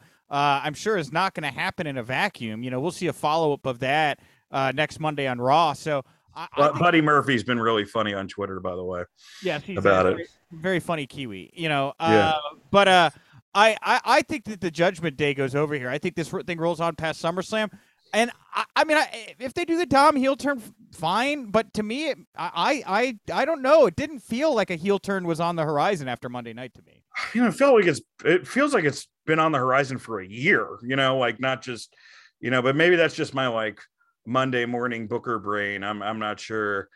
I'm 0.63 0.73
sure 0.73 0.97
is 0.97 1.11
not 1.11 1.35
going 1.35 1.43
to 1.51 1.55
happen 1.59 1.85
in 1.85 1.97
a 1.97 2.03
vacuum. 2.03 2.63
You 2.63 2.71
know, 2.71 2.79
we'll 2.79 2.89
see 2.89 3.07
a 3.07 3.13
follow 3.13 3.53
up 3.53 3.67
of 3.67 3.79
that 3.79 4.19
uh, 4.49 4.71
next 4.73 4.99
Monday 4.99 5.27
on 5.27 5.39
Raw. 5.39 5.73
So, 5.73 6.03
I, 6.33 6.47
I 6.57 6.67
think- 6.69 6.79
Buddy 6.79 7.01
Murphy's 7.01 7.43
been 7.43 7.59
really 7.59 7.85
funny 7.85 8.15
on 8.15 8.27
Twitter, 8.27 8.59
by 8.59 8.75
the 8.75 8.83
way. 8.83 9.03
yes, 9.43 9.61
he's 9.63 9.77
about 9.77 10.07
a 10.07 10.09
it. 10.09 10.15
very, 10.15 10.27
very 10.53 10.79
funny 10.79 11.05
Kiwi. 11.05 11.51
You 11.53 11.69
know, 11.69 11.93
Yeah. 11.99 12.29
uh, 12.29 12.39
but 12.71 12.87
uh, 12.87 13.09
I, 13.53 13.77
I 13.83 13.99
I 14.05 14.21
think 14.23 14.45
that 14.45 14.61
the 14.61 14.71
Judgment 14.71 15.15
Day 15.17 15.35
goes 15.35 15.53
over 15.53 15.75
here. 15.75 15.89
I 15.89 15.99
think 15.99 16.15
this 16.15 16.29
thing 16.47 16.57
rolls 16.57 16.79
on 16.79 16.95
past 16.95 17.21
SummerSlam. 17.21 17.69
And 18.13 18.31
I, 18.53 18.65
I 18.75 18.83
mean, 18.83 18.97
I, 18.97 19.35
if 19.39 19.53
they 19.53 19.65
do 19.65 19.77
the 19.77 19.85
Dom 19.85 20.15
heel 20.15 20.35
turn, 20.35 20.61
fine. 20.93 21.51
But 21.51 21.73
to 21.75 21.83
me, 21.83 22.09
it, 22.09 22.17
I, 22.35 22.83
I, 22.85 23.19
I 23.33 23.45
don't 23.45 23.61
know. 23.61 23.85
It 23.85 23.95
didn't 23.95 24.19
feel 24.19 24.53
like 24.55 24.69
a 24.69 24.75
heel 24.75 24.99
turn 24.99 25.25
was 25.25 25.39
on 25.39 25.55
the 25.55 25.63
horizon 25.63 26.07
after 26.07 26.29
Monday 26.29 26.53
night 26.53 26.73
to 26.75 26.81
me. 26.83 27.03
You 27.33 27.41
know, 27.41 27.47
I 27.47 27.51
feel 27.51 27.75
like 27.75 27.85
it's 27.85 28.01
it 28.23 28.47
feels 28.47 28.73
like 28.73 28.85
it's 28.85 29.07
been 29.25 29.39
on 29.39 29.51
the 29.51 29.57
horizon 29.57 29.97
for 29.97 30.19
a 30.19 30.27
year, 30.27 30.77
you 30.83 30.95
know, 30.95 31.17
like 31.17 31.39
not 31.39 31.61
just, 31.61 31.93
you 32.39 32.49
know, 32.49 32.61
but 32.61 32.75
maybe 32.75 32.95
that's 32.95 33.15
just 33.15 33.33
my 33.33 33.47
like 33.47 33.79
Monday 34.25 34.65
morning 34.65 35.07
Booker 35.07 35.39
brain. 35.39 35.83
I'm 35.83 36.01
I'm 36.01 36.19
not 36.19 36.39
sure. 36.39 36.87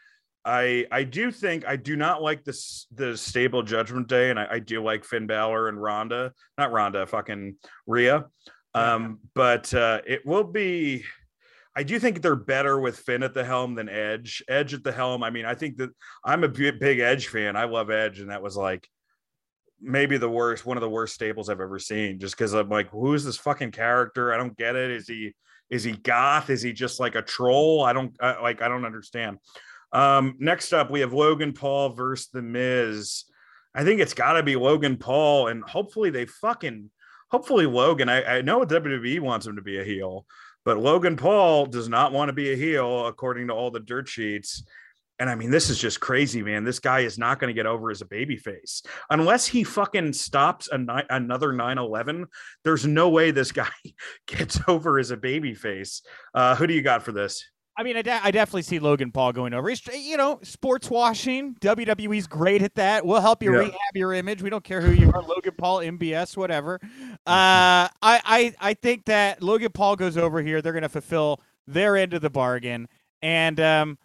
I 0.46 0.86
I 0.92 1.04
do 1.04 1.32
think 1.32 1.66
I 1.68 1.76
do 1.76 1.96
not 1.96 2.22
like 2.22 2.44
this 2.44 2.88
the 2.94 3.18
stable 3.18 3.64
judgment 3.64 4.08
day, 4.08 4.30
and 4.30 4.40
I, 4.40 4.48
I 4.52 4.60
do 4.60 4.84
like 4.84 5.04
Finn 5.04 5.28
Balor 5.28 5.70
and 5.70 5.82
Ronda, 5.82 6.34
not 6.58 6.72
Ronda, 6.72 7.06
fucking 7.06 7.56
Rhea. 7.88 8.26
Um, 8.76 9.20
but 9.36 9.74
uh 9.74 10.02
it 10.06 10.26
will 10.26 10.44
be 10.44 11.04
I 11.76 11.84
do 11.84 12.00
think 12.00 12.22
they're 12.22 12.36
better 12.36 12.80
with 12.80 13.00
Finn 13.00 13.24
at 13.24 13.34
the 13.34 13.44
helm 13.44 13.74
than 13.76 13.90
Edge. 13.90 14.44
Edge 14.48 14.74
at 14.74 14.84
the 14.84 14.92
helm. 14.92 15.24
I 15.24 15.32
mean, 15.32 15.46
I 15.46 15.56
think 15.56 15.78
that 15.78 15.90
I'm 16.24 16.44
a 16.44 16.48
big, 16.48 17.00
Edge 17.00 17.28
fan. 17.28 17.56
I 17.56 17.64
love 17.64 17.90
Edge, 17.90 18.20
and 18.20 18.30
that 18.30 18.44
was 18.44 18.56
like 18.56 18.88
maybe 19.82 20.18
the 20.18 20.30
worst, 20.30 20.66
one 20.66 20.78
of 20.78 20.82
the 20.82 20.90
worst 20.90 21.16
stables 21.16 21.50
I've 21.50 21.60
ever 21.60 21.80
seen. 21.80 22.20
Just 22.20 22.38
because 22.38 22.54
I'm 22.54 22.70
like, 22.70 22.90
who 22.90 23.14
is 23.16 23.26
this 23.26 23.38
fucking 23.38 23.72
character? 23.72 24.34
I 24.34 24.38
don't 24.38 24.56
get 24.56 24.76
it. 24.76 24.92
Is 24.92 25.08
he 25.08 25.34
is 25.70 25.84
he 25.84 25.94
goth? 25.94 26.52
Is 26.52 26.62
he 26.62 26.74
just 26.74 27.00
like 27.00 27.16
a 27.16 27.24
troll? 27.24 27.84
I 27.84 27.94
don't 27.94 28.16
I, 28.22 28.40
like. 28.40 28.62
I 28.62 28.68
don't 28.68 28.86
understand. 28.86 29.40
Um, 29.92 30.36
next 30.40 30.74
up, 30.74 30.92
we 30.92 31.00
have 31.00 31.14
Logan 31.14 31.54
Paul 31.54 31.90
versus 31.90 32.30
The 32.32 32.42
Miz. 32.42 33.24
I 33.74 33.84
think 33.84 34.00
it's 34.00 34.14
got 34.14 34.34
to 34.34 34.44
be 34.44 34.56
Logan 34.56 34.98
Paul, 34.98 35.48
and 35.48 35.64
hopefully 35.64 36.12
they 36.12 36.28
fucking 36.28 36.92
hopefully 37.34 37.66
Logan. 37.66 38.10
I, 38.10 38.38
I 38.38 38.42
know 38.44 38.64
WWE 38.64 39.20
wants 39.20 39.48
him 39.48 39.56
to 39.56 39.64
be 39.64 39.80
a 39.80 39.84
heel, 39.84 40.28
but 40.64 40.78
Logan 40.78 41.18
Paul 41.18 41.66
does 41.66 41.90
not 41.90 42.14
want 42.14 42.30
to 42.30 42.34
be 42.34 42.54
a 42.54 42.56
heel, 42.56 43.08
according 43.08 43.48
to 43.48 43.54
all 43.54 43.72
the 43.72 43.80
dirt 43.80 44.08
sheets. 44.08 44.64
And 45.18 45.32
I 45.32 45.34
mean, 45.34 45.50
this 45.50 45.72
is 45.72 45.80
just 45.80 46.00
crazy, 46.00 46.44
man. 46.44 46.64
This 46.64 46.78
guy 46.78 47.00
is 47.00 47.18
not 47.18 47.40
going 47.40 47.48
to 47.48 47.60
get 47.60 47.66
over 47.66 47.90
as 47.90 48.02
a 48.02 48.06
babyface 48.06 48.86
unless 49.10 49.48
he 49.48 49.64
fucking 49.64 50.14
stops 50.14 50.70
a 50.72 50.78
ni- 50.78 51.08
another 51.10 51.54
9 51.54 51.80
11. 51.80 52.28
There's 52.64 52.86
no 52.86 53.10
way 53.10 53.32
this 53.32 53.52
guy 53.52 53.70
gets 54.28 54.60
over 54.68 55.00
as 55.00 55.10
a 55.10 55.18
babyface. 55.18 56.02
Uh, 56.36 56.56
who 56.56 56.68
do 56.68 56.76
you 56.76 56.84
got 56.84 57.02
for 57.02 57.14
this? 57.14 57.44
I 57.76 57.82
mean, 57.84 57.98
I, 57.98 58.04
de- 58.04 58.24
I 58.26 58.30
definitely 58.30 58.62
see 58.62 58.78
Logan 58.78 59.12
Paul 59.12 59.32
going 59.34 59.54
over. 59.54 59.68
He's, 59.68 59.82
you 59.88 60.16
know, 60.16 60.40
sports 60.44 60.92
washing. 60.92 61.56
WWE's 61.56 62.28
great 62.28 62.62
at 62.62 62.76
that. 62.76 63.04
We'll 63.06 63.20
help 63.22 63.42
you 63.42 63.52
Yeah. 63.52 63.60
rehab 63.62 63.96
your 63.96 64.14
image. 64.14 64.44
We 64.44 64.52
don't 64.52 64.64
care 64.64 64.80
who 64.80 64.92
you 64.92 65.12
are, 65.12 65.24
Logan 65.24 65.56
Paul, 65.58 65.80
MBS, 65.80 66.38
whatever. 66.38 66.80
Uh, 66.84 67.18
I, 67.26 67.90
I, 68.02 68.54
I 68.60 68.74
think 68.76 69.06
that 69.06 69.42
Logan 69.42 69.72
Paul 69.72 69.96
goes 69.96 70.18
over 70.18 70.42
here. 70.44 70.62
They're 70.62 70.72
going 70.74 70.84
to 70.84 70.90
fulfill 70.90 71.42
their 71.66 71.98
end 71.98 72.14
of 72.14 72.22
the 72.22 72.30
bargain. 72.30 72.88
And, 73.24 73.60
um, 73.60 73.98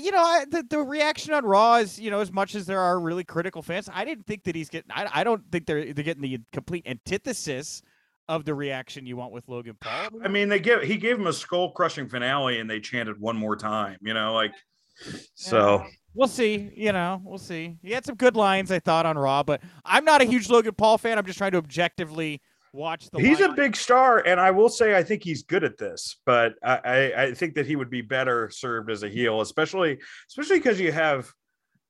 you 0.00 0.12
know, 0.12 0.22
I, 0.22 0.44
the, 0.48 0.62
the 0.62 0.78
reaction 0.78 1.34
on 1.34 1.44
Raw 1.44 1.76
is, 1.76 2.00
you 2.00 2.10
know, 2.10 2.20
as 2.20 2.32
much 2.32 2.54
as 2.54 2.64
there 2.64 2.80
are 2.80 2.98
really 2.98 3.24
critical 3.24 3.60
fans, 3.60 3.90
I 3.92 4.04
didn't 4.06 4.26
think 4.26 4.44
that 4.44 4.54
he's 4.54 4.70
getting, 4.70 4.90
I, 4.92 5.08
I 5.12 5.24
don't 5.24 5.42
think 5.52 5.66
they're, 5.66 5.92
they're 5.92 6.04
getting 6.04 6.22
the 6.22 6.38
complete 6.52 6.86
antithesis 6.86 7.82
of 8.30 8.44
the 8.44 8.54
reaction 8.54 9.06
you 9.06 9.16
want 9.16 9.32
with 9.32 9.48
Logan 9.48 9.76
Paul. 9.80 10.08
I 10.24 10.28
mean, 10.28 10.48
they 10.48 10.60
give 10.60 10.82
he 10.82 10.96
gave 10.96 11.18
him 11.18 11.26
a 11.26 11.32
skull 11.32 11.72
crushing 11.72 12.08
finale, 12.08 12.60
and 12.60 12.70
they 12.70 12.78
chanted 12.78 13.20
one 13.20 13.36
more 13.36 13.56
time. 13.56 13.98
You 14.00 14.14
know, 14.14 14.32
like 14.32 14.52
so. 15.34 15.84
We'll 16.14 16.28
see. 16.28 16.70
You 16.74 16.92
know, 16.92 17.20
we'll 17.24 17.38
see. 17.38 17.76
He 17.82 17.92
had 17.92 18.04
some 18.04 18.14
good 18.14 18.36
lines, 18.36 18.70
I 18.70 18.78
thought, 18.78 19.04
on 19.04 19.18
Raw, 19.18 19.42
but 19.42 19.60
I'm 19.84 20.04
not 20.04 20.22
a 20.22 20.24
huge 20.24 20.48
Logan 20.48 20.74
Paul 20.74 20.96
fan. 20.96 21.18
I'm 21.18 21.26
just 21.26 21.38
trying 21.38 21.52
to 21.52 21.58
objectively 21.58 22.40
watch 22.72 23.10
the. 23.10 23.18
He's 23.18 23.40
a 23.40 23.48
line. 23.48 23.56
big 23.56 23.76
star, 23.76 24.18
and 24.24 24.38
I 24.38 24.52
will 24.52 24.68
say 24.68 24.96
I 24.96 25.02
think 25.02 25.24
he's 25.24 25.42
good 25.42 25.64
at 25.64 25.76
this, 25.76 26.16
but 26.24 26.54
I, 26.62 26.76
I, 26.84 27.22
I 27.24 27.34
think 27.34 27.54
that 27.54 27.66
he 27.66 27.74
would 27.74 27.90
be 27.90 28.00
better 28.00 28.48
served 28.50 28.90
as 28.90 29.02
a 29.02 29.08
heel, 29.08 29.40
especially 29.40 29.98
especially 30.28 30.58
because 30.58 30.78
you 30.78 30.92
have 30.92 31.32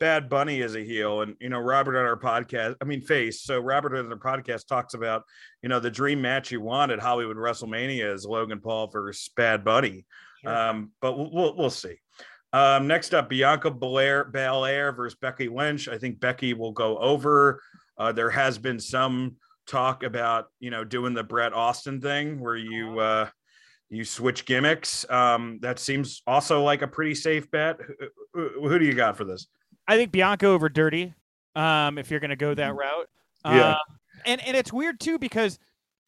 Bad 0.01 0.29
Bunny 0.31 0.63
as 0.63 0.75
a 0.75 0.81
heel, 0.81 1.21
and 1.21 1.37
you 1.41 1.51
know 1.51 1.61
Robert 1.61 1.97
on 1.97 2.05
our 2.07 2.19
podcast, 2.19 2.75
I 2.81 2.85
mean 2.87 3.03
face. 3.03 3.43
So 3.43 3.61
Robert 3.61 3.95
on 3.97 4.11
our 4.11 4.19
podcast 4.19 4.67
talks 4.67 4.95
about 4.95 5.23
you 5.63 5.69
know 5.69 5.79
the 5.79 5.91
dream 5.91 6.21
match 6.21 6.51
you 6.51 6.61
want 6.61 6.91
at 6.91 6.99
Hollywood 6.99 7.37
WrestleMania 7.37 8.13
is 8.13 8.25
Logan 8.25 8.61
Paul 8.61 8.89
versus 8.89 9.31
Bad 9.37 9.63
Bunny, 9.63 10.07
um, 10.47 10.91
but 11.01 11.17
we'll, 11.17 11.31
we'll 11.31 11.57
we'll 11.57 11.71
see. 11.71 11.97
Um, 12.53 12.89
next 12.89 13.15
up, 13.15 13.29
Bianca 13.29 13.71
Belair, 13.71 14.25
Belair 14.25 14.91
versus 14.91 15.17
Becky 15.21 15.49
Lynch. 15.49 15.87
I 15.87 15.99
think 15.99 16.19
Becky 16.19 16.55
will 16.55 16.73
go 16.73 16.99
over. 16.99 17.63
Uh, 17.97 18.11
there 18.11 18.31
has 18.31 18.59
been 18.59 18.81
some 18.81 19.37
talk 19.67 20.03
about 20.03 20.47
you 20.59 20.71
know 20.71 20.83
doing 20.83 21.15
the 21.15 21.23
Bret 21.23 21.53
Austin 21.53 22.01
thing 22.01 22.41
where 22.41 22.57
you 22.57 22.99
uh, 22.99 23.29
you 23.91 24.05
switch 24.05 24.47
gimmicks. 24.47 25.09
Um, 25.11 25.59
that 25.61 25.79
seems 25.79 26.23
also 26.27 26.63
like 26.65 26.81
a 26.83 26.89
pretty 26.89 27.15
safe 27.15 27.51
bet. 27.51 27.79
Who, 27.87 27.95
who- 28.33 28.69
who 28.69 28.79
do 28.79 28.85
you 28.87 28.95
got 28.95 29.17
for 29.19 29.25
this? 29.25 29.47
I 29.91 29.97
think 29.97 30.13
Bianca 30.13 30.47
over 30.47 30.69
Dirty. 30.69 31.15
Um, 31.57 31.99
if 31.99 32.11
you're 32.11 32.21
going 32.21 32.31
to 32.31 32.37
go 32.37 32.55
that 32.55 32.77
route. 32.77 33.09
Yeah. 33.45 33.71
Um, 33.73 33.77
and 34.25 34.41
and 34.47 34.57
it's 34.57 34.73
weird 34.73 35.01
too 35.01 35.19
because 35.19 35.59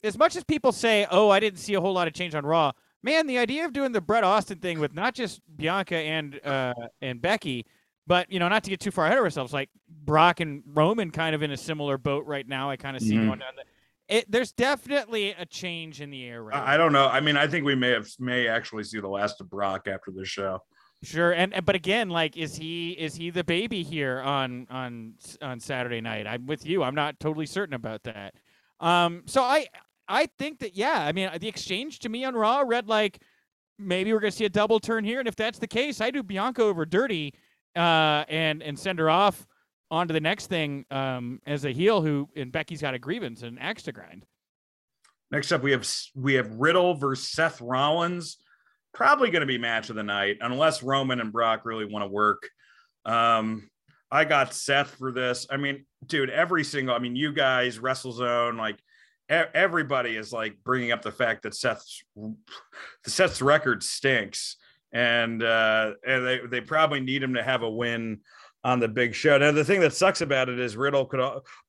as 0.05 0.17
much 0.17 0.37
as 0.37 0.45
people 0.45 0.71
say, 0.71 1.07
"Oh, 1.11 1.31
I 1.31 1.41
didn't 1.41 1.59
see 1.59 1.75
a 1.75 1.81
whole 1.81 1.93
lot 1.93 2.07
of 2.07 2.15
change 2.15 2.35
on 2.35 2.47
Raw," 2.47 2.73
man, 3.03 3.27
the 3.27 3.39
idea 3.39 3.65
of 3.65 3.73
doing 3.73 3.91
the 3.91 4.01
Bret 4.01 4.23
Austin 4.23 4.59
thing 4.59 4.79
with 4.79 4.95
not 4.95 5.15
just 5.15 5.41
Bianca 5.57 5.97
and 5.97 6.39
uh 6.47 6.75
and 7.01 7.21
Becky, 7.21 7.67
but 8.07 8.31
you 8.31 8.39
know, 8.39 8.49
not 8.49 8.63
to 8.65 8.71
get 8.71 8.79
too 8.81 8.91
far 8.93 9.07
ahead 9.07 9.19
of 9.19 9.25
ourselves, 9.25 9.53
like 9.53 9.69
Brock 9.89 10.39
and 10.41 10.63
Roman 10.67 11.11
kind 11.11 11.35
of 11.35 11.43
in 11.43 11.51
a 11.51 11.57
similar 11.57 11.99
boat 11.99 12.25
right 12.27 12.47
now. 12.47 12.71
I 12.71 12.77
kind 12.77 12.97
of 12.97 13.03
see 13.03 13.15
Mhm. 13.15 13.27
going 13.27 13.39
down 13.41 13.55
the. 13.57 13.65
It, 14.17 14.31
there's 14.31 14.53
definitely 14.53 15.31
a 15.31 15.47
change 15.47 16.01
in 16.03 16.11
the 16.11 16.25
air 16.25 16.43
right. 16.45 16.57
I 16.57 16.75
I 16.75 16.77
don't 16.77 16.93
know. 16.93 17.09
I 17.09 17.21
mean, 17.21 17.37
I 17.37 17.47
think 17.49 17.65
we 17.65 17.75
may 17.75 17.91
have 17.91 18.09
may 18.21 18.47
actually 18.47 18.85
see 18.85 19.01
the 19.01 19.09
last 19.09 19.41
of 19.41 19.49
Brock 19.51 19.89
after 19.89 20.11
this 20.15 20.29
show. 20.29 20.61
Sure, 21.03 21.33
and 21.33 21.53
but 21.65 21.75
again, 21.75 22.11
like, 22.11 22.37
is 22.37 22.55
he 22.55 22.93
is 22.93 23.17
he 23.17 23.31
the 23.31 23.43
baby 23.43 23.83
here 23.83 24.21
on 24.21 24.69
on 24.71 25.15
on 25.41 25.59
Saturday 25.59 26.01
night? 26.01 26.29
I'm 26.29 26.47
with 26.47 26.65
you. 26.65 26.85
I'm 26.85 26.95
not 26.95 27.19
totally 27.19 27.47
certain 27.47 27.75
about 27.75 28.05
that. 28.05 28.35
Um, 28.79 29.23
so 29.27 29.43
I 29.43 29.67
I 30.07 30.27
think 30.39 30.61
that 30.61 30.77
yeah. 30.77 31.05
I 31.05 31.11
mean, 31.11 31.29
the 31.41 31.49
exchange 31.49 31.99
to 32.01 32.09
me 32.09 32.25
on 32.25 32.35
Raw 32.35 32.63
read 32.65 32.87
like 32.87 33.21
maybe 33.81 34.13
we're 34.13 34.21
gonna 34.21 34.31
see 34.31 34.45
a 34.45 34.51
double 34.51 34.79
turn 34.79 35.05
here, 35.05 35.19
and 35.19 35.27
if 35.27 35.35
that's 35.35 35.59
the 35.59 35.67
case, 35.67 36.01
I 36.01 36.13
do 36.13 36.23
Bianca 36.23 36.63
over 36.63 36.87
Dirty, 36.87 37.35
uh, 37.75 38.25
and 38.29 38.63
and 38.63 38.79
send 38.79 39.01
her 39.01 39.11
off 39.11 39.45
on 39.91 40.07
to 40.07 40.15
the 40.15 40.21
next 40.21 40.47
thing 40.47 40.87
um 40.91 41.41
as 41.47 41.65
a 41.65 41.71
heel 41.71 42.01
who 42.01 42.29
and 42.37 42.53
Becky's 42.53 42.81
got 42.81 42.95
a 42.95 42.99
grievance 42.99 43.43
and 43.43 43.59
axe 43.61 43.83
to 43.83 43.93
grind. 43.93 44.25
Next 45.33 45.51
up, 45.51 45.63
we 45.63 45.73
have 45.73 45.89
we 46.15 46.35
have 46.35 46.49
Riddle 46.53 46.95
versus 46.95 47.29
Seth 47.29 47.61
Rollins. 47.61 48.37
Probably 48.95 49.31
going 49.31 49.41
to 49.41 49.47
be 49.47 49.59
match 49.59 49.91
of 49.91 49.97
the 49.97 50.03
night, 50.03 50.39
unless 50.41 50.83
Roman 50.83 51.21
and 51.21 51.33
Brock 51.33 51.63
really 51.65 51.87
want 51.87 52.05
to 52.05 52.09
work. 52.09 52.49
Um, 53.05 53.71
I 54.11 54.25
got 54.25 54.53
Seth 54.53 54.95
for 54.97 55.11
this. 55.11 55.47
I 55.51 55.57
mean, 55.57 55.87
dude, 56.07 56.31
every 56.31 56.65
single. 56.65 56.95
I 56.95 56.99
mean, 56.99 57.17
you 57.17 57.33
guys, 57.33 57.79
WrestleZone, 57.79 58.59
like 58.59 58.79
everybody 59.29 60.17
is 60.17 60.33
like 60.33 60.59
bringing 60.65 60.93
up 60.93 61.03
the 61.03 61.13
fact 61.13 61.43
that 61.45 61.55
Seth's 61.55 62.03
the 62.15 63.11
Seth's 63.11 63.41
record 63.41 63.83
stinks, 63.83 64.57
and 64.93 65.43
uh, 65.43 65.93
and 66.07 66.27
they 66.27 66.41
they 66.51 66.61
probably 66.61 67.01
need 67.01 67.23
him 67.23 67.35
to 67.35 67.43
have 67.43 67.63
a 67.63 67.71
win 67.71 68.21
on 68.65 68.79
the 68.79 68.89
big 68.89 69.15
show. 69.15 69.39
Now, 69.39 69.51
the 69.51 69.65
thing 69.65 69.81
that 69.81 69.95
sucks 69.95 70.21
about 70.21 70.49
it 70.49 70.61
is 70.61 70.77
Riddle 70.77 71.07
could 71.07 71.21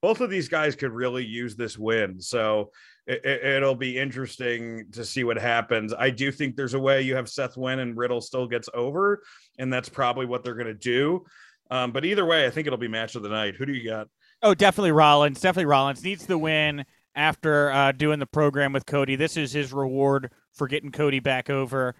both 0.01 0.21
of 0.21 0.30
these 0.30 0.47
guys 0.47 0.76
could 0.76 0.91
really 0.91 1.26
use 1.26 1.55
this 1.55 1.78
win. 1.78 2.19
So 2.19 2.71
it, 3.06 3.26
it, 3.26 3.62
will 3.62 3.76
be 3.76 3.97
interesting 3.97 4.86
to 4.91 5.04
see 5.04 5.24
what 5.24 5.38
happens. 5.38 5.93
I 5.93 6.10
do 6.10 6.32
think 6.32 6.56
there's 6.56 6.74
a 6.74 6.80
way 6.80 7.01
you 7.01 7.16
have 7.16 7.30
Seth 7.30 7.58
win 7.58 7.80
and 7.80 7.97
Riddle 7.97 8.22
still 8.22 8.47
gets 8.47 8.70
over, 8.74 9.24
and 9.60 9.72
that's 9.72 9.89
probably 9.89 10.26
what 10.26 10.43
they're 10.43 10.56
going 10.56 10.68
to 10.68 10.74
do. 10.74 11.26
Um, 11.70 11.91
but 11.91 12.06
either 12.06 12.26
way, 12.26 12.45
I 12.45 12.49
think 12.49 12.68
it'll 12.68 12.78
be 12.78 12.88
match 12.88 13.16
of 13.16 13.24
the 13.24 13.30
night. 13.30 13.56
Who 13.56 13.66
do 13.66 13.74
you 13.74 13.89
got? 13.89 14.08
Oh, 14.41 14.54
definitely 14.54 14.91
Rollins. 14.91 15.41
Definitely 15.41 15.66
Rollins 15.66 16.04
needs 16.04 16.26
the 16.26 16.38
win 16.38 16.86
after 17.16 17.72
uh, 17.72 17.91
doing 17.91 18.20
the 18.20 18.26
program 18.26 18.74
with 18.74 18.86
Cody. 18.86 19.16
This 19.16 19.38
is 19.38 19.51
his 19.51 19.74
reward 19.74 20.32
for 20.54 20.68
getting 20.68 20.91
Cody 20.91 21.20
back 21.20 21.49
over. 21.49 21.95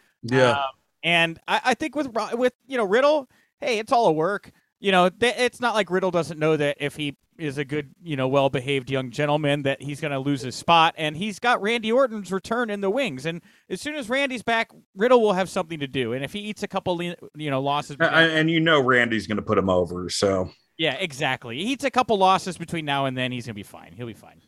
Um, 0.60 0.66
and 1.04 1.40
I, 1.48 1.62
I 1.66 1.74
think 1.74 1.96
with 1.96 2.10
with 2.34 2.54
you 2.68 2.78
know 2.78 2.86
Riddle, 2.86 3.30
hey, 3.60 3.80
it's 3.80 3.92
all 3.92 4.08
a 4.08 4.12
work. 4.12 4.52
You 4.84 4.92
know, 4.92 5.08
th- 5.08 5.36
it's 5.38 5.62
not 5.62 5.76
like 5.76 5.90
Riddle 5.90 6.12
doesn't 6.12 6.38
know 6.38 6.58
that 6.58 6.76
if 6.78 6.98
he 6.98 7.16
is 7.38 7.58
a 7.58 7.64
good, 7.64 7.96
you 8.04 8.18
know, 8.18 8.28
well 8.28 8.50
behaved 8.50 8.92
young 8.92 9.12
gentleman, 9.12 9.64
that 9.64 9.82
he's 9.82 10.02
going 10.02 10.12
to 10.12 10.20
lose 10.20 10.42
his 10.42 10.56
spot. 10.56 10.94
And 10.98 11.16
he's 11.16 11.40
got 11.40 11.62
Randy 11.62 11.90
Orton's 11.90 12.34
return 12.34 12.70
in 12.70 12.82
the 12.82 12.90
wings. 12.90 13.26
And 13.26 13.42
as 13.70 13.80
soon 13.80 13.96
as 13.96 14.10
Randy's 14.10 14.44
back, 14.44 14.72
Riddle 14.94 15.22
will 15.22 15.32
have 15.32 15.48
something 15.48 15.80
to 15.80 15.88
do. 15.88 16.12
And 16.12 16.22
if 16.22 16.34
he 16.34 16.40
eats 16.40 16.64
a 16.64 16.68
couple, 16.68 17.02
you 17.02 17.16
know, 17.34 17.62
losses, 17.62 17.96
A- 18.02 18.14
and 18.14 18.52
you 18.52 18.60
know 18.60 18.82
Randy's 18.82 19.26
going 19.26 19.38
to 19.38 19.42
put 19.42 19.58
him 19.58 19.70
over. 19.70 20.10
So 20.10 20.52
yeah, 20.78 20.96
exactly. 20.96 21.60
He 21.60 21.72
eats 21.72 21.86
a 21.86 21.92
couple 21.92 22.18
losses 22.18 22.58
between 22.58 22.84
now 22.84 23.06
and 23.06 23.18
then, 23.18 23.32
he's 23.32 23.46
going 23.46 23.54
to 23.54 23.60
be 23.60 23.64
fine. 23.64 23.94
He'll 23.94 24.06
be 24.06 24.14
fine. 24.14 24.42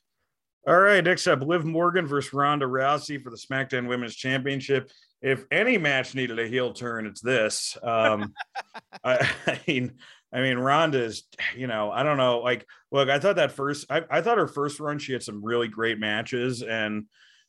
All 0.68 0.80
right, 0.80 1.04
next 1.04 1.28
up, 1.28 1.44
Liv 1.44 1.64
Morgan 1.64 2.08
versus 2.08 2.34
Ronda 2.34 2.66
Rousey 2.66 3.22
for 3.22 3.30
the 3.30 3.38
SmackDown 3.38 3.88
Women's 3.88 4.16
Championship. 4.16 4.92
If 5.22 5.46
any 5.52 5.78
match 5.78 6.14
needed 6.14 6.40
a 6.40 6.48
heel 6.48 6.74
turn, 6.74 7.06
it's 7.06 7.22
this. 7.22 7.78
Um, 7.84 8.34
I, 9.04 9.30
I 9.48 9.60
mean, 9.68 9.94
I 10.36 10.42
mean, 10.42 10.58
Ronda 10.58 11.02
is, 11.02 11.24
you 11.56 11.66
know, 11.66 11.92
I 11.92 12.04
don't 12.04 12.18
know. 12.18 12.40
Like, 12.40 12.66
look, 12.92 13.08
I 13.08 13.20
thought 13.20 13.38
that 13.38 13.54
first, 13.54 13.86
I, 13.90 14.04
I 14.10 14.22
thought 14.22 14.38
her 14.38 14.50
first 14.50 14.82
run, 14.82 15.00
she 15.00 15.14
had 15.14 15.24
some 15.24 15.44
really 15.44 15.70
great 15.70 15.98
matches, 15.98 16.62
and 16.62 17.06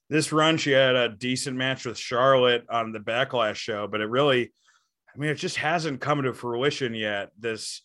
this 0.09 0.33
run, 0.33 0.57
she 0.57 0.71
had 0.71 0.95
a 0.95 1.09
decent 1.09 1.57
match 1.57 1.85
with 1.85 1.99
Charlotte 1.99 2.65
on 2.71 2.93
the 2.93 3.01
Backlash 3.01 3.57
show, 3.57 3.89
but 3.89 4.01
it 4.01 4.09
really, 4.09 4.53
I 5.13 5.19
mean, 5.19 5.31
it 5.31 5.35
just 5.35 5.57
hasn't 5.57 6.01
come 6.01 6.23
to 6.23 6.33
fruition 6.33 6.95
yet. 6.95 7.31
This, 7.37 7.83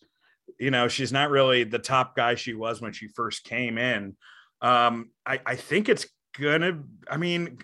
you 0.59 0.69
know, 0.69 0.87
she's 0.87 1.11
not 1.11 1.31
really 1.31 1.63
the 1.63 1.79
top 1.79 2.15
guy 2.15 2.35
she 2.35 2.53
was 2.53 2.79
when 2.79 2.93
she 2.93 3.07
first 3.07 3.43
came 3.43 3.79
in. 3.79 4.15
Um, 4.61 5.09
I, 5.25 5.39
I 5.43 5.55
think 5.55 5.89
it's 5.89 6.05
gonna, 6.39 6.83
I 7.09 7.17
mean, 7.17 7.57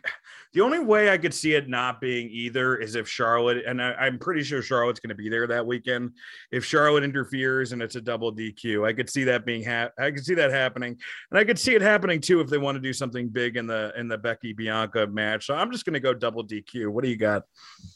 the 0.53 0.61
only 0.61 0.79
way 0.79 1.09
I 1.09 1.17
could 1.17 1.33
see 1.33 1.53
it 1.53 1.69
not 1.69 1.99
being 1.99 2.29
either 2.29 2.77
is 2.77 2.95
if 2.95 3.07
Charlotte, 3.07 3.63
and 3.65 3.81
I, 3.81 3.93
I'm 3.93 4.17
pretty 4.19 4.43
sure 4.43 4.61
Charlotte's 4.61 4.99
going 4.99 5.09
to 5.09 5.15
be 5.15 5.29
there 5.29 5.47
that 5.47 5.65
weekend. 5.65 6.11
If 6.51 6.65
Charlotte 6.65 7.03
interferes 7.03 7.71
and 7.71 7.81
it's 7.81 7.95
a 7.95 8.01
double 8.01 8.33
DQ, 8.33 8.87
I 8.87 8.93
could 8.93 9.09
see 9.09 9.23
that 9.25 9.45
being 9.45 9.63
ha- 9.63 9.89
I 9.99 10.11
could 10.11 10.25
see 10.25 10.35
that 10.35 10.51
happening, 10.51 10.97
and 11.31 11.39
I 11.39 11.43
could 11.43 11.59
see 11.59 11.75
it 11.75 11.81
happening 11.81 12.21
too 12.21 12.39
if 12.39 12.49
they 12.49 12.57
want 12.57 12.75
to 12.75 12.81
do 12.81 12.93
something 12.93 13.29
big 13.29 13.57
in 13.57 13.67
the 13.67 13.93
in 13.97 14.07
the 14.07 14.17
Becky 14.17 14.53
Bianca 14.53 15.07
match. 15.07 15.45
So 15.45 15.55
I'm 15.55 15.71
just 15.71 15.85
going 15.85 15.93
to 15.95 15.99
go 15.99 16.13
double 16.13 16.45
DQ. 16.45 16.89
What 16.89 17.03
do 17.03 17.09
you 17.09 17.17
got? 17.17 17.43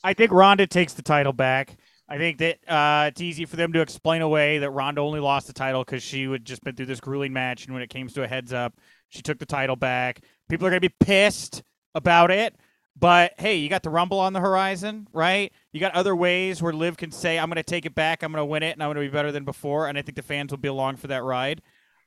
I 0.04 0.14
think 0.14 0.32
Ronda 0.32 0.68
takes 0.68 0.94
the 0.94 1.04
title 1.04 1.34
back. 1.34 1.78
I 2.12 2.18
think 2.18 2.40
that 2.40 2.58
uh, 2.68 3.06
it's 3.08 3.22
easy 3.22 3.46
for 3.46 3.56
them 3.56 3.72
to 3.72 3.80
explain 3.80 4.22
away 4.22 4.58
that 4.58 4.72
Ronda 4.72 5.00
only 5.00 5.22
lost 5.22 5.48
the 5.48 5.54
title 5.54 5.86
because 5.86 6.04
she 6.04 6.30
had 6.30 6.44
just 6.44 6.62
been 6.62 6.76
through 6.76 6.88
this 6.88 7.00
grueling 7.00 7.32
match, 7.32 7.66
and 7.66 7.74
when 7.74 7.82
it 7.82 7.90
came 7.90 8.10
to 8.10 8.24
a 8.24 8.28
heads 8.28 8.52
up, 8.52 8.74
she 9.08 9.22
took 9.22 9.40
the 9.40 9.46
title 9.46 9.78
back. 9.78 10.20
People 10.50 10.68
are 10.68 10.70
going 10.70 10.82
to 10.82 10.90
be 10.90 10.96
pissed 11.00 11.64
about 11.96 12.32
it, 12.32 12.56
but 12.98 13.34
hey, 13.38 13.56
you 13.56 13.70
got 13.70 13.84
the 13.84 13.90
Rumble 13.90 14.20
on 14.20 14.34
the 14.34 14.40
horizon, 14.40 15.08
right? 15.14 15.52
You 15.72 15.80
got 15.80 15.94
other 15.94 16.16
ways 16.16 16.62
where 16.62 16.74
Liv 16.74 16.98
can 16.98 17.12
say, 17.12 17.40
"I'm 17.40 17.50
going 17.50 17.56
to 17.56 17.64
take 17.64 17.86
it 17.86 17.96
back, 17.96 18.24
I'm 18.24 18.32
going 18.32 18.42
to 18.42 18.46
win 18.46 18.64
it, 18.64 18.72
and 18.74 18.84
I'm 18.84 18.88
going 18.88 19.06
to 19.06 19.12
be 19.12 19.14
better 19.14 19.32
than 19.32 19.46
before," 19.46 19.88
and 19.88 19.98
I 19.98 20.02
think 20.02 20.16
the 20.16 20.22
fans 20.22 20.52
will 20.52 20.58
be 20.58 20.68
along 20.68 20.98
for 20.98 21.08
that 21.08 21.24
ride. 21.24 21.62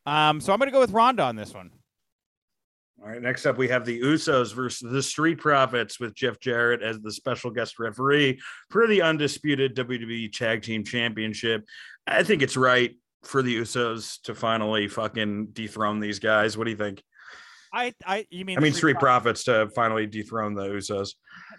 Um, 0.07 0.41
so 0.41 0.53
I'm 0.53 0.59
going 0.59 0.69
to 0.69 0.73
go 0.73 0.81
with 0.81 0.93
Ronda 0.93 1.23
on 1.23 1.37
this 1.37 1.55
one. 1.55 1.71
All 3.03 3.11
right, 3.11 3.21
next 3.21 3.45
up 3.45 3.59
we 3.59 3.69
have 3.69 3.85
the 3.85 4.01
Usos 4.01 4.55
versus 4.55 4.91
the 4.91 5.03
Street 5.03 5.37
Profits 5.37 6.01
with 6.01 6.15
Jeff 6.15 6.41
Jarrett 6.41 6.81
as 6.81 7.01
the 7.01 7.13
special 7.13 7.51
guest 7.51 7.79
referee 7.79 8.41
for 8.71 8.87
the 8.87 9.03
undisputed 9.03 9.77
WWE 9.77 10.33
Tag 10.33 10.63
Team 10.63 10.85
Championship. 10.85 11.65
I 12.07 12.23
think 12.23 12.41
it's 12.41 12.57
right 12.57 12.97
for 13.23 13.43
the 13.43 13.57
Usos 13.59 14.23
to 14.23 14.35
finally 14.35 14.89
fucking 14.89 15.49
dethrone 15.53 16.01
these 16.01 16.19
guys. 16.19 16.57
What 16.57 16.65
do 16.65 16.71
you 16.71 16.77
think? 16.77 17.03
I, 17.75 17.93
I, 18.07 18.27
you 18.31 18.45
mean? 18.45 18.57
I 18.57 18.61
mean, 18.61 18.73
Street 18.73 18.99
Profits 18.99 19.43
to 19.45 19.69
finally 19.75 20.07
dethrone 20.07 20.55
the 20.55 20.65
Usos. 20.67 21.09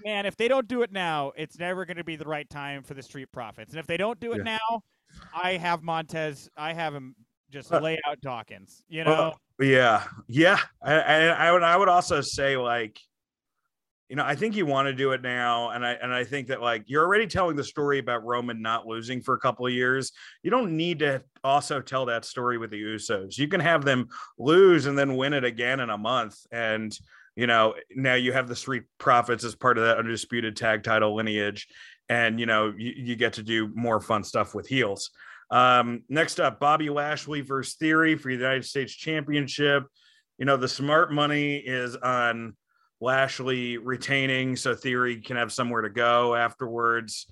man, 0.05 0.25
if 0.25 0.37
they 0.37 0.47
don't 0.47 0.67
do 0.67 0.81
it 0.81 0.91
now, 0.91 1.33
it's 1.35 1.59
never 1.59 1.85
going 1.85 1.97
to 1.97 2.03
be 2.05 2.15
the 2.15 2.25
right 2.25 2.49
time 2.49 2.83
for 2.83 2.93
the 2.93 3.03
Street 3.03 3.29
Profits. 3.33 3.71
And 3.71 3.79
if 3.79 3.85
they 3.85 3.97
don't 3.97 4.19
do 4.19 4.31
it 4.31 4.37
Yeah. 4.37 4.57
now, 4.57 4.83
I 5.33 5.57
have 5.57 5.83
Montez. 5.83 6.49
I 6.55 6.73
have 6.73 6.95
him 6.95 7.15
just 7.51 7.71
Uh, 7.71 7.79
lay 7.79 7.99
out 8.07 8.21
Dawkins. 8.21 8.83
You 8.87 9.03
Well, 9.03 9.37
know, 9.59 9.65
Yeah, 9.65 10.03
yeah. 10.27 10.59
I, 10.81 10.93
I, 10.93 11.17
I 11.47 11.51
would, 11.51 11.63
I 11.63 11.75
would 11.75 11.89
also 11.89 12.21
say 12.21 12.55
like, 12.57 12.97
you 14.09 14.15
know, 14.15 14.23
I 14.23 14.35
think 14.35 14.55
you 14.55 14.65
want 14.65 14.87
to 14.87 14.93
do 14.93 15.13
it 15.13 15.21
now, 15.21 15.71
and 15.71 15.85
I, 15.85 15.93
and 15.93 16.13
I 16.13 16.23
think 16.23 16.47
that 16.47 16.61
like 16.61 16.83
you're 16.85 17.03
already 17.03 17.25
telling 17.25 17.55
the 17.55 17.63
story 17.63 17.97
about 17.97 18.23
Roman 18.23 18.61
not 18.61 18.85
losing 18.85 19.21
for 19.21 19.33
a 19.33 19.39
couple 19.39 19.65
of 19.65 19.73
years. 19.73 20.11
You 20.43 20.51
don't 20.51 20.77
need 20.77 20.99
to 20.99 21.23
also 21.43 21.81
tell 21.81 22.05
that 22.05 22.23
story 22.23 22.57
with 22.57 22.69
the 22.69 22.81
Usos. 22.81 23.37
You 23.37 23.47
can 23.47 23.59
have 23.61 23.83
them 23.83 24.07
lose 24.37 24.85
and 24.85 24.97
then 24.97 25.15
win 25.15 25.33
it 25.33 25.43
again 25.43 25.79
in 25.79 25.89
a 25.89 25.97
month, 25.97 26.37
and 26.51 26.95
you 27.35 27.47
know, 27.47 27.73
now 27.95 28.13
you 28.13 28.31
have 28.31 28.47
the 28.47 28.55
Street 28.55 28.83
Profits 28.97 29.43
as 29.43 29.55
part 29.55 29.77
of 29.77 29.83
that 29.83 29.97
undisputed 29.97 30.55
tag 30.55 30.83
title 30.83 31.15
lineage, 31.15 31.67
and 32.07 32.39
you 32.39 32.45
know, 32.45 32.73
you, 32.77 32.93
you 32.95 33.15
get 33.15 33.33
to 33.33 33.43
do 33.43 33.71
more 33.73 33.99
fun 33.99 34.23
stuff 34.23 34.53
with 34.53 34.67
heels. 34.67 35.09
Um, 35.49 36.03
next 36.09 36.39
up, 36.39 36.59
Bobby 36.59 36.89
Lashley 36.89 37.41
versus 37.41 37.75
Theory 37.75 38.15
for 38.15 38.29
the 38.29 38.37
United 38.37 38.65
States 38.65 38.93
Championship. 38.93 39.83
You 40.37 40.45
know, 40.45 40.57
the 40.57 40.67
smart 40.67 41.11
money 41.11 41.57
is 41.57 41.95
on 41.95 42.55
Lashley 43.01 43.77
retaining, 43.77 44.55
so 44.55 44.73
Theory 44.73 45.21
can 45.21 45.37
have 45.37 45.51
somewhere 45.51 45.81
to 45.81 45.89
go 45.89 46.35
afterwards, 46.35 47.27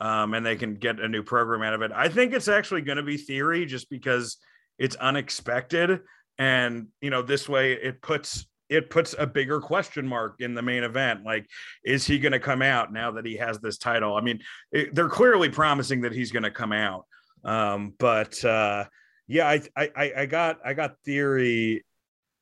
um, 0.00 0.34
and 0.34 0.44
they 0.44 0.56
can 0.56 0.74
get 0.74 1.00
a 1.00 1.08
new 1.08 1.22
program 1.22 1.62
out 1.62 1.74
of 1.74 1.82
it. 1.82 1.92
I 1.94 2.08
think 2.08 2.32
it's 2.32 2.48
actually 2.48 2.82
going 2.82 2.96
to 2.96 3.02
be 3.02 3.16
Theory 3.16 3.66
just 3.66 3.88
because 3.90 4.38
it's 4.78 4.96
unexpected, 4.96 6.00
and 6.38 6.88
you 7.00 7.10
know, 7.10 7.22
this 7.22 7.48
way 7.48 7.72
it 7.74 8.02
puts 8.02 8.46
it 8.68 8.90
puts 8.90 9.14
a 9.18 9.26
bigger 9.26 9.60
question 9.60 10.06
mark 10.06 10.40
in 10.40 10.54
the 10.54 10.62
main 10.62 10.82
event. 10.82 11.24
Like, 11.24 11.46
is 11.84 12.06
he 12.06 12.18
going 12.18 12.32
to 12.32 12.40
come 12.40 12.62
out 12.62 12.92
now 12.92 13.12
that 13.12 13.26
he 13.26 13.36
has 13.36 13.58
this 13.60 13.78
title? 13.78 14.16
I 14.16 14.20
mean, 14.20 14.40
it, 14.72 14.94
they're 14.94 15.08
clearly 15.08 15.48
promising 15.48 16.00
that 16.02 16.12
he's 16.12 16.32
going 16.32 16.44
to 16.44 16.50
come 16.50 16.72
out. 16.72 17.04
Um, 17.44 17.94
but 17.98 18.42
uh, 18.44 18.86
yeah, 19.28 19.48
I, 19.48 19.62
I 19.76 19.90
I 19.96 20.12
I 20.18 20.26
got 20.26 20.58
I 20.64 20.74
got 20.74 20.98
theory 21.04 21.84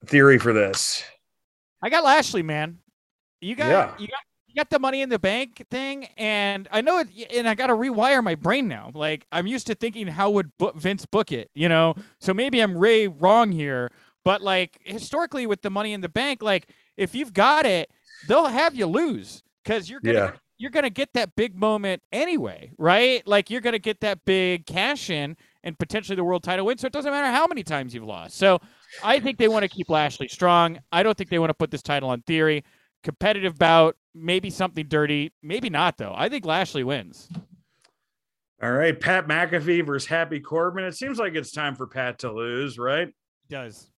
theory 0.07 0.39
for 0.39 0.53
this. 0.53 1.05
I 1.83 1.91
got 1.91 2.05
Lashley, 2.05 2.43
man. 2.43 2.79
You 3.41 3.57
got, 3.57 3.69
Yeah. 3.69 3.95
you 3.99 4.07
got, 4.07 4.21
you 4.47 4.55
got 4.55 4.71
the 4.71 4.79
Money 4.79 5.01
in 5.03 5.09
the 5.09 5.19
Bank 5.19 5.65
thing, 5.71 6.05
and 6.17 6.69
I 6.71 6.81
know 6.83 6.99
it. 6.99 7.09
And 7.35 7.49
I 7.49 7.55
got 7.55 7.69
to 7.69 7.73
rewire 7.75 8.23
my 8.23 8.35
brain 8.35 8.69
now. 8.69 8.91
Like 8.95 9.27
I'm 9.33 9.47
used 9.47 9.67
to 9.69 9.75
thinking, 9.75 10.07
how 10.07 10.31
would 10.31 10.53
Vince 10.77 11.07
book 11.07 11.33
it? 11.33 11.51
You 11.55 11.69
know, 11.69 11.95
so 12.21 12.35
maybe 12.35 12.61
I'm 12.61 12.75
way 12.75 13.07
wrong 13.09 13.51
here. 13.51 13.91
But 14.25 14.43
like 14.43 14.79
historically, 14.85 15.47
with 15.47 15.63
the 15.63 15.71
Money 15.71 15.93
in 15.95 16.01
the 16.03 16.09
Bank, 16.09 16.43
like 16.43 16.69
if 16.97 17.15
you've 17.15 17.33
got 17.33 17.67
it, 17.67 17.91
they'll 18.29 18.47
have 18.47 18.75
you 18.75 18.87
lose 18.87 19.43
because 19.65 19.89
you're 19.91 20.01
gonna 20.01 20.15
Yeah. 20.19 20.33
you're 20.59 20.71
gonna 20.71 20.91
get 20.91 21.13
that 21.15 21.35
big 21.35 21.57
moment 21.57 22.03
anyway, 22.13 22.71
right? 22.79 23.27
Like 23.27 23.51
you're 23.51 23.61
gonna 23.63 23.79
get 23.81 24.01
that 24.03 24.25
big 24.25 24.67
cash 24.67 25.11
in 25.11 25.37
and 25.65 25.79
potentially 25.79 26.15
the 26.15 26.25
world 26.25 26.43
title 26.45 26.67
win. 26.67 26.77
So 26.79 26.87
it 26.87 26.93
doesn't 26.93 27.11
matter 27.11 27.33
how 27.35 27.47
many 27.47 27.63
times 27.65 27.95
you've 27.95 28.05
lost. 28.05 28.37
So 28.37 28.61
I 29.03 29.21
think 29.21 29.39
they 29.39 29.49
want 29.49 29.63
to 29.63 29.69
keep 29.69 29.89
Lashley 29.89 30.29
strong. 30.29 30.79
I 30.91 31.03
don't 31.03 31.17
think 31.17 31.31
they 31.31 31.39
want 31.39 31.51
to 31.51 31.55
put 31.55 31.71
this 31.71 31.83
title 31.83 32.11
on 32.11 32.23
theory. 32.23 32.65
Competitive 33.03 33.59
bout, 33.59 33.97
maybe 34.15 34.51
something 34.51 34.87
dirty, 34.87 35.33
maybe 35.43 35.71
not 35.71 35.97
though. 35.99 36.15
I 36.17 36.29
think 36.29 36.45
Lashley 36.45 36.85
wins. 36.85 37.29
All 38.63 38.71
right, 38.71 38.99
Pat 38.99 39.27
McAfee 39.27 39.85
versus 39.85 40.09
Happy 40.09 40.39
Corbin. 40.39 40.85
It 40.85 40.95
seems 40.95 41.19
like 41.19 41.35
it's 41.35 41.51
time 41.51 41.75
for 41.75 41.89
Pat 41.89 42.21
to 42.21 42.33
lose, 42.33 42.79
right? 42.79 43.09
It 43.09 43.15
does. 43.49 43.91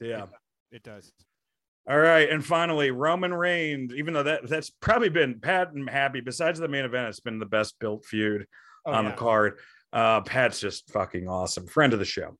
Yeah. 0.00 0.26
It 0.70 0.86
uh, 0.86 0.92
does. 0.94 1.12
All 1.90 1.98
right, 1.98 2.30
and 2.30 2.44
finally, 2.44 2.92
Roman 2.92 3.34
Reigns. 3.34 3.92
Even 3.94 4.14
though 4.14 4.22
that 4.22 4.48
that's 4.48 4.70
probably 4.70 5.08
been 5.08 5.40
Pat 5.40 5.72
and 5.72 5.90
Happy. 5.90 6.20
Besides 6.20 6.60
the 6.60 6.68
main 6.68 6.84
event, 6.84 7.08
it's 7.08 7.18
been 7.18 7.40
the 7.40 7.46
best 7.46 7.76
built 7.80 8.04
feud 8.04 8.46
Oh, 8.86 8.92
on 8.92 9.04
yeah. 9.04 9.10
the 9.10 9.16
card. 9.16 9.58
Uh, 9.92 10.20
Pat's 10.22 10.60
just 10.60 10.90
fucking 10.90 11.28
awesome. 11.28 11.66
Friend 11.66 11.92
of 11.92 11.98
the 11.98 12.04
show. 12.04 12.36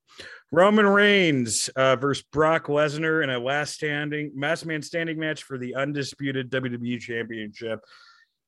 Roman 0.50 0.86
Reigns 0.86 1.68
uh, 1.76 1.96
versus 1.96 2.24
Brock 2.30 2.66
Lesnar 2.66 3.22
in 3.22 3.30
a 3.30 3.38
last 3.38 3.74
standing, 3.74 4.32
last 4.36 4.66
man 4.66 4.82
standing 4.82 5.18
match 5.18 5.44
for 5.44 5.58
the 5.58 5.74
undisputed 5.74 6.50
WWE 6.50 7.00
Championship. 7.00 7.80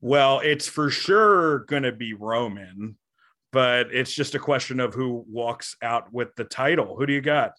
Well, 0.00 0.40
it's 0.40 0.68
for 0.68 0.90
sure 0.90 1.60
going 1.60 1.84
to 1.84 1.92
be 1.92 2.12
Roman, 2.12 2.96
but 3.52 3.92
it's 3.92 4.12
just 4.12 4.34
a 4.34 4.38
question 4.38 4.80
of 4.80 4.92
who 4.92 5.24
walks 5.30 5.76
out 5.80 6.12
with 6.12 6.34
the 6.36 6.44
title. 6.44 6.96
Who 6.96 7.06
do 7.06 7.12
you 7.12 7.22
got? 7.22 7.52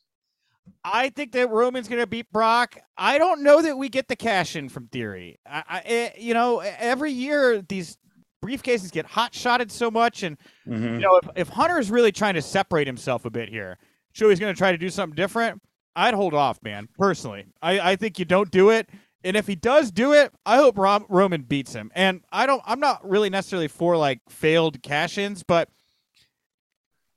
I 0.83 1.09
think 1.09 1.31
that 1.33 1.49
Roman's 1.49 1.87
going 1.87 2.01
to 2.01 2.07
beat 2.07 2.31
Brock. 2.31 2.77
I 2.97 3.17
don't 3.17 3.43
know 3.43 3.61
that 3.61 3.77
we 3.77 3.89
get 3.89 4.07
the 4.07 4.15
cash 4.15 4.55
in 4.55 4.69
from 4.69 4.87
Theory. 4.87 5.39
I, 5.45 5.63
I, 5.67 5.81
eh, 5.85 6.09
you 6.17 6.33
know, 6.33 6.59
every 6.59 7.11
year 7.11 7.61
these 7.61 7.97
briefcases 8.45 8.91
get 8.91 9.05
hot 9.05 9.33
shotted 9.33 9.71
so 9.71 9.89
much, 9.89 10.23
and 10.23 10.37
Mhm. 10.67 10.93
you 10.95 10.99
know, 10.99 11.15
if, 11.17 11.29
if 11.35 11.49
Hunter's 11.49 11.89
really 11.89 12.11
trying 12.11 12.35
to 12.35 12.41
separate 12.41 12.87
himself 12.87 13.25
a 13.25 13.29
bit 13.29 13.49
here, 13.49 13.77
sure 14.13 14.29
he's 14.29 14.39
going 14.39 14.53
to 14.53 14.57
try 14.57 14.71
to 14.71 14.77
do 14.77 14.89
something 14.89 15.15
different. 15.15 15.61
I'd 15.95 16.13
hold 16.13 16.33
off, 16.33 16.61
man. 16.61 16.89
Personally, 16.97 17.45
I, 17.61 17.91
I 17.91 17.95
think 17.95 18.19
you 18.19 18.25
don't 18.25 18.51
do 18.51 18.69
it. 18.69 18.89
And 19.23 19.35
if 19.35 19.47
he 19.47 19.55
does 19.55 19.89
do 19.91 20.13
it, 20.13 20.31
I 20.45 20.57
hope 20.57 20.77
Rom- 20.77 21.05
Roman 21.09 21.41
beats 21.43 21.73
him. 21.73 21.91
And 21.95 22.21
I 22.31 22.45
don't. 22.45 22.61
I'm 22.65 22.79
not 22.79 23.07
really 23.09 23.29
necessarily 23.31 23.67
for 23.67 23.97
like 23.97 24.19
failed 24.29 24.83
cash-ins, 24.83 25.41
but 25.41 25.69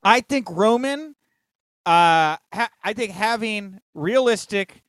I 0.03 0.20
think 0.20 0.49
Roman 0.51 1.14
uh, 1.85 2.37
ha- 2.55 2.70
I 2.85 2.93
think 2.95 3.12
having 3.12 3.81
realistic 3.95 4.83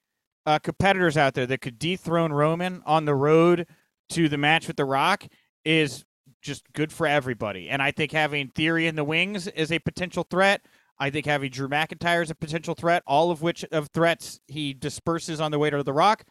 uh, 0.45 0.59
competitors 0.59 1.17
out 1.17 1.33
there 1.33 1.45
that 1.47 1.59
could 1.61 1.77
dethrone 1.79 2.31
Roman 2.31 2.81
on 2.85 3.05
the 3.05 3.15
road 3.15 3.67
to 4.09 4.29
the 4.29 4.37
match 4.37 4.67
with 4.67 4.77
The 4.77 4.85
Rock 4.85 5.25
is 5.65 6.05
just 6.41 6.71
good 6.73 6.91
for 6.91 7.07
everybody. 7.07 7.69
And 7.69 7.81
I 7.81 7.91
think 7.91 8.11
having 8.11 8.49
Theory 8.49 8.87
in 8.87 8.95
the 8.95 9.03
wings 9.03 9.47
is 9.47 9.71
a 9.71 9.79
potential 9.79 10.23
threat. 10.29 10.61
I 10.99 11.09
think 11.09 11.25
having 11.25 11.51
Drew 11.51 11.69
McIntyre 11.69 12.21
is 12.21 12.29
a 12.29 12.35
potential 12.35 12.75
threat. 12.75 13.03
All 13.07 13.31
of 13.31 13.41
which 13.41 13.63
of 13.71 13.87
threats 13.89 14.39
he 14.47 14.73
disperses 14.73 15.39
on 15.39 15.51
the 15.51 15.59
way 15.59 15.69
to 15.69 15.83
The 15.83 15.93
Rock. 15.93 16.25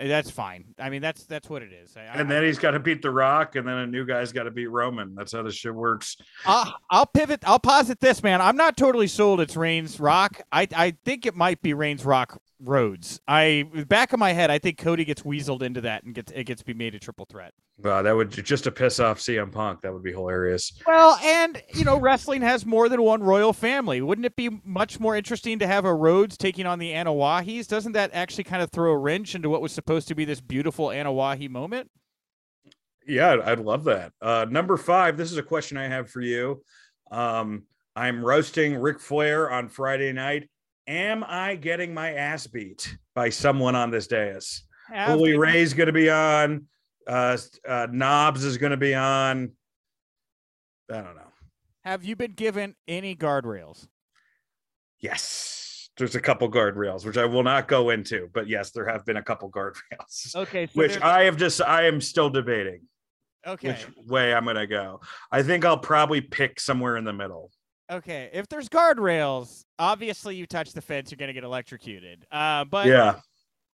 Eh, 0.00 0.06
that's 0.06 0.30
fine. 0.30 0.64
I 0.78 0.90
mean, 0.90 1.02
that's 1.02 1.24
that's 1.24 1.50
what 1.50 1.62
it 1.62 1.72
is. 1.72 1.96
I, 1.96 2.02
And 2.20 2.30
then 2.30 2.44
he's 2.44 2.58
got 2.58 2.72
to 2.72 2.78
beat 2.78 3.02
The 3.02 3.10
Rock, 3.10 3.56
and 3.56 3.66
then 3.66 3.76
a 3.78 3.86
new 3.86 4.06
guy's 4.06 4.32
got 4.32 4.44
to 4.44 4.50
beat 4.50 4.68
Roman. 4.68 5.14
That's 5.14 5.32
how 5.32 5.42
this 5.42 5.54
shit 5.54 5.74
works. 5.74 6.16
I'll, 6.46 6.74
I'll 6.90 7.06
pivot. 7.06 7.42
I'll 7.44 7.58
posit 7.58 8.00
this, 8.00 8.22
man. 8.22 8.40
I'm 8.40 8.56
not 8.56 8.76
totally 8.76 9.08
sold. 9.08 9.40
It's 9.40 9.56
Reigns 9.56 9.98
Rock. 9.98 10.40
I 10.52 10.68
I 10.74 10.96
think 11.04 11.26
it 11.26 11.34
might 11.34 11.60
be 11.62 11.74
Reigns 11.74 12.04
Rock 12.04 12.40
Rhodes. 12.60 13.20
I 13.26 13.64
back 13.88 14.12
of 14.12 14.18
my 14.18 14.32
head, 14.32 14.50
I 14.50 14.58
think 14.58 14.78
Cody 14.78 15.04
gets 15.04 15.22
weaseled 15.22 15.62
into 15.62 15.80
that 15.82 16.04
and 16.04 16.14
gets 16.14 16.32
it 16.32 16.44
gets 16.44 16.62
be 16.62 16.74
made 16.74 16.94
a 16.94 16.98
triple 16.98 17.26
threat. 17.26 17.52
Wow, 17.80 18.02
that 18.02 18.16
would 18.16 18.32
just 18.32 18.64
to 18.64 18.72
piss 18.72 18.98
off 18.98 19.20
CM 19.20 19.52
Punk. 19.52 19.82
That 19.82 19.92
would 19.92 20.02
be 20.02 20.10
hilarious. 20.10 20.72
Well, 20.84 21.16
and 21.22 21.62
you 21.74 21.84
know, 21.84 21.96
wrestling 21.96 22.42
has 22.42 22.66
more 22.66 22.88
than 22.88 23.00
one 23.00 23.22
royal 23.22 23.52
family. 23.52 24.02
Wouldn't 24.02 24.24
it 24.24 24.34
be 24.34 24.50
much 24.64 24.98
more 24.98 25.14
interesting 25.14 25.60
to 25.60 25.66
have 25.68 25.84
a 25.84 25.94
Rhodes 25.94 26.36
taking 26.36 26.66
on 26.66 26.80
the 26.80 26.90
Anoa'is? 26.90 27.68
Doesn't 27.68 27.92
that 27.92 28.10
actually 28.12 28.44
kind 28.44 28.62
of 28.62 28.70
throw 28.70 28.90
a 28.90 28.98
wrench 28.98 29.36
into 29.36 29.48
what 29.48 29.62
was 29.62 29.70
supposed 29.70 29.87
to 29.88 30.14
be 30.14 30.24
this 30.24 30.40
beautiful 30.40 30.88
Anoa'i 30.88 31.48
moment? 31.48 31.90
Yeah, 33.06 33.38
I'd- 33.44 33.62
love 33.62 33.84
that. 33.84 34.12
Uh, 34.20 34.46
number 34.50 34.76
five. 34.76 35.16
This 35.16 35.32
is 35.32 35.38
a 35.38 35.42
question 35.42 35.76
I 35.78 35.88
have 35.88 36.10
for 36.10 36.20
you. 36.20 36.62
Um, 37.10 37.64
I'm 37.96 38.22
roasting 38.24 38.76
Ric 38.76 39.00
Flair 39.00 39.50
on 39.50 39.68
Friday 39.68 40.12
night. 40.12 40.50
Am 40.86 41.24
I 41.26 41.56
getting 41.56 41.92
my 41.94 42.12
ass 42.14 42.46
beat 42.46 42.96
by 43.14 43.30
someone 43.30 43.74
on 43.74 43.90
this 43.90 44.06
dais? 44.06 44.62
Bully 45.06 45.36
Ray's 45.36 45.72
going 45.74 45.86
to 45.86 45.92
be 45.92 46.10
on. 46.10 46.66
Uh, 47.06 47.36
uh, 47.66 47.86
Knobbs 47.90 48.44
is 48.44 48.58
going 48.58 48.70
to 48.70 48.76
be 48.76 48.94
on. 48.94 49.52
I 50.90 50.94
don't 51.00 51.16
know. 51.16 51.32
have 51.84 52.04
you 52.04 52.14
been 52.16 52.32
given 52.32 52.74
any 52.86 53.16
guardrails? 53.16 53.88
Yes, 55.00 55.67
there's 55.98 56.14
a 56.14 56.20
couple 56.20 56.50
guardrails, 56.50 57.04
which 57.04 57.16
I 57.16 57.24
will 57.26 57.42
not 57.42 57.68
go 57.68 57.90
into, 57.90 58.30
but 58.32 58.48
yes, 58.48 58.70
there 58.70 58.86
have 58.86 59.04
been 59.04 59.18
a 59.18 59.22
couple 59.22 59.50
guardrails, 59.50 60.34
Okay, 60.34 60.66
so 60.66 60.72
which 60.74 61.00
I 61.00 61.24
have 61.24 61.36
just 61.36 61.60
I 61.60 61.86
am 61.86 62.00
still 62.00 62.30
debating 62.30 62.82
okay. 63.46 63.68
which 63.68 63.86
way 64.06 64.32
I'm 64.32 64.44
going 64.44 64.56
to 64.56 64.66
go. 64.66 65.00
I 65.30 65.42
think 65.42 65.64
I'll 65.64 65.78
probably 65.78 66.20
pick 66.20 66.60
somewhere 66.60 66.96
in 66.96 67.04
the 67.04 67.12
middle. 67.12 67.50
Okay, 67.90 68.28
if 68.34 68.48
there's 68.48 68.68
guardrails, 68.68 69.64
obviously 69.78 70.36
you 70.36 70.46
touch 70.46 70.72
the 70.72 70.82
fence, 70.82 71.10
you're 71.10 71.16
gonna 71.16 71.32
get 71.32 71.42
electrocuted. 71.44 72.26
Uh, 72.30 72.66
but 72.66 72.86
yeah, 72.86 73.20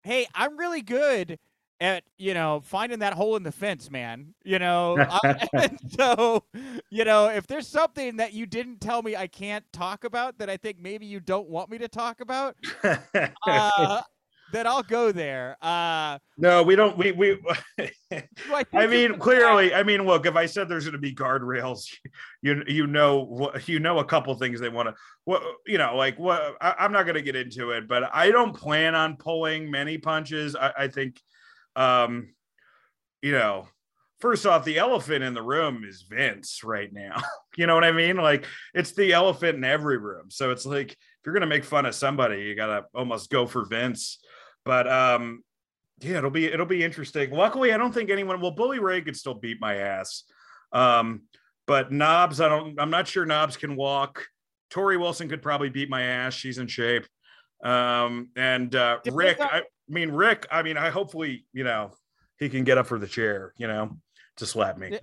hey, 0.04 0.28
I'm 0.36 0.56
really 0.56 0.84
good 0.84 1.40
at 1.84 2.04
you 2.18 2.34
know 2.34 2.62
finding 2.64 3.00
that 3.00 3.14
hole 3.14 3.36
in 3.36 3.44
the 3.44 3.52
fence, 3.52 3.92
man. 3.92 4.34
You 4.44 4.58
know, 4.58 4.98
I- 5.24 5.70
so 5.90 6.44
you 6.90 7.04
know 7.04 7.28
if 7.28 7.46
there's 7.46 7.68
something 7.68 8.18
that 8.18 8.34
you 8.34 8.46
didn't 8.46 8.80
tell 8.80 9.04
me 9.04 9.16
I 9.16 9.28
can't 9.28 9.66
talk 9.74 10.06
about 10.06 10.38
that 10.40 10.50
I 10.50 10.58
think 10.58 10.80
maybe 10.80 11.06
you 11.06 11.20
don't 11.20 11.50
want 11.50 11.70
me 11.70 11.78
to 11.80 11.88
talk 11.90 12.22
about, 12.22 12.56
uh, 13.46 14.02
then 14.54 14.66
I'll 14.66 14.84
go 14.84 15.12
there. 15.12 15.58
Uh, 15.62 16.20
no, 16.38 16.64
we 16.64 16.76
don't. 16.78 16.98
We 16.98 17.12
we. 17.12 17.38
I, 18.12 18.64
I 18.74 18.88
mean, 18.88 19.18
clearly, 19.18 19.74
I 19.74 19.84
mean, 19.84 20.06
look. 20.06 20.26
If 20.26 20.36
I 20.36 20.46
said 20.46 20.70
there's 20.70 20.86
going 20.86 20.94
to 20.94 21.00
be 21.00 21.14
guardrails, 21.14 21.86
you 22.42 22.64
you 22.68 22.88
know 22.88 23.26
what 23.26 23.68
you 23.68 23.80
know 23.80 24.00
a 24.00 24.06
couple 24.06 24.34
things 24.36 24.60
they 24.62 24.70
want 24.70 24.88
to. 24.88 24.96
What 25.26 25.44
you 25.68 25.78
know, 25.78 25.98
like 25.98 26.18
what 26.18 26.56
I, 26.62 26.76
I'm 26.80 26.94
not 26.94 27.04
going 27.04 27.16
to 27.16 27.22
get 27.22 27.36
into 27.36 27.72
it, 27.72 27.90
but 27.90 28.10
I 28.14 28.32
don't 28.32 28.54
plan 28.56 28.96
on 28.96 29.18
pulling 29.18 29.70
many 29.70 29.98
punches. 29.98 30.56
I, 30.56 30.72
I 30.78 30.88
think, 30.88 31.20
um, 31.76 32.34
you 33.22 33.32
know, 33.32 33.68
first 34.20 34.46
off, 34.46 34.66
the 34.66 34.78
elephant 34.78 35.24
in 35.24 35.34
the 35.34 35.42
room 35.42 35.84
is 35.88 36.06
Vince 36.10 36.64
right 36.64 36.92
now. 36.92 37.22
you 37.58 37.68
know 37.68 37.76
what 37.76 37.84
I 37.84 37.92
mean? 37.92 38.18
Like 38.18 38.46
it's 38.74 38.94
the 38.94 39.14
elephant 39.14 39.58
in 39.58 39.64
every 39.64 39.98
room. 39.98 40.30
So 40.30 40.52
it's 40.52 40.66
like 40.66 40.92
if 40.92 40.98
you're 41.26 41.38
to 41.40 41.46
make 41.46 41.64
fun 41.64 41.86
of 41.86 41.96
somebody, 41.96 42.42
you 42.42 42.56
got 42.56 42.68
to 42.68 42.86
almost 42.94 43.30
go 43.30 43.46
for 43.46 43.66
Vince. 43.66 44.20
But 44.66 44.92
um, 44.92 45.44
yeah, 46.00 46.18
it'll 46.18 46.30
be 46.30 46.46
it'll 46.46 46.66
be 46.66 46.84
interesting. 46.84 47.32
Luckily, 47.32 47.74
I 47.74 47.78
don't 47.78 47.94
think 47.94 48.10
anyone. 48.10 48.42
Well, 48.42 48.52
Bully 48.52 48.80
Ray 48.80 49.02
could 49.02 49.16
still 49.16 49.34
beat 49.34 49.60
my 49.60 49.76
ass, 49.76 50.24
um, 50.72 51.24
but 51.68 51.92
Knobbs, 51.92 52.42
I 52.42 52.50
don't. 52.50 52.80
I'm 52.80 52.90
not 52.90 53.08
sure 53.08 53.26
Knobbs 53.26 53.58
can 53.58 53.76
walk. 53.76 54.26
Torrie 54.72 55.00
Wilson 55.00 55.30
could 55.30 55.42
probably 55.42 55.70
beat 55.70 55.90
my 55.90 56.02
ass. 56.02 56.34
She's 56.34 56.58
in 56.58 56.68
shape. 56.68 57.06
Um, 57.64 58.30
and 58.36 58.76
uh, 58.76 59.00
Ric, 59.12 59.40
I 59.90 59.94
mean 59.94 60.12
Ric. 60.12 60.46
I 60.52 60.64
mean, 60.64 60.78
I 60.78 60.90
hopefully 60.90 61.46
you 61.54 61.64
know 61.64 61.92
he 62.38 62.50
can 62.50 62.64
get 62.64 62.78
up 62.78 62.88
for 62.88 63.00
the 63.00 63.08
chair. 63.08 63.54
You 63.58 63.68
know, 63.68 63.98
to 64.38 64.46
slap 64.46 64.78
me. 64.78 64.90
Yeah. 64.92 65.00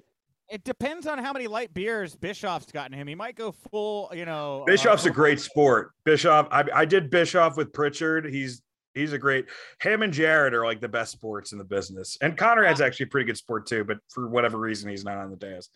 It 0.51 0.65
depends 0.65 1.07
on 1.07 1.19
how 1.19 1.33
many 1.33 1.47
light 1.47 1.73
beers 1.73 2.17
Bischoff's 2.17 2.73
gotten 2.73 2.93
him. 2.93 3.07
He 3.07 3.15
might 3.15 3.37
go 3.37 3.53
full, 3.53 4.11
you 4.13 4.25
know. 4.25 4.63
uh, 4.63 4.65
Bischoff's 4.65 5.07
a 5.07 5.11
great 5.11 5.39
sport. 5.39 5.93
Bischoff, 6.05 6.49
I, 6.51 6.65
I 6.75 6.85
did 6.85 7.09
Bischoff 7.09 7.57
with 7.57 7.73
Prichard. 7.73 8.27
He's 8.27 8.61
he's 8.95 9.13
a 9.13 9.19
great. 9.19 9.47
Him 9.81 10.03
and 10.03 10.13
Jared 10.13 10.55
are 10.55 10.65
like 10.65 10.81
the 10.81 10.89
best 10.89 11.13
sports 11.13 11.53
in 11.53 11.59
the 11.59 11.65
business. 11.65 12.19
And 12.21 12.37
Conrad's 12.37 12.81
actually 12.81 13.05
a 13.05 13.09
pretty 13.09 13.27
good 13.27 13.37
sport 13.37 13.67
too, 13.67 13.85
but 13.85 13.99
for 14.09 14.29
whatever 14.29 14.59
reason, 14.59 14.91
he's 14.91 15.05
not 15.05 15.19
on 15.19 15.31
the 15.31 15.37
dais. 15.37 15.69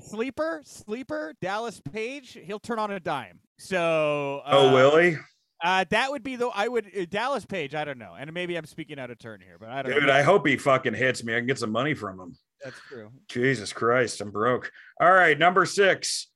Sleeper, 0.00 0.62
sleeper, 0.64 1.34
Dallas 1.40 1.80
Page. 1.92 2.38
He'll 2.42 2.60
turn 2.60 2.78
on 2.78 2.90
a 2.90 3.00
dime. 3.00 3.38
So. 3.58 4.42
oh, 4.46 4.68
uh, 4.68 4.72
will 4.72 4.96
he? 4.98 5.16
Uh, 5.62 5.84
that 5.90 6.10
would 6.10 6.22
be 6.22 6.36
though. 6.36 6.50
I 6.54 6.66
would 6.68 6.86
uh, 6.86 7.04
Dallas 7.08 7.44
Page. 7.46 7.74
I 7.74 7.84
don't 7.84 7.98
know, 7.98 8.14
and 8.18 8.32
maybe 8.32 8.56
I'm 8.56 8.66
speaking 8.66 8.98
out 8.98 9.10
of 9.10 9.18
turn 9.18 9.40
here, 9.40 9.58
but 9.60 9.68
I 9.68 9.82
don't 9.82 9.92
Dude, 9.92 10.04
know. 10.06 10.12
I 10.12 10.22
hope 10.22 10.46
he 10.46 10.56
fucking 10.56 10.94
hits 10.94 11.22
me. 11.22 11.34
I 11.34 11.38
can 11.38 11.46
get 11.46 11.58
some 11.58 11.70
money 11.70 11.94
from 11.94 12.18
him. 12.18 12.36
That's 12.64 12.78
true. 12.88 13.10
Jesus 13.28 13.72
Christ, 13.72 14.20
I'm 14.20 14.30
broke. 14.30 14.70
All 15.00 15.12
right, 15.12 15.38
number 15.38 15.64
six. 15.64 16.28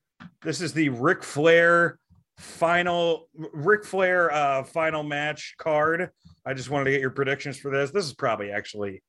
This 0.43 0.61
is 0.61 0.73
the 0.73 0.89
Ric 0.91 1.23
Flair 1.23 1.99
final 2.39 3.29
Ric 3.35 3.85
Flair 3.85 4.31
uh 4.31 4.63
final 4.63 5.03
match 5.03 5.55
card. 5.59 6.11
I 6.45 6.55
just 6.55 6.71
wanted 6.71 6.85
to 6.85 6.91
get 6.93 7.01
your 7.01 7.11
predictions 7.11 7.59
for 7.59 7.71
this. 7.71 7.91
This 7.91 8.05
is 8.05 8.15
probably 8.15 8.51
actually 8.51 9.03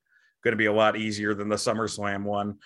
going 0.44 0.54
to 0.54 0.58
be 0.58 0.66
a 0.66 0.74
lot 0.74 0.98
easier 0.98 1.34
than 1.34 1.50
the 1.50 1.56
SummerSlam 1.56 2.24
one. 2.24 2.58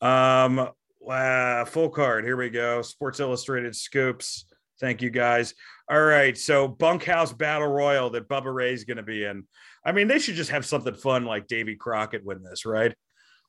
Um 0.00 0.68
uh, 1.08 1.64
full 1.64 1.88
card. 1.88 2.24
Here 2.24 2.36
we 2.36 2.50
go. 2.50 2.82
Sports 2.82 3.20
Illustrated 3.20 3.74
scoops. 3.74 4.44
Thank 4.80 5.00
you 5.00 5.08
guys. 5.08 5.54
All 5.90 6.00
right, 6.00 6.38
so 6.38 6.68
bunkhouse 6.68 7.32
battle 7.32 7.66
royal 7.66 8.10
that 8.10 8.28
Bubba 8.28 8.54
Ray's 8.54 8.84
going 8.84 8.98
to 8.98 9.02
be 9.02 9.24
in. 9.24 9.42
I 9.84 9.90
mean, 9.90 10.06
they 10.06 10.20
should 10.20 10.36
just 10.36 10.50
have 10.50 10.64
something 10.64 10.94
fun 10.94 11.24
like 11.24 11.48
Davy 11.48 11.74
Crockett 11.74 12.24
win 12.24 12.44
this, 12.44 12.64
right? 12.64 12.94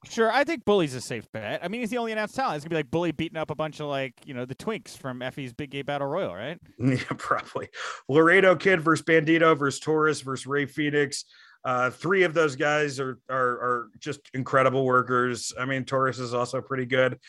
Sure, 0.05 0.31
I 0.31 0.43
think 0.43 0.65
Bully's 0.65 0.95
a 0.95 1.01
safe 1.01 1.31
bet. 1.31 1.63
I 1.63 1.67
mean, 1.67 1.81
he's 1.81 1.91
the 1.91 1.99
only 1.99 2.11
announced 2.11 2.35
talent. 2.35 2.55
It's 2.55 2.65
gonna 2.65 2.71
be 2.71 2.77
like 2.77 2.89
Bully 2.89 3.11
beating 3.11 3.37
up 3.37 3.51
a 3.51 3.55
bunch 3.55 3.79
of 3.79 3.85
like 3.85 4.15
you 4.25 4.33
know 4.33 4.45
the 4.45 4.55
Twinks 4.55 4.97
from 4.97 5.21
Effy's 5.21 5.53
Big 5.53 5.69
Gay 5.69 5.83
Battle 5.83 6.07
Royal, 6.07 6.33
right? 6.33 6.57
Yeah, 6.79 6.97
probably. 7.17 7.69
Laredo 8.09 8.55
Kid 8.55 8.81
versus 8.81 9.05
Bandido 9.05 9.55
versus 9.55 9.79
Taurus 9.79 10.21
versus 10.21 10.47
Rey 10.47 10.65
Fenix. 10.65 11.25
Uh, 11.63 11.91
three 11.91 12.23
of 12.23 12.33
those 12.33 12.55
guys 12.55 12.99
are, 12.99 13.19
are 13.29 13.37
are 13.37 13.87
just 13.99 14.21
incredible 14.33 14.83
workers. 14.83 15.53
I 15.59 15.65
mean, 15.65 15.85
Taurus 15.85 16.17
is 16.17 16.33
also 16.33 16.61
pretty 16.61 16.87
good. 16.87 17.19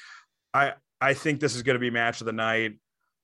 I 0.54 0.72
I 1.02 1.12
think 1.12 1.40
this 1.40 1.54
is 1.54 1.62
going 1.62 1.74
to 1.74 1.80
be 1.80 1.90
match 1.90 2.22
of 2.22 2.26
the 2.26 2.32
night. 2.32 2.78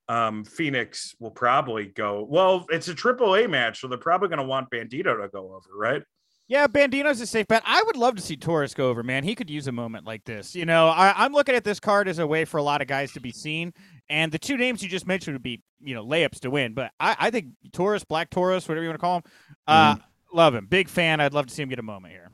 Um, 0.09 0.45
Fenix 0.45 1.15
will 1.21 1.31
probably 1.31 1.87
go. 1.87 2.27
Well, 2.29 2.67
it's 2.71 2.89
a 2.89 2.95
triple 2.95 3.37
A 3.37 3.47
match, 3.47 3.81
so 3.81 3.89
they're 3.89 3.99
probably 3.99 4.29
going 4.29 4.39
to 4.39 4.45
want 4.45 4.71
Bandido 4.71 5.21
to 5.21 5.29
go 5.29 5.55
over, 5.55 5.77
right? 5.77 6.03
Yeah, 6.49 6.67
Bandido's 6.67 7.21
a 7.21 7.27
safe 7.27 7.47
bet. 7.47 7.63
I 7.67 7.83
would 7.83 7.97
love 7.97 8.17
to 8.17 8.23
see 8.23 8.35
Taurus 8.35 8.73
go 8.73 8.89
over, 8.89 9.03
man. 9.03 9.23
He 9.23 9.35
could 9.35 9.51
use 9.51 9.67
a 9.67 9.73
moment 9.73 10.07
like 10.07 10.25
this. 10.25 10.55
You 10.55 10.65
know, 10.65 10.89
I, 10.89 11.13
I'm 11.15 11.35
looking 11.35 11.55
at 11.55 11.63
this 11.63 11.79
card 11.79 12.09
as 12.09 12.19
a 12.19 12.27
way 12.27 12.47
for 12.47 12.57
a 12.57 12.63
lot 12.63 12.81
of 12.81 12.89
guys 12.89 13.13
to 13.13 13.21
be 13.21 13.33
seen. 13.33 13.75
And 14.09 14.33
the 14.33 14.39
two 14.39 14.57
names 14.57 14.83
you 14.83 14.89
just 14.89 15.07
mentioned 15.07 15.35
would 15.35 15.43
be, 15.43 15.63
you 15.83 15.95
know, 15.95 16.03
layups 16.03 16.41
to 16.41 16.51
win. 16.51 16.73
But 16.73 16.91
I, 16.99 17.17
I 17.19 17.31
think 17.31 17.49
Taurus, 17.75 18.03
Black 18.03 18.31
Taurus, 18.31 18.67
whatever 18.67 18.83
you 18.83 18.89
want 18.89 18.99
to 18.99 19.05
call 19.05 19.17
him, 19.19 19.23
uh, 19.67 19.97
love 20.33 20.55
him. 20.55 20.65
Big 20.65 20.89
fan. 20.89 21.21
I'd 21.21 21.35
love 21.35 21.49
to 21.49 21.55
see 21.55 21.61
him 21.61 21.69
get 21.69 21.81
a 21.81 21.83
moment 21.83 22.15
here. 22.15 22.31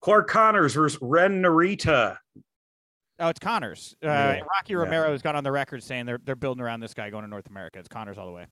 Clark 0.00 0.28
Connors 0.28 0.72
versus 0.72 0.98
Ren 1.02 1.42
Narita. 1.42 2.16
Oh, 3.20 3.28
it's 3.28 3.38
Connors. 3.40 3.94
Uh, 4.02 4.06
Yeah. 4.08 4.32
Rocky 4.40 4.72
Yeah. 4.72 4.76
Romero 4.78 5.12
has 5.12 5.22
got 5.22 5.36
on 5.36 5.44
the 5.44 5.52
record 5.52 5.82
saying 5.82 6.06
they're 6.06 6.18
they're 6.24 6.34
building 6.36 6.62
around 6.62 6.80
this 6.80 6.94
guy 6.94 7.10
going 7.10 7.22
to 7.24 7.30
North 7.30 7.46
America. 7.48 7.78
It's 7.78 7.88
Connors 7.88 8.18
all 8.18 8.26
the 8.26 8.32
way. 8.32 8.46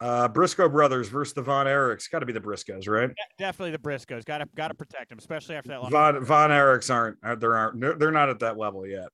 Uh, 0.00 0.28
Briscoe 0.28 0.68
brothers 0.68 1.08
versus 1.08 1.34
the 1.34 1.42
Von 1.42 1.66
Erichs. 1.66 2.08
Got 2.10 2.20
to 2.20 2.26
be 2.26 2.32
the 2.32 2.40
Briscoes, 2.40 2.88
right? 2.88 3.08
De- 3.08 3.14
definitely 3.38 3.72
the 3.72 3.78
Briscoes. 3.78 4.24
Got 4.24 4.38
to 4.38 4.46
got 4.54 4.68
to 4.68 4.74
protect 4.74 5.08
them, 5.10 5.18
especially 5.18 5.56
after 5.56 5.68
that. 5.70 5.82
Long- 5.82 5.90
Von 5.90 6.24
Von 6.24 6.50
Erichs 6.50 6.92
aren't 6.94 7.18
are- 7.22 7.36
they're 7.36 7.56
aren't 7.56 7.80
they're- 7.98 8.10
not 8.12 8.28
at 8.28 8.38
that 8.38 8.56
level 8.56 8.86
yet. 8.86 9.08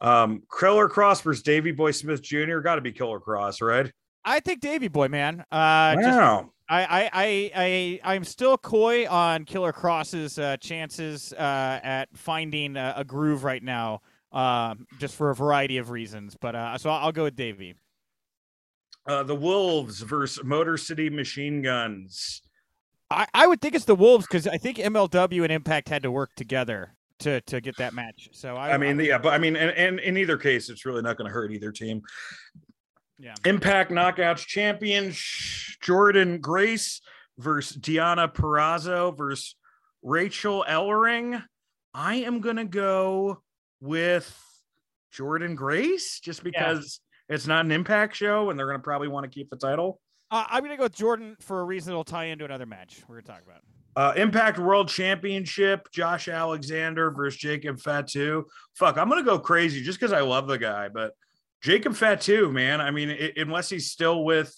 Um, 0.00 0.42
Killer 0.58 0.88
Kross 0.88 1.22
versus 1.22 1.42
Davey 1.42 1.72
Boy 1.72 1.90
Smith 1.92 2.22
Jr. 2.22 2.58
Got 2.58 2.76
to 2.76 2.80
be 2.80 2.92
Killer 2.92 3.20
Kross, 3.20 3.60
right? 3.66 3.90
I 4.24 4.40
think 4.40 4.60
Davy 4.60 4.88
Boy, 4.88 5.08
man. 5.08 5.44
Uh, 5.50 5.94
just 5.96 6.06
wow. 6.18 6.50
I, 6.70 6.82
I, 6.84 7.10
I, 7.14 7.50
I, 7.54 8.00
I'm 8.14 8.24
still 8.24 8.58
coy 8.58 9.08
on 9.08 9.44
Killer 9.46 9.72
Kross's 9.72 10.38
uh, 10.38 10.58
chances 10.58 11.32
uh, 11.32 11.80
at 11.82 12.08
finding 12.14 12.76
a, 12.76 12.92
a 12.98 13.04
groove 13.04 13.42
right 13.42 13.62
now, 13.62 14.02
um, 14.32 14.86
just 14.98 15.14
for 15.14 15.30
a 15.30 15.34
variety 15.34 15.78
of 15.78 15.90
reasons. 15.90 16.36
But 16.40 16.54
uh, 16.54 16.78
so 16.78 16.90
I'll, 16.90 17.12
go 17.12 17.24
with 17.24 17.36
Davey. 17.36 17.74
Uh, 19.06 19.22
the 19.22 19.34
Wolves 19.34 20.00
versus 20.00 20.44
Motor 20.44 20.76
City 20.76 21.10
Machine 21.10 21.62
Guns. 21.62 22.42
I, 23.10 23.26
I 23.32 23.46
would 23.46 23.60
think 23.60 23.74
it's 23.74 23.86
the 23.86 23.94
Wolves 23.94 24.26
because 24.26 24.46
I 24.46 24.58
think 24.58 24.76
MLW 24.78 25.42
and 25.42 25.52
Impact 25.52 25.88
had 25.88 26.02
to 26.02 26.10
work 26.10 26.30
together 26.36 26.94
to 27.20 27.40
to 27.42 27.60
get 27.60 27.76
that 27.78 27.94
match. 27.94 28.28
So 28.32 28.56
I, 28.56 28.74
I 28.74 28.78
mean, 28.78 29.00
yeah, 29.00 29.18
but 29.18 29.32
I 29.32 29.38
mean, 29.38 29.56
and, 29.56 29.70
and 29.70 29.98
in 30.00 30.16
either 30.16 30.36
case, 30.36 30.68
it's 30.68 30.84
really 30.84 31.02
not 31.02 31.16
going 31.16 31.26
to 31.26 31.32
hurt 31.32 31.52
either 31.52 31.72
team. 31.72 32.02
Yeah. 33.18 33.34
Impact 33.44 33.90
Knockouts 33.90 34.46
champion 34.46 35.10
Jordynne 35.10 36.40
Grace 36.40 37.00
versus 37.36 37.76
Deonna 37.76 38.32
Purrazzo 38.32 39.16
versus 39.16 39.56
Rachel 40.02 40.64
Ellering. 40.68 41.42
I 41.92 42.16
am 42.16 42.40
going 42.40 42.56
to 42.56 42.64
go 42.64 43.42
with 43.80 44.34
Jordynne 45.14 45.56
Grace 45.56 46.20
just 46.20 46.42
because 46.42 47.00
it's 47.28 47.46
not 47.46 47.64
an 47.64 47.72
Impact 47.72 48.16
show 48.16 48.50
and 48.50 48.58
they're 48.58 48.66
going 48.66 48.78
to 48.78 48.82
probably 48.82 49.08
want 49.08 49.24
to 49.24 49.30
keep 49.30 49.50
the 49.50 49.56
title. 49.56 50.00
Uh, 50.30 50.44
I'm 50.50 50.62
gonna 50.62 50.76
go 50.76 50.82
with 50.82 50.96
Jordynne 50.96 51.40
for 51.42 51.60
a 51.60 51.64
reason 51.64 51.90
that'll 51.90 52.04
tie 52.04 52.26
into 52.26 52.44
another 52.44 52.66
match 52.66 53.02
we're 53.08 53.20
gonna 53.22 53.38
talk 53.38 53.42
about. 53.46 53.62
Uh, 53.96 54.12
Impact 54.14 54.58
World 54.58 54.88
Championship, 54.88 55.90
Josh 55.90 56.28
Alexander 56.28 57.10
versus 57.10 57.40
Jacob 57.40 57.80
Fatu. 57.80 58.44
Fuck, 58.74 58.98
I'm 58.98 59.08
gonna 59.08 59.22
go 59.22 59.38
crazy 59.38 59.82
just 59.82 59.98
because 59.98 60.12
I 60.12 60.20
love 60.20 60.46
the 60.46 60.58
guy, 60.58 60.88
but 60.90 61.12
Jacob 61.62 61.94
Fatu, 61.96 62.52
man. 62.52 62.82
I 62.82 62.90
mean, 62.90 63.08
it, 63.08 63.38
unless 63.38 63.70
he's 63.70 63.90
still 63.90 64.22
with 64.22 64.54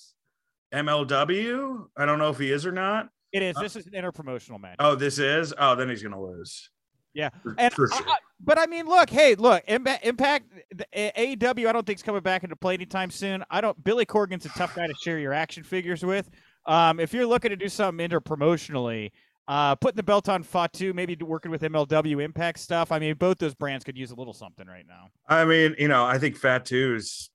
MLW, 0.75 1.85
I 1.97 2.05
don't 2.05 2.19
know 2.19 2.31
if 2.31 2.39
he 2.39 2.51
is 2.51 2.67
or 2.67 2.73
not. 2.73 3.09
It 3.33 3.43
is. 3.43 3.55
This 3.61 3.77
is 3.77 3.87
an 3.87 3.93
interpromotional 3.93 4.61
match. 4.61 4.77
Oh, 4.81 4.97
this 4.97 5.19
is. 5.19 5.55
Oh, 5.57 5.77
then 5.77 5.89
he's 5.89 6.03
gonna 6.03 6.21
lose. 6.21 6.69
Yeah, 7.15 7.31
for, 7.45 7.55
and 7.59 7.73
for 7.73 7.89
I- 7.93 7.97
sure. 7.97 8.09
I- 8.09 8.17
but 8.43 8.59
I 8.59 8.67
mean, 8.67 8.87
look, 8.87 9.11
hey, 9.11 9.35
look, 9.35 9.63
Impact, 9.69 10.05
Impact 10.05 10.47
AEW. 10.95 11.69
I 11.69 11.73
don't 11.73 11.87
think 11.87 11.99
is 11.99 12.03
coming 12.03 12.23
back 12.23 12.43
into 12.43 12.57
play 12.57 12.75
anytime 12.75 13.11
soon. 13.11 13.45
I 13.51 13.61
don't. 13.61 13.83
Billy 13.85 14.05
Corgan's 14.05 14.47
a 14.47 14.51
tough 14.51 14.75
guy 14.75 14.87
to 14.87 14.95
share 15.03 15.19
your 15.19 15.33
action 15.33 15.63
figures 15.63 16.05
with. 16.05 16.31
Um, 16.67 17.01
if 17.01 17.13
you're 17.13 17.27
looking 17.27 17.51
to 17.51 17.57
do 17.57 17.69
something 17.69 18.07
interpromotionally, 18.09 19.11
uh, 19.49 19.75
putting 19.75 19.97
the 19.97 20.03
belt 20.03 20.29
on 20.29 20.43
Fatu, 20.43 20.93
maybe 20.93 21.17
working 21.17 21.51
with 21.51 21.63
MLW 21.63 22.23
Impact 22.23 22.59
stuff. 22.59 22.93
I 22.93 22.99
mean, 22.99 23.15
both 23.15 23.39
those 23.39 23.55
brands 23.55 23.85
could 23.85 23.99
use 23.99 24.11
a 24.11 24.15
little 24.15 24.35
something 24.35 24.67
right 24.67 24.87
now. 24.87 25.09
I 25.29 25.45
mean, 25.45 25.75
you 25.79 25.89
know, 25.89 26.05
I 26.05 26.19
think 26.19 26.37
Fatu 26.37 26.95
is 26.95 27.31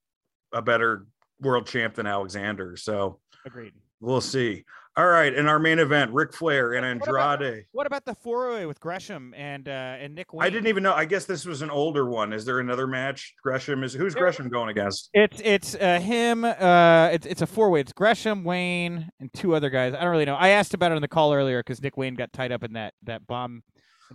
a 0.54 0.62
better 0.62 1.06
world 1.42 1.68
champ 1.68 1.96
than 1.96 2.08
Alexander, 2.08 2.78
so 2.78 3.20
Agreed. 3.46 3.74
we'll 4.00 4.22
see. 4.22 4.64
All 4.98 5.08
right, 5.08 5.34
in 5.34 5.46
our 5.48 5.60
main 5.60 5.80
event, 5.80 6.14
Ric 6.14 6.32
Flair 6.32 6.74
and 6.74 7.02
What 7.02 7.10
about- 7.10 7.42
Andrade. 7.44 7.66
What 7.74 7.86
about 7.86 8.06
the 8.06 8.16
four 8.16 8.52
way 8.52 8.66
with 8.66 8.80
Gresham 8.80 9.34
and 9.36 9.68
uh, 9.68 9.72
and 10.00 10.16
Nick? 10.16 10.34
Wayne? 10.34 10.48
I 10.48 10.50
didn't 10.50 10.68
even 10.68 10.84
know. 10.84 10.94
I 10.94 11.04
guess 11.04 11.26
this 11.26 11.46
was 11.46 11.62
an 11.62 11.70
older 11.70 12.10
one. 12.10 12.32
Is 12.32 12.46
there 12.46 12.60
another 12.62 12.88
match? 12.88 13.34
Gresham 13.44 13.84
is 13.84 13.94
who's 13.94 14.16
Gresham 14.16 14.48
going 14.48 14.70
against? 14.70 15.10
It's 15.14 15.42
it's 15.44 15.76
uh, 15.76 16.00
him. 16.00 16.46
Uh, 16.46 17.10
it's 17.12 17.26
it's 17.28 17.42
a 17.42 17.48
four 17.48 17.70
way. 17.72 17.82
It's 17.82 17.92
Gresham, 17.92 18.46
Wayne, 18.46 19.10
and 19.20 19.34
two 19.34 19.54
other 19.54 19.70
guys. 19.70 19.94
I 19.94 20.00
don't 20.00 20.12
really 20.12 20.24
know. 20.24 20.36
I 20.36 20.50
asked 20.50 20.74
about 20.74 20.94
it 20.94 20.96
on 20.96 21.02
the 21.02 21.10
call 21.10 21.34
earlier 21.34 21.60
because 21.60 21.82
Nick 21.82 21.98
Wayne 21.98 22.16
got 22.16 22.32
tied 22.32 22.54
up 22.54 22.64
in 22.64 22.72
that 22.74 22.94
that 23.04 23.28
bomb. 23.28 23.64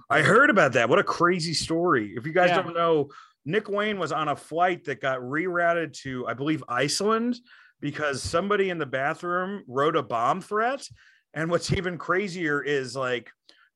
I 0.08 0.22
heard 0.22 0.48
about 0.48 0.72
that. 0.74 0.88
What 0.88 0.98
a 0.98 1.04
crazy 1.04 1.52
story. 1.52 2.14
If 2.16 2.24
you 2.24 2.32
guys 2.32 2.48
Yeah. 2.50 2.62
don't 2.62 2.74
know, 2.74 3.08
Nick 3.44 3.68
Wayne 3.68 3.98
was 3.98 4.12
on 4.12 4.28
a 4.28 4.36
flight 4.36 4.84
that 4.84 5.02
got 5.02 5.18
rerouted 5.20 5.92
to, 6.04 6.26
I 6.26 6.32
believe, 6.32 6.64
Iceland 6.68 7.36
because 7.80 8.22
somebody 8.22 8.70
in 8.70 8.78
the 8.78 8.86
bathroom 8.86 9.62
wrote 9.66 9.96
a 9.96 10.02
bomb 10.02 10.40
threat. 10.40 10.86
And 11.34 11.50
what's 11.50 11.72
even 11.76 11.98
crazier 11.98 12.62
is 12.62 12.96
like 12.96 13.30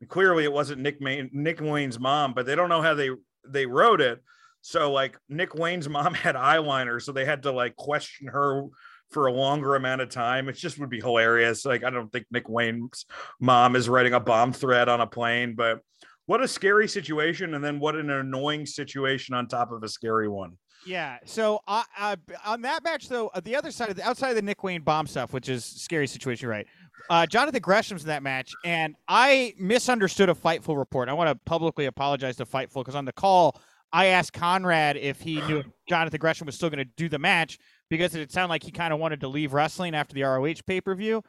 clearly 0.09 0.45
it 0.45 0.53
wasn't 0.53 0.83
Nick 0.83 1.01
Nick 1.01 1.61
Wayne's 1.61 1.99
mom, 1.99 2.35
but 2.35 2.47
they 2.47 2.55
don't 2.55 2.69
know 2.69 2.83
how 2.83 2.95
they 2.95 3.11
they 3.49 3.67
wrote 3.67 4.01
it. 4.01 4.23
So 4.61 4.93
like 4.93 5.19
Nick 5.29 5.55
Wayne's 5.55 5.89
mom 5.89 6.15
had 6.15 6.35
eyeliner, 6.35 7.01
so 7.01 7.13
they 7.13 7.25
had 7.25 7.43
to 7.43 7.53
like 7.53 7.77
question 7.77 8.29
her 8.29 8.65
for 9.11 9.27
a 9.27 9.33
longer 9.33 9.77
amount 9.77 10.01
of 10.01 10.09
time. 10.09 10.49
It 10.49 10.55
just 10.55 10.79
would 10.79 10.91
be 10.91 11.01
hilarious. 11.01 11.65
Like 11.65 11.85
I 11.85 11.91
don't 11.91 12.11
think 12.11 12.27
Nick 12.31 12.49
Wayne's 12.49 13.07
mom 13.41 13.77
is 13.77 13.89
writing 13.89 14.15
a 14.15 14.21
bomb 14.21 14.53
threat 14.53 14.89
on 14.89 15.01
a 15.01 15.07
plane, 15.07 15.55
but 15.55 15.81
what 16.27 16.43
a 16.43 16.49
scary 16.49 16.89
situation, 16.89 17.55
and 17.55 17.63
then 17.63 17.79
what 17.79 17.97
an 17.97 18.09
annoying 18.09 18.65
situation 18.65 19.35
on 19.35 19.47
top 19.47 19.73
of 19.73 19.83
a 19.83 19.89
scary 19.89 20.29
one. 20.29 20.57
Yeah. 20.87 21.19
So 21.25 21.61
uh, 21.67 21.83
uh, 21.99 22.17
on 22.45 22.63
that 22.63 22.85
match, 22.85 23.09
though, 23.09 23.29
uh, 23.29 23.41
the 23.41 23.57
other 23.57 23.71
side 23.71 23.91
of 23.91 23.97
the 23.97 24.03
outside 24.03 24.31
of 24.31 24.37
the 24.37 24.43
Nick 24.43 24.63
Wayne 24.63 24.83
bomb 24.83 25.07
stuff, 25.07 25.33
which 25.33 25.49
is 25.49 25.65
scary 25.65 26.07
situation, 26.07 26.49
right? 26.49 26.67
Uh, 27.11 27.27
Jonathan 27.27 27.61
Gresham's 27.61 28.03
in 28.03 28.09
that 28.09 28.23
match, 28.23 28.53
and 28.65 28.95
I 29.09 29.55
misunderstood 29.59 30.29
a 30.31 30.35
Fightful 30.35 30.77
report. 30.77 31.09
I 31.09 31.13
want 31.13 31.29
to 31.29 31.35
publicly 31.45 31.87
apologize 31.87 32.37
to 32.37 32.47
Fightful 32.47 32.77
because 32.77 32.95
on 32.95 33.05
the 33.05 33.13
call, 33.13 33.61
I 33.93 34.07
asked 34.07 34.33
Conrad 34.33 34.97
if 34.97 35.21
he 35.21 35.41
knew 35.43 35.59
if 35.59 35.67
Jonathan 35.89 36.19
Gresham 36.19 36.47
was 36.47 36.55
still 36.55 36.71
going 36.71 36.79
to 36.79 36.91
do 36.97 37.09
the 37.09 37.19
match 37.19 37.59
because 37.91 38.15
it 38.15 38.33
sounded 38.33 38.49
like 38.49 38.63
he 38.63 38.71
kind 38.71 38.93
of 38.93 38.99
wanted 38.99 39.21
to 39.21 39.29
leave 39.29 39.53
wrestling 39.53 39.95
after 39.95 40.15
the 40.15 40.23
ROH 40.23 40.55
pay 40.67 40.81
per 40.81 40.95
view. 40.95 41.23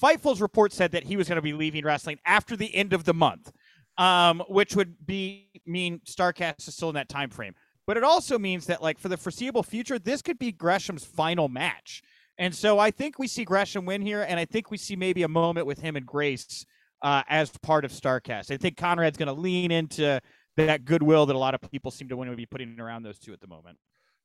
Fightful's 0.00 0.40
report 0.40 0.72
said 0.72 0.92
that 0.92 1.04
he 1.04 1.16
was 1.16 1.28
going 1.28 1.36
to 1.36 1.42
be 1.42 1.52
leaving 1.52 1.84
wrestling 1.84 2.18
after 2.24 2.56
the 2.56 2.74
end 2.74 2.92
of 2.92 3.04
the 3.04 3.14
month, 3.14 3.52
um, 3.98 4.42
which 4.48 4.76
would 4.76 5.06
be 5.06 5.48
mean 5.66 6.00
Starcast 6.06 6.68
is 6.68 6.74
still 6.74 6.90
in 6.90 6.94
that 6.94 7.08
time 7.08 7.30
frame. 7.30 7.54
But 7.86 7.96
it 7.96 8.04
also 8.04 8.38
means 8.38 8.66
that, 8.66 8.82
like, 8.82 8.98
for 8.98 9.08
the 9.08 9.16
foreseeable 9.16 9.62
future, 9.62 9.98
this 9.98 10.22
could 10.22 10.38
be 10.38 10.52
Gresham's 10.52 11.04
final 11.04 11.48
match. 11.48 12.02
And 12.38 12.54
so 12.54 12.78
I 12.78 12.90
think 12.90 13.18
we 13.18 13.26
see 13.26 13.44
Gresham 13.44 13.84
win 13.84 14.02
here, 14.02 14.22
and 14.22 14.38
I 14.38 14.44
think 14.44 14.70
we 14.70 14.78
see 14.78 14.96
maybe 14.96 15.22
a 15.22 15.28
moment 15.28 15.66
with 15.66 15.80
him 15.80 15.96
and 15.96 16.06
Grace 16.06 16.64
uh, 17.02 17.22
as 17.28 17.50
part 17.58 17.84
of 17.84 17.92
Starcast. 17.92 18.50
I 18.50 18.56
think 18.56 18.76
Conrad's 18.76 19.16
going 19.16 19.26
to 19.26 19.32
lean 19.32 19.70
into 19.70 20.20
that 20.56 20.84
goodwill 20.84 21.26
that 21.26 21.36
a 21.36 21.38
lot 21.38 21.54
of 21.54 21.60
people 21.70 21.90
seem 21.90 22.08
to 22.08 22.16
want 22.16 22.30
to 22.30 22.36
be 22.36 22.46
putting 22.46 22.78
around 22.78 23.02
those 23.02 23.18
two 23.18 23.32
at 23.32 23.40
the 23.40 23.46
moment. 23.46 23.78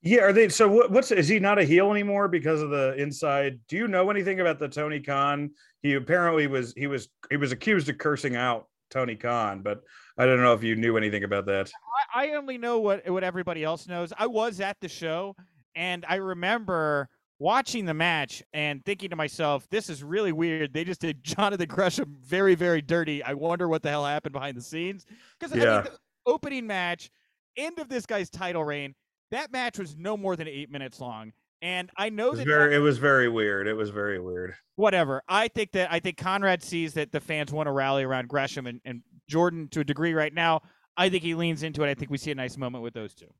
Yeah, 0.03 0.22
are 0.22 0.34
they? 0.34 0.49
So 0.49 0.68
what, 0.68 0.91
what's 0.91 1.12
is 1.12 1.28
he 1.28 1.39
not 1.39 1.58
a 1.58 1.64
heel 1.64 1.91
anymore 1.91 2.28
because 2.28 2.62
of 2.62 2.70
the 2.70 2.93
inside? 2.95 3.60
Do 3.68 3.78
you 3.78 3.88
know 3.88 4.10
anything 4.12 4.39
about 4.39 4.60
the 4.60 4.70
Tony 4.70 4.99
Khan? 4.99 5.51
He 5.82 5.93
apparently 5.93 6.45
was 6.45 6.74
he 6.78 6.86
was 6.86 7.10
he 7.32 7.38
was 7.38 7.51
accused 7.51 7.89
of 7.89 7.97
cursing 7.97 8.36
out 8.36 8.68
Tony 8.91 9.16
Khan, 9.16 9.62
but 9.64 9.82
I 10.18 10.26
don't 10.26 10.41
know 10.41 10.53
if 10.53 10.63
you 10.63 10.76
knew 10.76 10.97
anything 10.97 11.24
about 11.24 11.45
that. 11.45 11.72
I, 12.13 12.28
I 12.28 12.36
only 12.36 12.57
know 12.57 12.80
what 12.80 13.07
what 13.09 13.24
everybody 13.24 13.63
else 13.63 13.88
knows. 13.88 14.11
I 14.18 14.28
was 14.28 14.59
at 14.59 14.78
the 14.82 14.88
show, 14.89 15.36
and 15.76 16.05
I 16.07 16.15
remember 16.15 17.09
watching 17.39 17.86
the 17.86 17.93
match 17.93 18.41
and 18.51 18.84
thinking 18.84 19.11
to 19.11 19.15
myself, 19.15 19.68
"This 19.70 19.89
is 19.89 20.03
really 20.03 20.32
weird. 20.32 20.74
They 20.74 20.84
just 20.84 21.01
did 21.01 21.24
Jonathan 21.24 21.68
Gresham 21.68 22.18
very, 22.20 22.55
very 22.55 22.82
dirty. 22.82 23.22
I 23.24 23.34
wonder 23.34 23.68
what 23.68 23.84
the 23.84 23.89
hell 23.89 24.05
happened 24.05 24.34
behind 24.34 24.57
the 24.57 24.61
scenes." 24.61 25.05
Because 25.39 25.53
I 25.53 25.59
mean, 25.59 25.65
the 25.65 25.91
opening 26.26 26.65
match, 26.65 27.11
end 27.55 27.78
of 27.80 27.89
this 27.89 28.05
guy's 28.05 28.30
title 28.30 28.63
reign. 28.63 28.95
That 29.30 29.51
match 29.51 29.78
was 29.78 29.95
no 29.97 30.15
more 30.18 30.36
than 30.36 30.47
eight 30.47 30.72
minutes 30.72 30.99
long, 31.01 31.34
and 31.61 31.91
I 31.97 32.09
know 32.09 32.28
It 32.28 32.32
was 32.32 32.39
that 32.39 32.45
very 32.47 32.76
it 32.76 32.80
was 32.80 32.97
very 32.97 33.30
weird. 33.30 33.68
It 33.68 33.74
was 33.74 33.89
very 33.91 34.20
weird. 34.20 34.55
whatever. 34.78 35.22
I 35.28 35.47
think 35.49 35.74
that 35.74 35.91
I 35.91 35.99
think 35.99 36.18
Conrad 36.18 36.63
sees 36.63 36.93
that 36.93 37.11
the 37.11 37.20
fans 37.20 37.51
want 37.51 37.68
to 37.68 37.72
rally 37.72 38.03
around 38.03 38.30
Gresham 38.30 38.65
and, 38.68 38.80
and 38.86 39.01
Jordynne 39.30 39.70
to 39.72 39.82
a 39.82 39.84
degree 39.84 40.14
right 40.14 40.34
now. 40.34 40.62
I 40.96 41.10
think 41.10 41.24
he 41.24 41.36
leans 41.36 41.64
into 41.64 41.84
it. 41.84 41.90
I 41.90 41.94
think 41.94 42.10
we 42.10 42.18
see 42.18 42.32
a 42.32 42.36
nice 42.36 42.58
moment 42.58 42.84
with 42.84 42.94
those 42.94 43.14
two. 43.14 43.32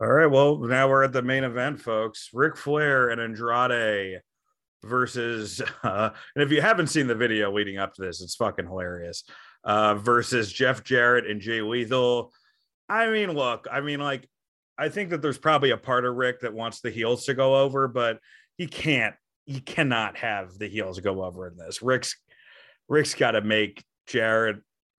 All 0.00 0.08
right, 0.08 0.26
well 0.26 0.56
now 0.58 0.88
we're 0.88 1.04
at 1.04 1.12
the 1.12 1.22
main 1.22 1.44
event, 1.44 1.80
folks. 1.80 2.30
Ric 2.32 2.56
Flair 2.56 3.10
and 3.10 3.20
Andrade 3.20 4.20
versus, 4.82 5.60
uh, 5.82 6.10
and 6.34 6.42
if 6.42 6.50
you 6.50 6.62
haven't 6.62 6.86
seen 6.86 7.06
the 7.06 7.14
video 7.14 7.52
leading 7.52 7.78
up 7.78 7.94
to 7.94 8.02
this, 8.02 8.22
it's 8.22 8.36
fucking 8.36 8.66
hilarious. 8.66 9.24
Uh, 9.62 9.94
versus 9.96 10.50
Jeff 10.50 10.82
Jarrett 10.82 11.30
and 11.30 11.40
Jay 11.40 11.60
Lethal. 11.60 12.32
I 12.88 13.10
mean, 13.10 13.30
look, 13.32 13.66
I 13.70 13.82
mean, 13.82 14.00
like, 14.00 14.26
I 14.78 14.88
think 14.88 15.10
that 15.10 15.20
there's 15.20 15.36
probably 15.36 15.70
a 15.70 15.76
part 15.76 16.06
of 16.06 16.16
Ric 16.16 16.40
that 16.40 16.54
wants 16.54 16.80
the 16.80 16.90
heels 16.90 17.26
to 17.26 17.34
go 17.34 17.56
over, 17.56 17.86
but 17.86 18.18
he 18.56 18.66
can't, 18.66 19.14
he 19.44 19.60
cannot 19.60 20.16
have 20.16 20.56
the 20.58 20.66
heels 20.66 20.98
go 21.00 21.22
over 21.22 21.46
in 21.46 21.58
this. 21.58 21.82
Ric's, 21.82 22.16
Ric's 22.88 23.14
got 23.14 23.32
to 23.32 23.42
make 23.42 23.84
Jarrett 24.10 24.56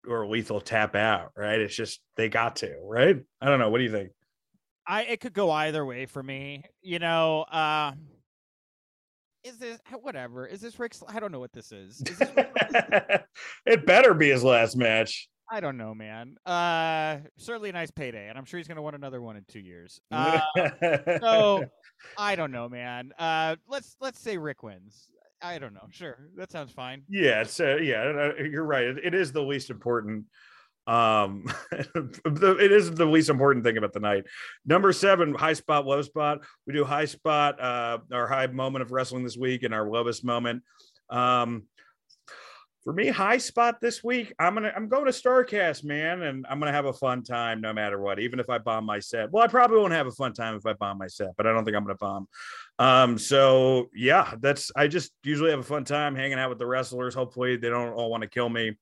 or 0.07 0.25
Lethal 0.25 0.61
tap 0.61 0.95
out, 0.95 1.31
right? 1.35 1.59
It's 1.59 1.75
just 1.75 2.01
they 2.15 2.29
got 2.29 2.57
to, 2.57 2.75
right? 2.83 3.17
I 3.41 3.45
don't 3.45 3.59
know. 3.59 3.69
What 3.69 3.79
do 3.79 3.83
you 3.83 3.91
think? 3.91 4.11
I 4.87 5.03
it 5.03 5.19
could 5.19 5.33
go 5.33 5.51
either 5.51 5.85
way 5.85 6.05
for 6.05 6.23
me. 6.23 6.63
You 6.81 6.99
know, 6.99 7.41
uh 7.43 7.93
is 9.43 9.57
this 9.57 9.79
whatever? 10.01 10.45
Is 10.45 10.61
this 10.61 10.79
Ric's 10.79 11.03
I 11.07 11.19
don't 11.19 11.31
know 11.31 11.39
what 11.39 11.53
this 11.53 11.71
is. 11.71 12.01
is 12.01 12.17
this, 12.17 12.29
it 13.65 13.85
better 13.85 14.13
be 14.13 14.29
his 14.29 14.43
last 14.43 14.75
match. 14.75 15.27
I 15.51 15.59
don't 15.59 15.77
know, 15.77 15.93
man. 15.93 16.35
Uh 16.45 17.17
certainly 17.37 17.69
a 17.69 17.73
nice 17.73 17.91
payday, 17.91 18.29
and 18.29 18.37
I'm 18.37 18.45
sure 18.45 18.57
he's 18.57 18.67
gonna 18.67 18.81
want 18.81 18.95
another 18.95 19.21
one 19.21 19.35
in 19.35 19.45
two 19.47 19.59
years. 19.59 19.99
Uh, 20.11 20.39
so 21.19 21.65
I 22.17 22.35
don't 22.35 22.51
know, 22.51 22.69
man. 22.69 23.11
Uh 23.19 23.55
let's 23.67 23.95
let's 23.99 24.19
say 24.19 24.37
Ric 24.37 24.63
wins. 24.63 25.09
I 25.41 25.59
don't 25.59 25.73
know. 25.73 25.87
Sure. 25.91 26.29
That 26.35 26.51
sounds 26.51 26.71
fine. 26.71 27.03
yeah, 27.09 27.41
it's 27.41 27.59
uh, 27.59 27.77
yeah, 27.77 28.31
you're 28.39 28.63
right. 28.63 28.83
It, 28.83 28.97
it 29.05 29.13
is 29.13 29.31
the 29.31 29.41
least 29.41 29.69
important. 29.69 30.25
Um, 30.87 31.45
it 31.71 32.71
is 32.71 32.91
the 32.91 33.05
least 33.05 33.29
important 33.29 33.63
thing 33.65 33.77
about 33.77 33.93
the 33.93 33.99
night. 33.99 34.25
Number 34.65 34.91
seven, 34.93 35.33
high 35.33 35.53
spot, 35.53 35.85
low 35.85 36.01
spot. 36.01 36.39
We 36.67 36.73
do 36.73 36.83
high 36.83 37.05
spot, 37.05 37.61
uh, 37.61 37.99
our 38.11 38.27
high 38.27 38.47
moment 38.47 38.83
of 38.83 38.91
wrestling 38.91 39.23
this 39.23 39.37
week, 39.37 39.63
and 39.63 39.73
our 39.73 39.89
lowest 39.89 40.23
moment. 40.23 40.63
Um, 41.09 41.63
For 42.83 42.93
me, 42.93 43.09
high 43.09 43.37
spot 43.37 43.79
this 43.79 44.03
week. 44.03 44.33
I'm 44.39 44.55
gonna 44.55 44.73
I'm 44.75 44.87
going 44.87 45.05
to 45.05 45.11
Starcast, 45.11 45.83
man, 45.83 46.23
and 46.23 46.45
I'm 46.49 46.59
gonna 46.59 46.71
have 46.71 46.85
a 46.85 46.93
fun 46.93 47.21
time 47.21 47.61
no 47.61 47.71
matter 47.73 47.99
what. 47.99 48.19
Even 48.19 48.39
if 48.39 48.49
I 48.49 48.57
bomb 48.57 48.85
my 48.85 48.97
set, 48.97 49.31
well, 49.31 49.43
I 49.43 49.47
probably 49.47 49.77
won't 49.77 49.93
have 49.93 50.07
a 50.07 50.11
fun 50.11 50.33
time 50.33 50.55
if 50.55 50.65
I 50.65 50.73
bomb 50.73 50.97
my 50.97 51.05
set, 51.05 51.29
but 51.37 51.45
I 51.45 51.53
don't 51.53 51.63
think 51.63 51.77
I'm 51.77 51.83
gonna 51.83 51.95
bomb. 51.95 52.27
Um, 52.79 53.19
so 53.19 53.89
yeah, 53.93 54.33
that's 54.39 54.71
I 54.75 54.87
just 54.87 55.11
usually 55.23 55.51
have 55.51 55.59
a 55.59 55.63
fun 55.63 55.83
time 55.83 56.15
hanging 56.15 56.39
out 56.39 56.49
with 56.49 56.57
the 56.57 56.65
wrestlers. 56.65 57.13
Hopefully, 57.13 57.55
they 57.55 57.69
don't 57.69 57.93
all 57.93 58.09
want 58.09 58.23
to 58.23 58.29
kill 58.29 58.49
me. 58.49 58.75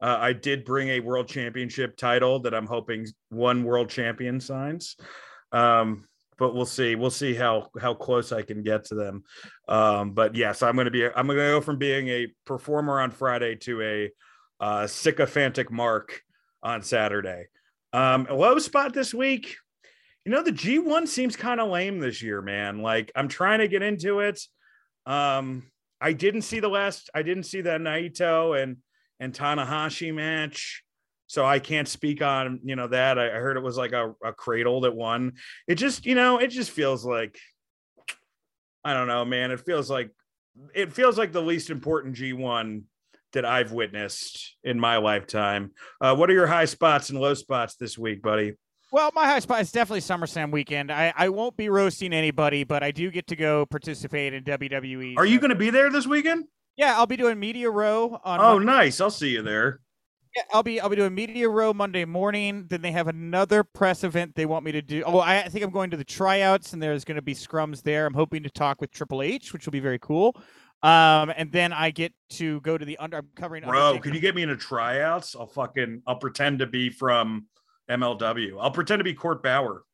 Uh, 0.00 0.18
I 0.20 0.32
did 0.32 0.64
bring 0.64 0.88
a 0.88 1.00
world 1.00 1.28
championship 1.28 1.96
title 1.96 2.40
that 2.40 2.54
I'm 2.54 2.66
hoping 2.66 3.06
one 3.28 3.62
world 3.62 3.88
champion 3.88 4.40
signs. 4.40 4.96
Um, 5.52 6.08
but 6.38 6.54
we'll 6.54 6.66
see. 6.66 6.94
We'll 6.94 7.10
see 7.10 7.34
how 7.34 7.68
how 7.80 7.94
close 7.94 8.32
I 8.32 8.42
can 8.42 8.62
get 8.62 8.84
to 8.86 8.94
them. 8.94 9.24
Um, 9.68 10.12
but 10.12 10.34
yes, 10.34 10.62
I'm 10.62 10.74
going 10.74 10.86
to 10.86 10.90
be. 10.90 11.04
I'm 11.06 11.26
going 11.26 11.38
to 11.38 11.44
go 11.44 11.60
from 11.60 11.78
being 11.78 12.08
a 12.08 12.28
performer 12.44 13.00
on 13.00 13.10
Friday 13.10 13.56
to 13.56 13.82
a 13.82 14.10
uh, 14.60 14.86
sycophantic 14.86 15.70
mark 15.70 16.22
on 16.62 16.82
Saturday. 16.82 17.46
Um, 17.92 18.26
low 18.30 18.58
spot 18.58 18.94
this 18.94 19.12
week. 19.12 19.56
You 20.24 20.32
know, 20.32 20.42
the 20.42 20.52
G1 20.52 21.06
seems 21.06 21.36
kind 21.36 21.60
of 21.60 21.68
lame 21.68 21.98
this 21.98 22.22
year, 22.22 22.40
man. 22.40 22.80
Like 22.80 23.12
I'm 23.14 23.28
trying 23.28 23.58
to 23.58 23.68
get 23.68 23.82
into 23.82 24.20
it. 24.20 24.40
Um, 25.06 25.70
I 26.00 26.12
didn't 26.12 26.42
see 26.42 26.60
the 26.60 26.68
last. 26.68 27.10
I 27.14 27.22
didn't 27.22 27.44
see 27.44 27.62
that 27.62 27.80
Naito 27.80 28.60
and 28.60 28.78
and 29.20 29.32
Tanahashi 29.32 30.14
match 30.14 30.83
so 31.34 31.44
I 31.44 31.58
can't 31.58 31.88
speak 31.88 32.22
on 32.22 32.60
you 32.62 32.76
know 32.76 32.86
that. 32.86 33.18
I, 33.18 33.26
I 33.26 33.40
heard 33.40 33.56
it 33.56 33.62
was 33.62 33.76
like 33.76 33.90
a, 33.90 34.14
a 34.24 34.32
cradle 34.32 34.82
that 34.82 34.94
won. 34.94 35.32
It 35.66 35.74
just 35.74 36.06
you 36.06 36.14
know 36.14 36.38
it 36.38 36.48
just 36.48 36.70
feels 36.70 37.04
like 37.04 37.36
I 38.84 38.94
don't 38.94 39.08
know, 39.08 39.24
man. 39.24 39.50
It 39.50 39.58
feels 39.66 39.90
like 39.90 40.10
it 40.74 40.92
feels 40.92 41.18
like 41.18 41.32
the 41.32 41.42
least 41.42 41.70
important 41.70 42.14
G1 42.14 42.82
that 43.32 43.44
I've 43.44 43.72
witnessed 43.72 44.56
in 44.62 44.78
my 44.78 44.98
lifetime. 44.98 45.72
Uh, 46.00 46.14
what 46.14 46.30
are 46.30 46.34
your 46.34 46.46
high 46.46 46.66
spots 46.66 47.10
and 47.10 47.18
low 47.18 47.34
spots 47.34 47.74
this 47.74 47.98
week, 47.98 48.22
buddy? 48.22 48.52
Well, 48.92 49.10
my 49.12 49.26
high 49.26 49.40
spot 49.40 49.60
is 49.60 49.72
definitely 49.72 50.02
SummerSlam 50.02 50.52
weekend. 50.52 50.92
I, 50.92 51.12
I 51.16 51.30
won't 51.30 51.56
be 51.56 51.68
roasting 51.68 52.12
anybody, 52.12 52.62
but 52.62 52.84
I 52.84 52.92
do 52.92 53.10
get 53.10 53.26
to 53.26 53.34
go 53.34 53.66
participate 53.66 54.34
in 54.34 54.44
WWE. 54.44 55.14
Are 55.16 55.26
you 55.26 55.40
going 55.40 55.50
to 55.50 55.56
be 55.56 55.70
there 55.70 55.90
this 55.90 56.06
weekend? 56.06 56.44
Yeah, 56.76 56.96
I'll 56.96 57.06
be 57.06 57.16
doing 57.16 57.40
Media 57.40 57.70
Row 57.70 58.20
on. 58.22 58.38
Oh, 58.38 58.54
Monday. 58.54 58.66
nice! 58.66 59.00
I'll 59.00 59.10
see 59.10 59.30
you 59.30 59.42
there. 59.42 59.80
Yeah, 60.36 60.42
I'll 60.52 60.62
be 60.62 60.80
I'll 60.80 60.88
be 60.88 60.96
doing 60.96 61.14
Media 61.14 61.48
Row 61.48 61.72
Monday 61.72 62.04
morning. 62.04 62.66
Then 62.68 62.82
they 62.82 62.90
have 62.92 63.06
another 63.06 63.62
press 63.62 64.02
event 64.02 64.34
they 64.34 64.46
want 64.46 64.64
me 64.64 64.72
to 64.72 64.82
do. 64.82 65.04
Oh, 65.06 65.20
I 65.20 65.48
think 65.48 65.64
I'm 65.64 65.70
going 65.70 65.90
to 65.90 65.96
the 65.96 66.04
tryouts, 66.04 66.72
and 66.72 66.82
there's 66.82 67.04
going 67.04 67.16
to 67.16 67.22
be 67.22 67.34
scrums 67.34 67.82
there. 67.82 68.06
I'm 68.06 68.14
hoping 68.14 68.42
to 68.42 68.50
talk 68.50 68.80
with 68.80 68.90
Triple 68.90 69.22
H, 69.22 69.52
which 69.52 69.64
will 69.64 69.72
be 69.72 69.80
very 69.80 69.98
cool. 70.00 70.36
Um, 70.82 71.32
and 71.36 71.50
then 71.50 71.72
I 71.72 71.90
get 71.90 72.12
to 72.30 72.60
go 72.60 72.76
to 72.76 72.84
the 72.84 72.98
under. 72.98 73.18
I'm 73.18 73.28
covering. 73.36 73.62
Bro, 73.62 73.80
Undertaker. 73.80 74.02
could 74.02 74.14
you 74.14 74.20
get 74.20 74.34
me 74.34 74.42
into 74.42 74.56
tryouts? 74.56 75.36
I'll 75.36 75.46
fucking 75.46 76.02
I'll 76.06 76.16
pretend 76.16 76.58
to 76.58 76.66
be 76.66 76.90
from 76.90 77.46
MLW. 77.88 78.56
I'll 78.60 78.70
pretend 78.70 79.00
to 79.00 79.04
be 79.04 79.14
Court 79.14 79.42
Bauer. 79.42 79.84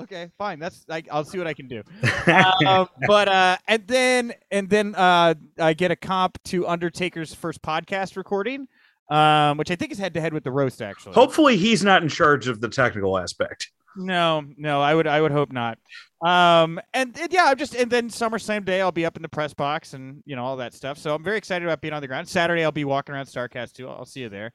Okay, 0.00 0.28
fine. 0.36 0.58
That's 0.58 0.84
I, 0.90 1.02
I'll 1.10 1.24
see 1.24 1.38
what 1.38 1.46
I 1.46 1.54
can 1.54 1.68
do. 1.68 1.82
um, 2.66 2.88
but 3.06 3.28
uh, 3.28 3.56
and 3.68 3.86
then 3.86 4.34
and 4.50 4.68
then 4.68 4.94
uh, 4.96 5.34
I 5.58 5.72
get 5.72 5.90
a 5.90 5.96
comp 5.96 6.42
to 6.44 6.66
Undertaker's 6.66 7.32
first 7.32 7.62
podcast 7.62 8.16
recording, 8.16 8.66
um, 9.10 9.58
which 9.58 9.70
I 9.70 9.76
think 9.76 9.92
is 9.92 9.98
head 9.98 10.14
to 10.14 10.20
head 10.20 10.32
with 10.32 10.44
the 10.44 10.50
roast. 10.50 10.82
Actually, 10.82 11.14
Hopefully, 11.14 11.56
he's 11.56 11.84
not 11.84 12.02
in 12.02 12.08
charge 12.08 12.48
of 12.48 12.60
the 12.60 12.68
technical 12.68 13.18
aspect. 13.18 13.70
No, 13.96 14.44
no, 14.56 14.80
I 14.80 14.94
would 14.94 15.06
I 15.06 15.20
would 15.20 15.32
hope 15.32 15.52
not. 15.52 15.78
Um, 16.24 16.80
and, 16.94 17.16
and 17.18 17.32
yeah, 17.32 17.44
I'm 17.46 17.58
just 17.58 17.74
and 17.74 17.90
then 17.90 18.08
SummerSlam 18.08 18.64
day 18.64 18.80
I'll 18.80 18.92
be 18.92 19.04
up 19.04 19.16
in 19.16 19.22
the 19.22 19.28
press 19.28 19.54
box 19.54 19.94
and 19.94 20.22
you 20.24 20.36
know 20.36 20.44
all 20.44 20.56
that 20.56 20.74
stuff. 20.74 20.98
So 20.98 21.14
I'm 21.14 21.22
very 21.22 21.38
excited 21.38 21.64
about 21.64 21.80
being 21.80 21.94
on 21.94 22.00
the 22.00 22.08
ground. 22.08 22.28
Saturday 22.28 22.64
I'll 22.64 22.72
be 22.72 22.84
walking 22.84 23.14
around 23.14 23.26
Starcast 23.26 23.74
too. 23.74 23.88
I'll 23.88 24.06
see 24.06 24.20
you 24.20 24.28
there. 24.28 24.52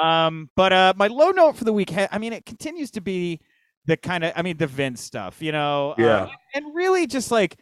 Um, 0.00 0.50
but 0.56 0.72
uh, 0.72 0.92
my 0.96 1.06
low 1.06 1.30
note 1.30 1.56
for 1.56 1.64
the 1.64 1.72
week, 1.72 1.92
I 1.96 2.18
mean, 2.18 2.32
it 2.32 2.44
continues 2.44 2.90
to 2.92 3.00
be 3.00 3.40
the 3.86 3.96
kind 3.96 4.24
of 4.24 4.32
I 4.36 4.42
mean 4.42 4.56
the 4.56 4.66
Vince 4.66 5.00
stuff, 5.00 5.40
you 5.40 5.52
know. 5.52 5.94
Yeah. 5.96 6.22
Uh, 6.22 6.28
and 6.54 6.74
really 6.74 7.06
just 7.06 7.30
like 7.30 7.56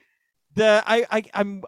the 0.54 0.82
I 0.86 1.06
I 1.10 1.22
I'm 1.34 1.62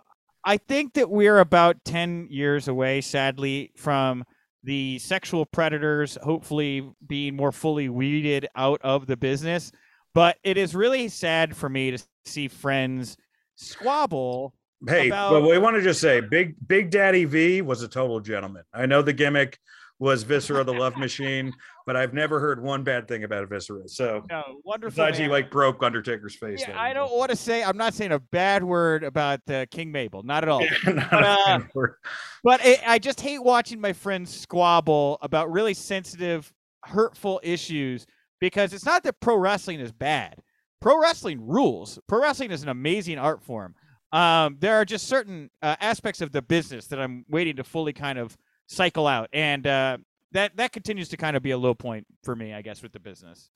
I 0.44 0.58
think 0.58 0.94
that 0.94 1.10
we're 1.10 1.38
about 1.38 1.84
10 1.84 2.28
years 2.30 2.68
away 2.68 3.00
sadly 3.00 3.72
from 3.76 4.24
the 4.64 4.98
sexual 4.98 5.44
predators 5.44 6.16
hopefully 6.22 6.90
being 7.06 7.36
more 7.36 7.52
fully 7.52 7.88
weeded 7.88 8.48
out 8.56 8.80
of 8.82 9.06
the 9.06 9.16
business. 9.16 9.70
But 10.14 10.38
it 10.42 10.56
is 10.56 10.74
really 10.74 11.08
sad 11.08 11.56
for 11.56 11.68
me 11.68 11.90
to 11.90 12.02
see 12.24 12.48
friends 12.48 13.16
squabble. 13.56 14.54
Hey, 14.86 15.08
About- 15.08 15.30
but 15.30 15.42
we 15.48 15.58
want 15.58 15.76
to 15.76 15.82
just 15.82 16.00
say, 16.00 16.20
Big 16.20 16.56
Big 16.66 16.90
Daddy 16.90 17.24
V 17.24 17.62
was 17.62 17.82
a 17.82 17.88
total 17.88 18.20
gentleman. 18.20 18.64
I 18.72 18.86
know 18.86 19.02
the 19.02 19.12
gimmick 19.12 19.58
was 19.98 20.22
Viscera 20.24 20.64
the 20.64 20.72
Love 20.72 20.96
Machine, 20.98 21.52
but 21.86 21.96
I've 21.96 22.12
never 22.12 22.40
heard 22.40 22.62
one 22.62 22.82
bad 22.82 23.06
thing 23.06 23.24
about 23.24 23.48
Viscera. 23.48 23.88
So 23.88 24.22
No, 24.28 24.60
wonderful. 24.64 24.90
besides, 24.90 25.18
he 25.18 25.28
like 25.28 25.50
broke 25.50 25.82
Undertaker's 25.82 26.34
face. 26.36 26.64
yeah, 26.66 26.78
I 26.80 26.92
don't 26.92 27.12
want 27.12 27.30
to 27.30 27.36
say. 27.36 27.62
I'm 27.62 27.76
not 27.76 27.94
saying 27.94 28.12
a 28.12 28.18
bad 28.18 28.64
word 28.64 29.04
about 29.04 29.40
uh, 29.48 29.66
King 29.70 29.92
Mabel, 29.92 30.22
not 30.22 30.42
at 30.42 30.48
all. 30.48 30.64
Not 30.86 31.10
But, 31.10 31.24
uh, 31.24 31.60
But 32.42 32.60
I 32.62 32.78
I 32.86 32.98
just 32.98 33.20
hate 33.20 33.38
watching 33.42 33.80
my 33.80 33.92
friends 33.92 34.34
squabble 34.36 35.18
about 35.22 35.50
really 35.52 35.74
sensitive, 35.74 36.52
hurtful 36.84 37.40
issues 37.42 38.06
because 38.40 38.72
it's 38.72 38.84
not 38.84 39.02
that 39.04 39.20
pro 39.20 39.36
wrestling 39.36 39.80
is 39.80 39.92
bad. 39.92 40.42
Pro 40.80 41.00
wrestling 41.00 41.46
rules. 41.46 41.98
Pro 42.08 42.20
wrestling 42.20 42.50
is 42.50 42.62
an 42.62 42.68
amazing 42.68 43.18
art 43.18 43.42
form. 43.42 43.74
Um, 44.12 44.56
there 44.60 44.74
are 44.76 44.84
just 44.84 45.06
certain 45.08 45.50
uh, 45.62 45.76
aspects 45.80 46.20
of 46.20 46.30
the 46.30 46.42
business 46.42 46.86
that 46.88 47.00
I'm 47.00 47.24
waiting 47.28 47.56
to 47.56 47.64
fully 47.64 47.92
kind 47.92 48.18
of 48.18 48.36
cycle 48.66 49.06
out, 49.06 49.28
and 49.32 49.66
uh, 49.66 49.98
that 50.32 50.56
that 50.56 50.72
continues 50.72 51.08
to 51.10 51.16
kind 51.16 51.36
of 51.36 51.42
be 51.42 51.52
a 51.52 51.58
low 51.58 51.74
point 51.74 52.06
for 52.22 52.34
me, 52.34 52.52
I 52.52 52.62
guess, 52.62 52.82
with 52.82 52.92
the 52.92 53.00
business. 53.00 53.50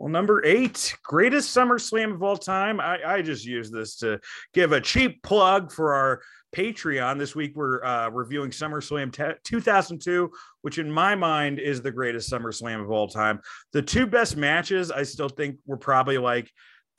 Well, 0.00 0.08
number 0.08 0.42
eight, 0.46 0.96
greatest 1.04 1.54
SummerSlam 1.54 2.14
of 2.14 2.22
all 2.22 2.38
time. 2.38 2.80
I, 2.80 3.00
I 3.04 3.22
just 3.22 3.44
use 3.44 3.70
this 3.70 3.96
to 3.96 4.18
give 4.54 4.72
a 4.72 4.80
cheap 4.80 5.22
plug 5.22 5.70
for 5.70 5.94
our 5.94 6.22
Patreon. 6.56 7.18
This 7.18 7.36
week, 7.36 7.52
we're 7.54 7.84
uh, 7.84 8.08
reviewing 8.08 8.50
SummerSlam 8.50 9.12
te- 9.12 9.38
2002, 9.44 10.30
which 10.62 10.78
in 10.78 10.90
my 10.90 11.14
mind 11.14 11.58
is 11.58 11.82
the 11.82 11.90
greatest 11.90 12.32
SummerSlam 12.32 12.82
of 12.82 12.90
all 12.90 13.08
time. 13.08 13.40
The 13.74 13.82
two 13.82 14.06
best 14.06 14.38
matches, 14.38 14.90
I 14.90 15.02
still 15.02 15.28
think, 15.28 15.58
were 15.66 15.76
probably 15.76 16.16
like 16.16 16.50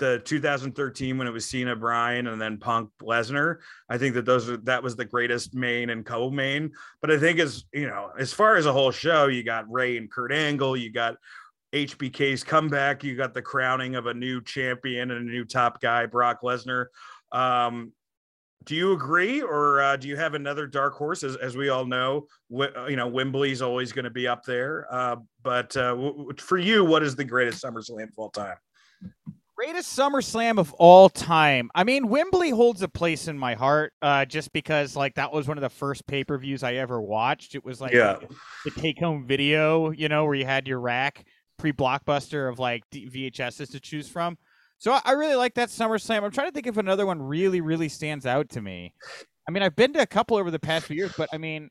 the 0.02 0.20
2013 0.26 1.18
when 1.18 1.28
it 1.28 1.32
was 1.32 1.46
Cena 1.46 1.76
Bryan 1.76 2.26
and 2.26 2.42
then 2.42 2.58
Punk 2.58 2.90
Lesnar. 3.02 3.58
I 3.88 4.00
think 4.00 4.16
that 4.16 4.26
those 4.26 4.50
are 4.50 4.58
that 4.58 4.82
was 4.82 4.96
the 4.96 5.06
greatest 5.06 5.54
main 5.54 5.92
and 5.92 6.04
co-main. 6.04 6.72
But 7.02 7.12
I 7.12 7.20
think 7.20 7.40
as 7.40 7.66
you 7.72 7.88
know, 7.88 8.10
as 8.20 8.34
far 8.34 8.56
as 8.56 8.66
a 8.66 8.74
whole 8.74 8.92
show, 8.92 9.28
you 9.28 9.44
got 9.44 9.72
Rey 9.72 9.98
and 9.98 10.12
Kurt 10.12 10.32
Angle, 10.32 10.76
you 10.76 10.92
got 10.92 11.18
HBK's 11.72 12.44
comeback. 12.44 13.04
You 13.04 13.16
got 13.16 13.36
the 13.36 13.44
crowning 13.44 13.96
of 13.96 14.08
a 14.08 14.14
new 14.14 14.42
champion 14.42 15.12
and 15.12 15.30
a 15.30 15.32
new 15.32 15.46
top 15.46 15.80
guy, 15.80 16.08
Brock 16.08 16.42
Lesnar. 16.42 16.88
Um, 17.32 17.94
do 18.64 18.76
you 18.76 18.94
agree, 18.94 19.42
or 19.42 19.82
uh, 19.82 19.98
do 19.98 20.08
you 20.08 20.16
have 20.18 20.34
another 20.34 20.66
dark 20.66 20.96
horse? 20.96 21.24
As, 21.24 21.36
as 21.36 21.56
we 21.56 21.70
all 21.70 21.86
know, 21.86 22.26
Wi- 22.50 22.74
uh, 22.76 22.88
you 22.88 22.96
know 22.96 23.08
Wembley's 23.08 23.62
always 23.62 23.92
going 23.92 24.06
to 24.06 24.12
be 24.12 24.28
up 24.28 24.44
there. 24.46 24.88
Uh, 24.92 25.18
but 25.44 25.78
uh, 25.78 25.92
w- 25.92 26.32
for 26.38 26.58
you, 26.58 26.84
what 26.84 27.04
is 27.04 27.16
the 27.16 27.24
greatest 27.24 27.64
SummerSlam 27.64 28.04
of 28.04 28.18
all 28.18 28.32
time? 28.32 28.58
Greatest 29.64 29.96
SummerSlam 29.96 30.58
of 30.58 30.74
all 30.74 31.08
time. 31.08 31.70
I 31.76 31.84
mean, 31.84 32.08
Wembley 32.08 32.50
holds 32.50 32.82
a 32.82 32.88
place 32.88 33.28
in 33.28 33.38
my 33.38 33.54
heart, 33.54 33.94
uh, 34.02 34.26
just 34.26 34.52
because 34.54 34.96
like 34.96 35.14
that 35.16 35.32
was 35.32 35.48
one 35.48 35.56
of 35.56 35.62
the 35.62 35.70
first 35.70 36.08
pay 36.08 36.24
per 36.24 36.36
views 36.40 36.64
I 36.64 36.74
ever 36.76 37.00
watched. 37.00 37.54
It 37.54 37.64
was 37.64 37.80
like 37.80 37.92
Yeah. 37.94 38.18
the 38.66 38.72
take 38.72 38.98
home 38.98 39.28
video, 39.28 39.92
you 39.92 40.10
know, 40.10 40.26
where 40.26 40.34
you 40.34 40.46
had 40.46 40.68
your 40.68 40.80
rack 40.80 41.26
pre 41.60 41.72
blockbuster 41.72 42.50
of 42.50 42.58
like 42.58 42.90
VHSs 42.92 43.70
to 43.74 43.80
choose 43.80 44.10
from. 44.10 44.36
So 44.80 44.94
I, 44.94 45.02
I 45.06 45.12
really 45.12 45.36
like 45.36 45.54
that 45.54 45.70
SummerSlam. 45.70 46.24
I'm 46.24 46.32
trying 46.32 46.48
to 46.48 46.54
think 46.54 46.66
if 46.66 46.78
another 46.78 47.06
one 47.06 47.22
really, 47.22 47.62
really 47.62 47.88
stands 47.88 48.26
out 48.26 48.50
to 48.50 48.62
me. 48.64 48.96
I 49.48 49.52
mean, 49.52 49.62
I've 49.62 49.76
been 49.76 49.94
to 49.94 50.02
a 50.02 50.08
couple 50.08 50.38
over 50.38 50.50
the 50.50 50.58
past 50.58 50.88
few 50.88 50.96
years, 50.96 51.14
but 51.16 51.30
I 51.32 51.38
mean, 51.38 51.70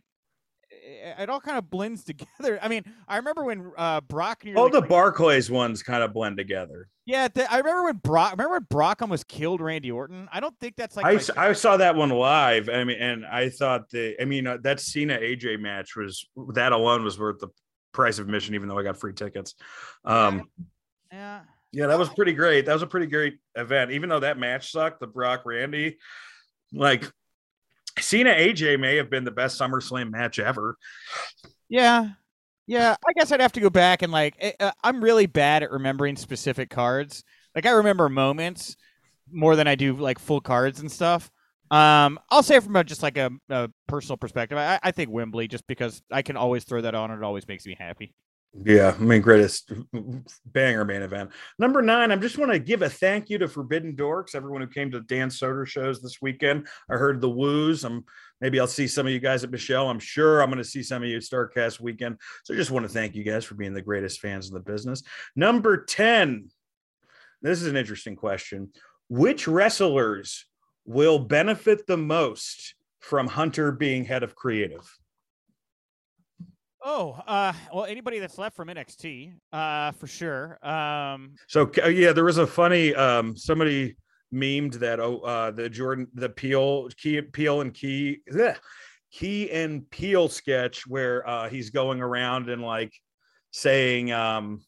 it, 0.91 1.31
all 1.31 1.41
kind 1.41 1.59
of 1.59 1.71
blends 1.71 2.05
together. 2.05 2.59
I 2.63 2.69
mean, 2.69 2.85
I 3.09 3.17
remember 3.17 3.45
when 3.45 3.73
uh, 3.77 4.01
Brock. 4.03 4.45
All 4.57 4.69
the 4.69 4.83
Barclays 4.83 5.51
ones 5.51 5.83
kind 5.83 6.03
of 6.03 6.13
blend 6.13 6.37
together. 6.37 6.89
yeah, 7.07 7.29
the, 7.29 7.51
I 7.53 7.59
remember 7.59 7.85
when 7.85 7.97
Brock. 7.97 8.33
Remember 8.33 8.55
when 8.55 8.67
Brock 8.71 9.03
almost 9.03 9.29
killed 9.29 9.61
Randy 9.61 9.91
Orton. 9.91 10.29
I 10.33 10.41
don't 10.41 10.59
think 10.59 10.77
that's 10.77 10.97
like. 10.97 11.07
I, 11.37 11.53
saw 11.53 11.77
that 11.77 11.97
one 11.97 12.11
live. 12.11 12.69
I 12.69 12.85
mean, 12.85 12.99
and 12.99 13.27
I 13.27 13.51
thought 13.51 13.91
the, 13.91 14.21
I 14.21 14.25
mean, 14.25 14.47
uh, 14.47 14.59
that 14.63 14.81
Cena 14.81 15.19
AJ 15.19 15.61
match 15.61 15.97
was 15.97 16.27
that 16.55 16.73
alone 16.73 17.05
was 17.05 17.19
worth 17.19 17.39
the 17.41 17.49
price 17.93 18.19
of 18.19 18.27
admission, 18.27 18.55
even 18.55 18.69
though 18.69 18.79
I 18.79 18.83
got 18.83 18.99
free 18.99 19.13
tickets. 19.13 19.55
Um, 20.05 20.49
yeah. 21.13 21.41
yeah, 21.73 21.87
that 21.87 21.99
was 21.99 22.09
pretty 22.09 22.33
great. 22.33 22.67
That 22.67 22.73
was 22.73 22.83
a 22.83 22.87
pretty 22.87 23.07
great 23.07 23.39
event, 23.57 23.91
even 23.91 24.09
though 24.09 24.21
that 24.21 24.39
match 24.39 24.71
sucked. 24.71 25.01
The 25.01 25.07
Brock 25.07 25.43
Randy, 25.45 25.99
like 26.73 27.11
Cena 28.01 28.31
AJ 28.31 28.79
may 28.79 28.97
have 28.97 29.11
been 29.11 29.25
the 29.25 29.31
best 29.31 29.61
SummerSlam 29.61 30.11
match 30.11 30.39
ever. 30.39 30.77
Yeah. 31.69 32.11
Yeah, 32.67 32.95
I 33.05 33.13
guess 33.15 33.33
I'd 33.33 33.41
have 33.41 33.53
to 33.53 33.61
go 33.61 33.71
back 33.71 34.03
and 34.03 34.13
like 34.13 34.37
eh, 34.39 34.53
uh, 34.61 34.71
I'm 34.85 35.03
really 35.03 35.27
bad 35.27 35.65
at 35.65 35.73
remembering 35.73 36.15
specific 36.15 36.71
cards. 36.71 37.25
Like 37.53 37.67
I 37.67 37.71
remember 37.71 38.09
moments 38.09 38.77
more 39.33 39.57
than 39.57 39.67
I 39.67 39.75
do 39.75 39.97
like 39.97 40.21
full 40.21 40.41
cards 40.41 40.79
and 40.79 40.91
stuff. 40.91 41.33
Um, 41.73 42.21
I'll 42.31 42.45
say 42.45 42.61
from 42.61 42.77
a, 42.77 42.85
just 42.85 43.03
like 43.03 43.17
a, 43.17 43.31
a 43.49 43.71
personal 43.89 44.17
perspective, 44.17 44.59
I, 44.59 44.79
I 44.83 44.91
think 44.93 45.11
Wembley, 45.11 45.49
just 45.49 45.67
because 45.67 46.03
I 46.13 46.23
can 46.23 46.37
always 46.37 46.63
throw 46.65 46.81
that 46.81 46.95
on, 46.95 47.11
and 47.11 47.21
it 47.21 47.25
always 47.25 47.47
makes 47.49 47.67
me 47.67 47.77
happy. 47.79 48.15
Yeah, 48.53 48.97
I 48.99 49.01
mean, 49.01 49.23
greatest 49.23 49.73
banger 50.45 50.85
main 50.85 51.03
event. 51.03 51.31
Number 51.61 51.81
nine, 51.81 52.11
I 52.11 52.17
just 52.17 52.37
want 52.37 52.51
to 52.51 52.59
give 52.59 52.83
a 52.83 52.91
thank 52.91 53.31
you 53.31 53.39
to 53.39 53.47
Forbidden 53.47 53.95
Dorks, 53.95 54.35
everyone 54.35 54.61
who 54.61 54.67
came 54.67 54.91
to 54.91 55.01
Dan 55.03 55.29
Soder 55.29 55.65
shows 55.65 56.03
this 56.03 56.21
weekend. 56.21 56.67
I 56.91 56.97
heard 56.97 57.21
the 57.21 57.31
woos. 57.31 57.85
I'm 57.85 58.05
maybe 58.41 58.59
I'll 58.59 58.67
see 58.67 58.89
some 58.89 59.07
of 59.07 59.13
you 59.13 59.21
guys 59.21 59.45
at 59.45 59.53
Michelle. 59.53 59.89
I'm 59.89 60.01
sure 60.01 60.43
I'm 60.43 60.51
going 60.51 60.59
to 60.59 60.65
see 60.65 60.83
some 60.83 61.03
of 61.03 61.09
you 61.09 61.17
at 61.17 61.23
Starcast 61.23 61.79
weekend. 61.81 62.19
So 62.43 62.55
just 62.55 62.73
want 62.73 62.85
to 62.85 62.93
thank 62.93 63.15
you 63.15 63.23
guys 63.23 63.45
for 63.45 63.55
being 63.55 63.73
the 63.73 63.83
greatest 63.83 64.19
fans 64.19 64.49
in 64.49 64.55
the 64.55 64.61
business. 64.61 65.05
Number 65.37 65.85
10. 65.85 66.51
This 67.43 67.63
is 67.63 67.69
an 67.69 67.77
interesting 67.77 68.17
question. 68.17 68.73
Which 69.09 69.47
wrestlers 69.47 70.45
will 70.85 71.21
benefit 71.21 71.87
the 71.87 71.97
most 71.97 72.75
from 72.99 73.29
Hunter 73.29 73.71
being 73.71 74.05
head 74.05 74.25
of 74.25 74.35
creative? 74.35 74.99
Oh, 76.83 77.13
uh, 77.27 77.53
well, 77.73 77.85
anybody 77.85 78.19
that's 78.19 78.39
left 78.39 78.57
from 78.57 78.69
NXT, 78.69 79.35
uh, 79.53 79.93
for 79.93 80.07
sure. 80.07 80.59
Um, 80.67 81.35
So 81.47 81.71
yeah, 81.89 82.13
there 82.13 82.25
was 82.25 82.39
a 82.39 82.47
funny 82.47 82.95
um 82.95 83.37
somebody 83.37 83.97
memed 84.33 84.75
that 84.75 85.01
oh 85.01 85.19
uh 85.19 85.51
the 85.51 85.69
Jordan 85.69 86.07
the 86.15 86.29
Peele 86.29 86.89
Key 86.97 87.21
Peele 87.21 87.61
and 87.61 87.75
Key 87.75 88.21
bleh, 88.31 88.57
Key 89.11 89.51
and 89.51 89.89
Peele 89.91 90.29
sketch 90.29 90.87
where 90.87 91.29
uh 91.29 91.49
he's 91.49 91.71
going 91.71 92.01
around 92.01 92.49
and 92.49 92.63
like 92.63 92.93
saying 93.51 94.13
um 94.13 94.61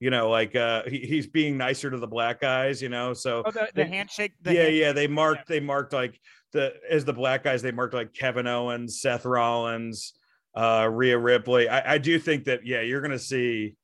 you 0.00 0.08
know 0.10 0.30
like 0.30 0.56
uh 0.56 0.82
he, 0.88 1.00
he's 1.00 1.26
being 1.26 1.56
nicer 1.58 1.90
to 1.90 1.98
the 1.98 2.06
black 2.06 2.40
guys, 2.40 2.82
you 2.82 2.88
know. 2.88 3.12
So 3.12 3.42
oh, 3.44 3.50
the, 3.50 3.68
the 3.74 3.84
handshake. 3.86 4.32
The 4.42 4.54
yeah, 4.54 4.62
hand- 4.62 4.76
yeah, 4.76 4.92
they 4.92 5.06
marked 5.06 5.46
they 5.46 5.60
marked 5.60 5.92
like 5.92 6.18
the 6.52 6.74
as 6.90 7.04
the 7.04 7.12
black 7.12 7.44
guys 7.44 7.62
they 7.62 7.72
marked 7.72 7.94
like 7.94 8.12
Kevin 8.14 8.46
Owens, 8.46 9.00
Seth 9.00 9.24
Rollins, 9.24 10.14
uh 10.54 10.88
Rhea 10.90 11.18
Ripley. 11.18 11.68
I, 11.68 11.94
I 11.94 11.98
do 11.98 12.18
think 12.18 12.44
that 12.44 12.64
yeah, 12.66 12.80
you're 12.80 13.00
gonna 13.00 13.18
see 13.18 13.74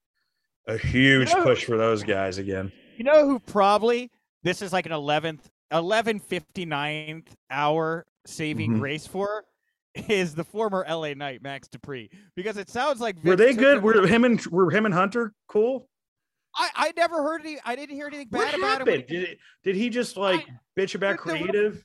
a 0.66 0.76
huge 0.78 1.32
know- 1.32 1.42
push 1.42 1.64
for 1.64 1.76
those 1.76 2.02
guys 2.02 2.38
again. 2.38 2.70
You 2.96 3.04
know 3.04 3.26
who 3.26 3.38
probably 3.38 4.10
this 4.42 4.62
is 4.62 4.72
like 4.72 4.86
an 4.86 4.92
11th, 4.92 5.40
1159th 5.72 7.26
hour 7.50 8.06
saving 8.26 8.74
Mhm. 8.74 8.78
grace 8.80 9.06
for 9.06 9.44
is 10.08 10.34
the 10.34 10.44
former 10.44 10.84
LA 10.88 11.14
Knight 11.14 11.42
Max 11.42 11.68
Dupri 11.68 12.10
because 12.36 12.56
it 12.56 12.68
sounds 12.68 13.00
like 13.00 13.16
Were 13.24 13.36
they 13.36 13.54
good? 13.54 13.82
Were 13.82 14.06
him 14.06 14.24
and 14.24 14.44
were 14.46 14.70
him 14.70 14.86
and 14.86 14.94
Hunter 14.94 15.32
cool? 15.48 15.88
I 16.56 16.68
I 16.76 16.92
never 16.96 17.22
heard 17.22 17.40
any. 17.42 17.58
I 17.64 17.74
didn't 17.76 17.96
hear 17.96 18.06
anything 18.06 18.28
What 18.30 18.50
bad 18.50 18.54
about 18.54 18.80
him. 18.82 18.86
when 18.86 18.96
happened? 19.00 19.06
Did, 19.08 19.38
did 19.64 19.76
he 19.76 19.88
just 19.88 20.16
like 20.16 20.46
bitch 20.78 20.94
about 20.94 21.16
creative? 21.18 21.84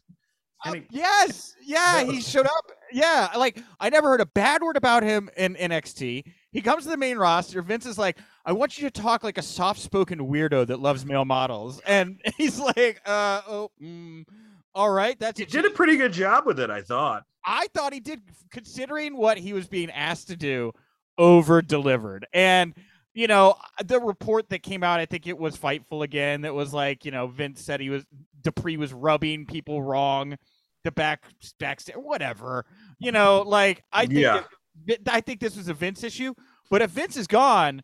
Uh, 0.65 0.75
yes, 0.89 1.55
yeah, 1.63 2.03
No. 2.05 2.11
he 2.11 2.21
showed 2.21 2.45
up. 2.45 2.71
Yeah, 2.91 3.29
like 3.37 3.61
I 3.79 3.89
never 3.89 4.09
heard 4.09 4.21
a 4.21 4.25
bad 4.25 4.61
word 4.61 4.77
about 4.77 5.03
him 5.03 5.29
in 5.37 5.55
NXT. 5.55 6.23
He 6.51 6.61
comes 6.61 6.83
to 6.83 6.89
the 6.89 6.97
main 6.97 7.17
roster. 7.17 7.61
Vince 7.61 7.85
is 7.85 7.97
like, 7.97 8.17
"I 8.45 8.51
want 8.51 8.77
you 8.77 8.89
to 8.89 9.01
talk 9.01 9.23
like 9.23 9.37
a 9.37 9.41
soft-spoken 9.41 10.19
weirdo 10.19 10.67
that 10.67 10.79
loves 10.79 11.05
male 11.05 11.25
models," 11.25 11.81
and 11.85 12.19
he's 12.37 12.59
like, 12.59 13.01
"Uh, 13.05 13.41
oh, 13.47 13.71
mm, 13.81 14.25
all 14.73 14.89
right, 14.89 15.19
that's." 15.19 15.39
He 15.39 15.45
a 15.45 15.47
did 15.47 15.65
a 15.65 15.69
pretty 15.71 15.97
good 15.97 16.13
job 16.13 16.45
with 16.45 16.59
it, 16.59 16.69
I 16.69 16.81
thought. 16.81 17.23
I 17.45 17.67
thought 17.73 17.93
he 17.93 17.99
did, 17.99 18.21
considering 18.51 19.17
what 19.17 19.37
he 19.37 19.53
was 19.53 19.67
being 19.67 19.91
asked 19.91 20.27
to 20.29 20.35
do, 20.35 20.71
over 21.17 21.61
delivered. 21.61 22.25
And 22.33 22.73
you 23.13 23.27
know, 23.27 23.55
the 23.83 23.99
report 23.99 24.49
that 24.49 24.61
came 24.61 24.83
out, 24.83 24.99
I 24.99 25.05
think 25.05 25.25
it 25.25 25.37
was 25.37 25.57
Fightful 25.57 26.03
again. 26.03 26.41
That 26.41 26.53
was 26.53 26.73
like, 26.73 27.05
you 27.05 27.11
know, 27.11 27.27
Vince 27.27 27.61
said 27.61 27.79
he 27.79 27.89
was 27.89 28.03
Dupri 28.41 28.77
was 28.77 28.93
rubbing 28.93 29.45
people 29.45 29.81
wrong, 29.81 30.35
the 30.85 30.91
back 30.91 31.25
backstage, 31.59 31.95
whatever. 31.97 32.65
You 32.99 33.11
know, 33.11 33.41
like 33.45 33.83
I 33.91 34.05
think 34.05 34.19
Yeah. 34.19 34.43
that- 34.87 34.99
I 35.07 35.19
think 35.19 35.41
this 35.41 35.57
was 35.57 35.67
a 35.67 35.73
Vince 35.73 36.03
issue. 36.03 36.33
But 36.71 36.81
if 36.81 36.91
Vince 36.91 37.17
is 37.17 37.27
gone. 37.27 37.83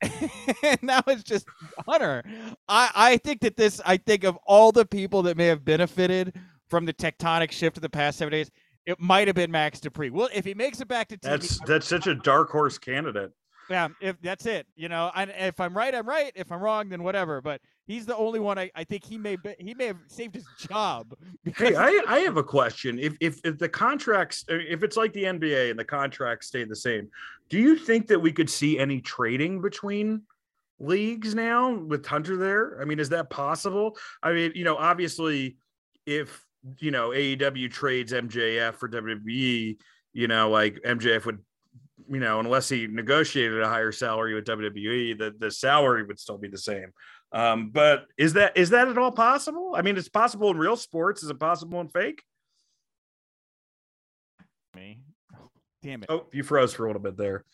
and 0.62 0.80
now 0.80 1.00
it's 1.08 1.24
just 1.24 1.44
Hunter. 1.88 2.22
I, 2.68 2.88
I 2.94 3.16
think 3.16 3.40
that 3.40 3.56
this, 3.56 3.80
I 3.84 3.96
think 3.96 4.22
of 4.22 4.38
all 4.46 4.70
the 4.70 4.86
people 4.86 5.22
that 5.22 5.36
may 5.36 5.46
have 5.46 5.64
benefited 5.64 6.36
from 6.68 6.84
the 6.84 6.92
tectonic 6.94 7.50
shift 7.50 7.76
of 7.76 7.82
the 7.82 7.88
past 7.88 8.16
seven 8.18 8.30
days, 8.30 8.48
it 8.86 9.00
might 9.00 9.26
have 9.26 9.34
been 9.34 9.50
Max 9.50 9.80
Dupri. 9.80 10.12
Well, 10.12 10.28
if 10.32 10.44
he 10.44 10.54
makes 10.54 10.80
it 10.80 10.86
back 10.86 11.08
to 11.08 11.16
TV, 11.16 11.22
That's 11.22 11.58
that's 11.66 11.88
such 11.88 12.06
a 12.06 12.14
dark 12.14 12.48
horse 12.48 12.78
candidate. 12.78 13.32
yeah, 13.68 13.88
if 14.00 14.14
that's 14.22 14.46
it, 14.46 14.68
you 14.76 14.88
know, 14.88 15.10
and 15.16 15.32
if 15.36 15.58
I'm 15.58 15.76
right, 15.76 15.92
I'm 15.92 16.08
right. 16.08 16.30
If 16.36 16.52
I'm 16.52 16.60
wrong, 16.60 16.90
then 16.90 17.02
whatever. 17.02 17.40
But 17.40 17.60
he's 17.88 18.06
the 18.06 18.16
only 18.16 18.38
one 18.38 18.58
I, 18.58 18.70
I 18.76 18.84
think 18.84 19.04
he 19.04 19.18
may 19.18 19.34
be, 19.34 19.54
he 19.58 19.74
may 19.74 19.86
have 19.86 19.96
saved 20.06 20.36
his 20.36 20.46
job. 20.56 21.16
Hey, 21.56 21.74
I, 21.74 22.04
I 22.06 22.18
have 22.20 22.36
a 22.36 22.42
question. 22.42 22.98
If, 22.98 23.16
if 23.20 23.40
if 23.42 23.58
the 23.58 23.68
contracts, 23.68 24.44
uh, 24.50 24.58
if 24.68 24.82
it's 24.82 24.96
like 24.96 25.12
the 25.14 25.24
NBA 25.24 25.70
and 25.70 25.78
the 25.78 25.84
contracts 25.84 26.48
stay 26.48 26.62
the 26.64 26.76
same, 26.76 27.08
do 27.48 27.58
you 27.58 27.74
think 27.74 28.06
that 28.08 28.20
we 28.20 28.30
could 28.30 28.50
see 28.50 28.78
any 28.78 29.00
trading 29.00 29.60
between 29.62 30.22
leagues 30.78 31.34
now 31.34 31.72
with 31.72 32.06
Hunter 32.06 32.36
there? 32.36 32.80
I 32.80 32.84
mean, 32.84 33.00
is 33.00 33.08
that 33.08 33.30
possible? 33.30 33.96
I 34.22 34.32
mean, 34.32 34.52
you 34.54 34.64
know, 34.64 34.76
obviously, 34.76 35.56
if 36.06 36.44
you 36.78 36.90
know 36.90 37.08
AEW 37.10 37.70
trades 37.70 38.12
MJF 38.12 38.74
for 38.74 38.88
WWE, 38.88 39.78
you 40.12 40.28
know, 40.28 40.50
like 40.50 40.80
MJF 40.84 41.24
would, 41.24 41.38
you 42.08 42.20
know, 42.20 42.40
unless 42.40 42.68
he 42.68 42.86
negotiated 42.86 43.60
a 43.60 43.68
higher 43.68 43.92
salary 43.92 44.34
with 44.34 44.44
WWE, 44.44 45.18
the 45.18 45.34
the 45.38 45.50
salary 45.50 46.04
would 46.04 46.18
still 46.18 46.38
be 46.38 46.48
the 46.48 46.58
same. 46.58 46.92
Um, 47.32 47.70
but 47.70 48.06
is 48.16 48.34
that 48.34 48.56
is 48.56 48.70
that 48.70 48.88
at 48.88 48.98
all 48.98 49.12
possible? 49.12 49.72
I 49.76 49.82
mean, 49.82 49.96
it's 49.96 50.08
possible 50.08 50.50
in 50.50 50.58
real 50.58 50.76
sports. 50.76 51.22
Is 51.22 51.30
it 51.30 51.38
possible 51.38 51.80
in 51.80 51.88
fake? 51.88 52.22
me. 54.78 55.00
Damn 55.82 56.02
it. 56.02 56.06
Oh, 56.08 56.26
you 56.32 56.42
froze 56.42 56.72
for 56.72 56.84
a 56.84 56.88
little 56.88 57.02
bit 57.02 57.16
there. 57.16 57.44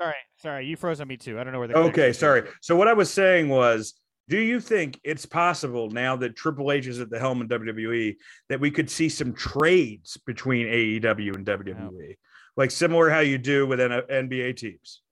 Sorry, 0.00 0.14
sorry. 0.36 0.66
You 0.66 0.76
froze 0.76 1.00
on 1.00 1.08
me 1.08 1.16
too. 1.16 1.38
I 1.38 1.44
don't 1.44 1.52
know 1.52 1.58
where 1.58 1.68
the 1.68 1.76
Okay, 1.76 2.12
sorry. 2.12 2.48
So 2.60 2.76
what 2.76 2.88
I 2.88 2.92
was 2.92 3.10
saying 3.10 3.48
was, 3.48 3.94
do 4.28 4.38
you 4.38 4.60
think 4.60 5.00
it's 5.04 5.24
possible 5.24 5.88
now 5.90 6.16
that 6.16 6.36
Triple 6.36 6.72
H 6.72 6.86
is 6.86 7.00
at 7.00 7.10
the 7.10 7.18
helm 7.18 7.40
in 7.40 7.48
WWE 7.48 8.16
that 8.48 8.60
we 8.60 8.70
could 8.70 8.90
see 8.90 9.08
some 9.08 9.32
trades 9.32 10.18
between 10.26 10.66
AEW 10.66 11.34
and 11.36 11.46
WWE, 11.46 12.16
like 12.56 12.70
similar 12.70 13.10
how 13.10 13.20
you 13.20 13.38
do 13.38 13.66
with 13.66 13.80
N- 13.80 13.90
NBA 13.90 14.56
teams? 14.56 15.02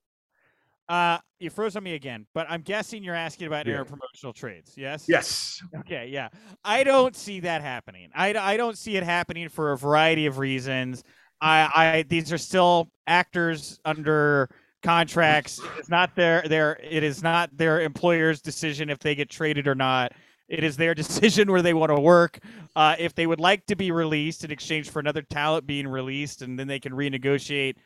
Uh, 0.88 1.18
you 1.38 1.48
froze 1.50 1.76
on 1.76 1.82
me 1.82 1.94
again, 1.94 2.26
but 2.34 2.46
I'm 2.50 2.60
guessing 2.60 3.02
you're 3.02 3.14
asking 3.14 3.46
about 3.46 3.66
Yeah. 3.66 3.76
interpromotional 3.82 4.34
trades. 4.34 4.74
Yes. 4.76 5.06
Yes. 5.08 5.62
Okay, 5.80 6.08
yeah. 6.08 6.28
I 6.64 6.84
don't 6.84 7.16
see 7.16 7.40
that 7.40 7.62
happening. 7.62 8.10
I, 8.14 8.34
I 8.34 8.56
don't 8.56 8.76
see 8.76 8.96
it 8.96 9.02
happening 9.02 9.48
for 9.48 9.72
a 9.72 9.78
variety 9.78 10.26
of 10.26 10.38
reasons. 10.38 11.02
I, 11.40 11.70
I 11.74 12.02
these 12.08 12.32
are 12.32 12.38
still 12.38 12.90
actors 13.06 13.78
under 13.84 14.48
contracts. 14.82 15.60
It's 15.78 15.88
not 15.88 16.14
their 16.14 16.42
their 16.48 16.78
it 16.82 17.02
is 17.02 17.22
not 17.22 17.54
their 17.56 17.80
employer's 17.80 18.40
decision 18.42 18.88
if 18.90 18.98
they 18.98 19.14
get 19.14 19.30
traded 19.30 19.66
or 19.66 19.74
not. 19.74 20.12
It 20.54 20.64
is 20.64 20.76
their 20.76 20.94
decision 21.02 21.50
where 21.50 21.62
they 21.62 21.74
want 21.74 21.90
to 21.90 22.00
work. 22.00 22.38
Uh, 22.76 22.96
if 22.98 23.14
they 23.14 23.26
would 23.26 23.40
like 23.40 23.66
to 23.66 23.76
be 23.76 23.90
released 23.90 24.44
in 24.44 24.50
exchange 24.50 24.90
for 24.90 25.00
another 25.00 25.22
talent 25.22 25.66
being 25.66 25.86
released, 25.86 26.42
and 26.42 26.58
then 26.58 26.66
they 26.66 26.80
can 26.80 26.92
renegotiate. 26.92 27.76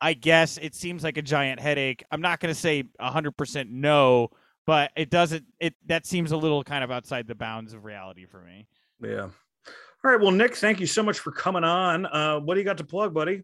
I 0.00 0.14
guess 0.14 0.58
it 0.58 0.74
seems 0.74 1.04
like 1.04 1.16
a 1.16 1.22
giant 1.22 1.60
headache. 1.60 2.04
I'm 2.10 2.20
not 2.20 2.40
going 2.40 2.52
to 2.52 2.60
say 2.60 2.84
100% 3.00 3.70
no, 3.70 4.30
but 4.66 4.90
it 4.96 5.10
doesn't 5.10 5.44
it 5.60 5.74
that 5.86 6.06
seems 6.06 6.32
a 6.32 6.36
little 6.36 6.64
kind 6.64 6.84
of 6.84 6.90
outside 6.90 7.26
the 7.26 7.34
bounds 7.34 7.72
of 7.72 7.84
reality 7.84 8.26
for 8.26 8.40
me 8.40 8.66
Yeah. 9.02 9.28
All 10.04 10.10
right. 10.10 10.20
Well, 10.20 10.32
Nick, 10.32 10.56
thank 10.56 10.80
you 10.80 10.86
so 10.86 11.02
much 11.02 11.18
for 11.18 11.32
coming 11.32 11.64
on. 11.64 12.06
Uh, 12.06 12.38
what 12.40 12.54
do 12.54 12.60
you 12.60 12.64
got 12.64 12.78
to 12.78 12.84
plug, 12.84 13.14
buddy? 13.14 13.42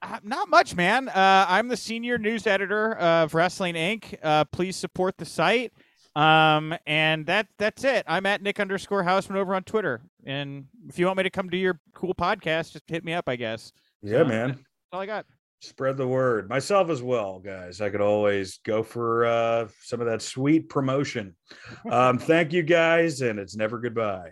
Uh, 0.00 0.20
not 0.22 0.48
much 0.48 0.76
man 0.76 1.08
uh, 1.08 1.44
i'm 1.48 1.66
the 1.66 1.76
senior 1.76 2.16
news 2.16 2.46
editor 2.46 2.94
of 2.98 3.34
wrestling 3.34 3.74
inc 3.74 4.16
uh, 4.22 4.44
please 4.44 4.76
support 4.76 5.18
the 5.18 5.24
site 5.24 5.72
um, 6.16 6.74
and 6.86 7.24
that 7.26 7.46
that's 7.58 7.84
it 7.84 8.04
i'm 8.06 8.26
at 8.26 8.42
nick 8.42 8.60
underscore 8.60 9.02
hausman 9.02 9.36
over 9.36 9.54
on 9.54 9.62
twitter 9.64 10.00
and 10.24 10.66
if 10.88 10.98
you 10.98 11.06
want 11.06 11.16
me 11.16 11.22
to 11.22 11.30
come 11.30 11.48
to 11.50 11.56
your 11.56 11.80
cool 11.94 12.14
podcast 12.14 12.72
just 12.72 12.84
hit 12.88 13.04
me 13.04 13.12
up 13.12 13.28
i 13.28 13.36
guess 13.36 13.72
Yeah, 14.02 14.20
Uh, 14.20 14.24
man. 14.24 14.48
that's 14.48 14.60
all 14.92 15.00
i 15.00 15.06
got 15.06 15.26
Spread 15.64 15.96
the 15.96 16.08
word. 16.08 16.48
Myself 16.48 16.90
as 16.90 17.00
well, 17.04 17.38
guys. 17.38 17.80
I 17.80 17.88
could 17.88 18.00
always 18.00 18.58
go 18.64 18.82
for 18.82 19.24
uh, 19.26 19.68
some 19.80 20.00
of 20.00 20.08
that 20.08 20.20
sweet 20.20 20.68
promotion. 20.68 21.36
Um, 21.88 22.18
thank 22.18 22.52
you, 22.52 22.64
guys, 22.64 23.20
and 23.20 23.38
it's 23.38 23.54
never 23.54 23.78
goodbye. 23.78 24.30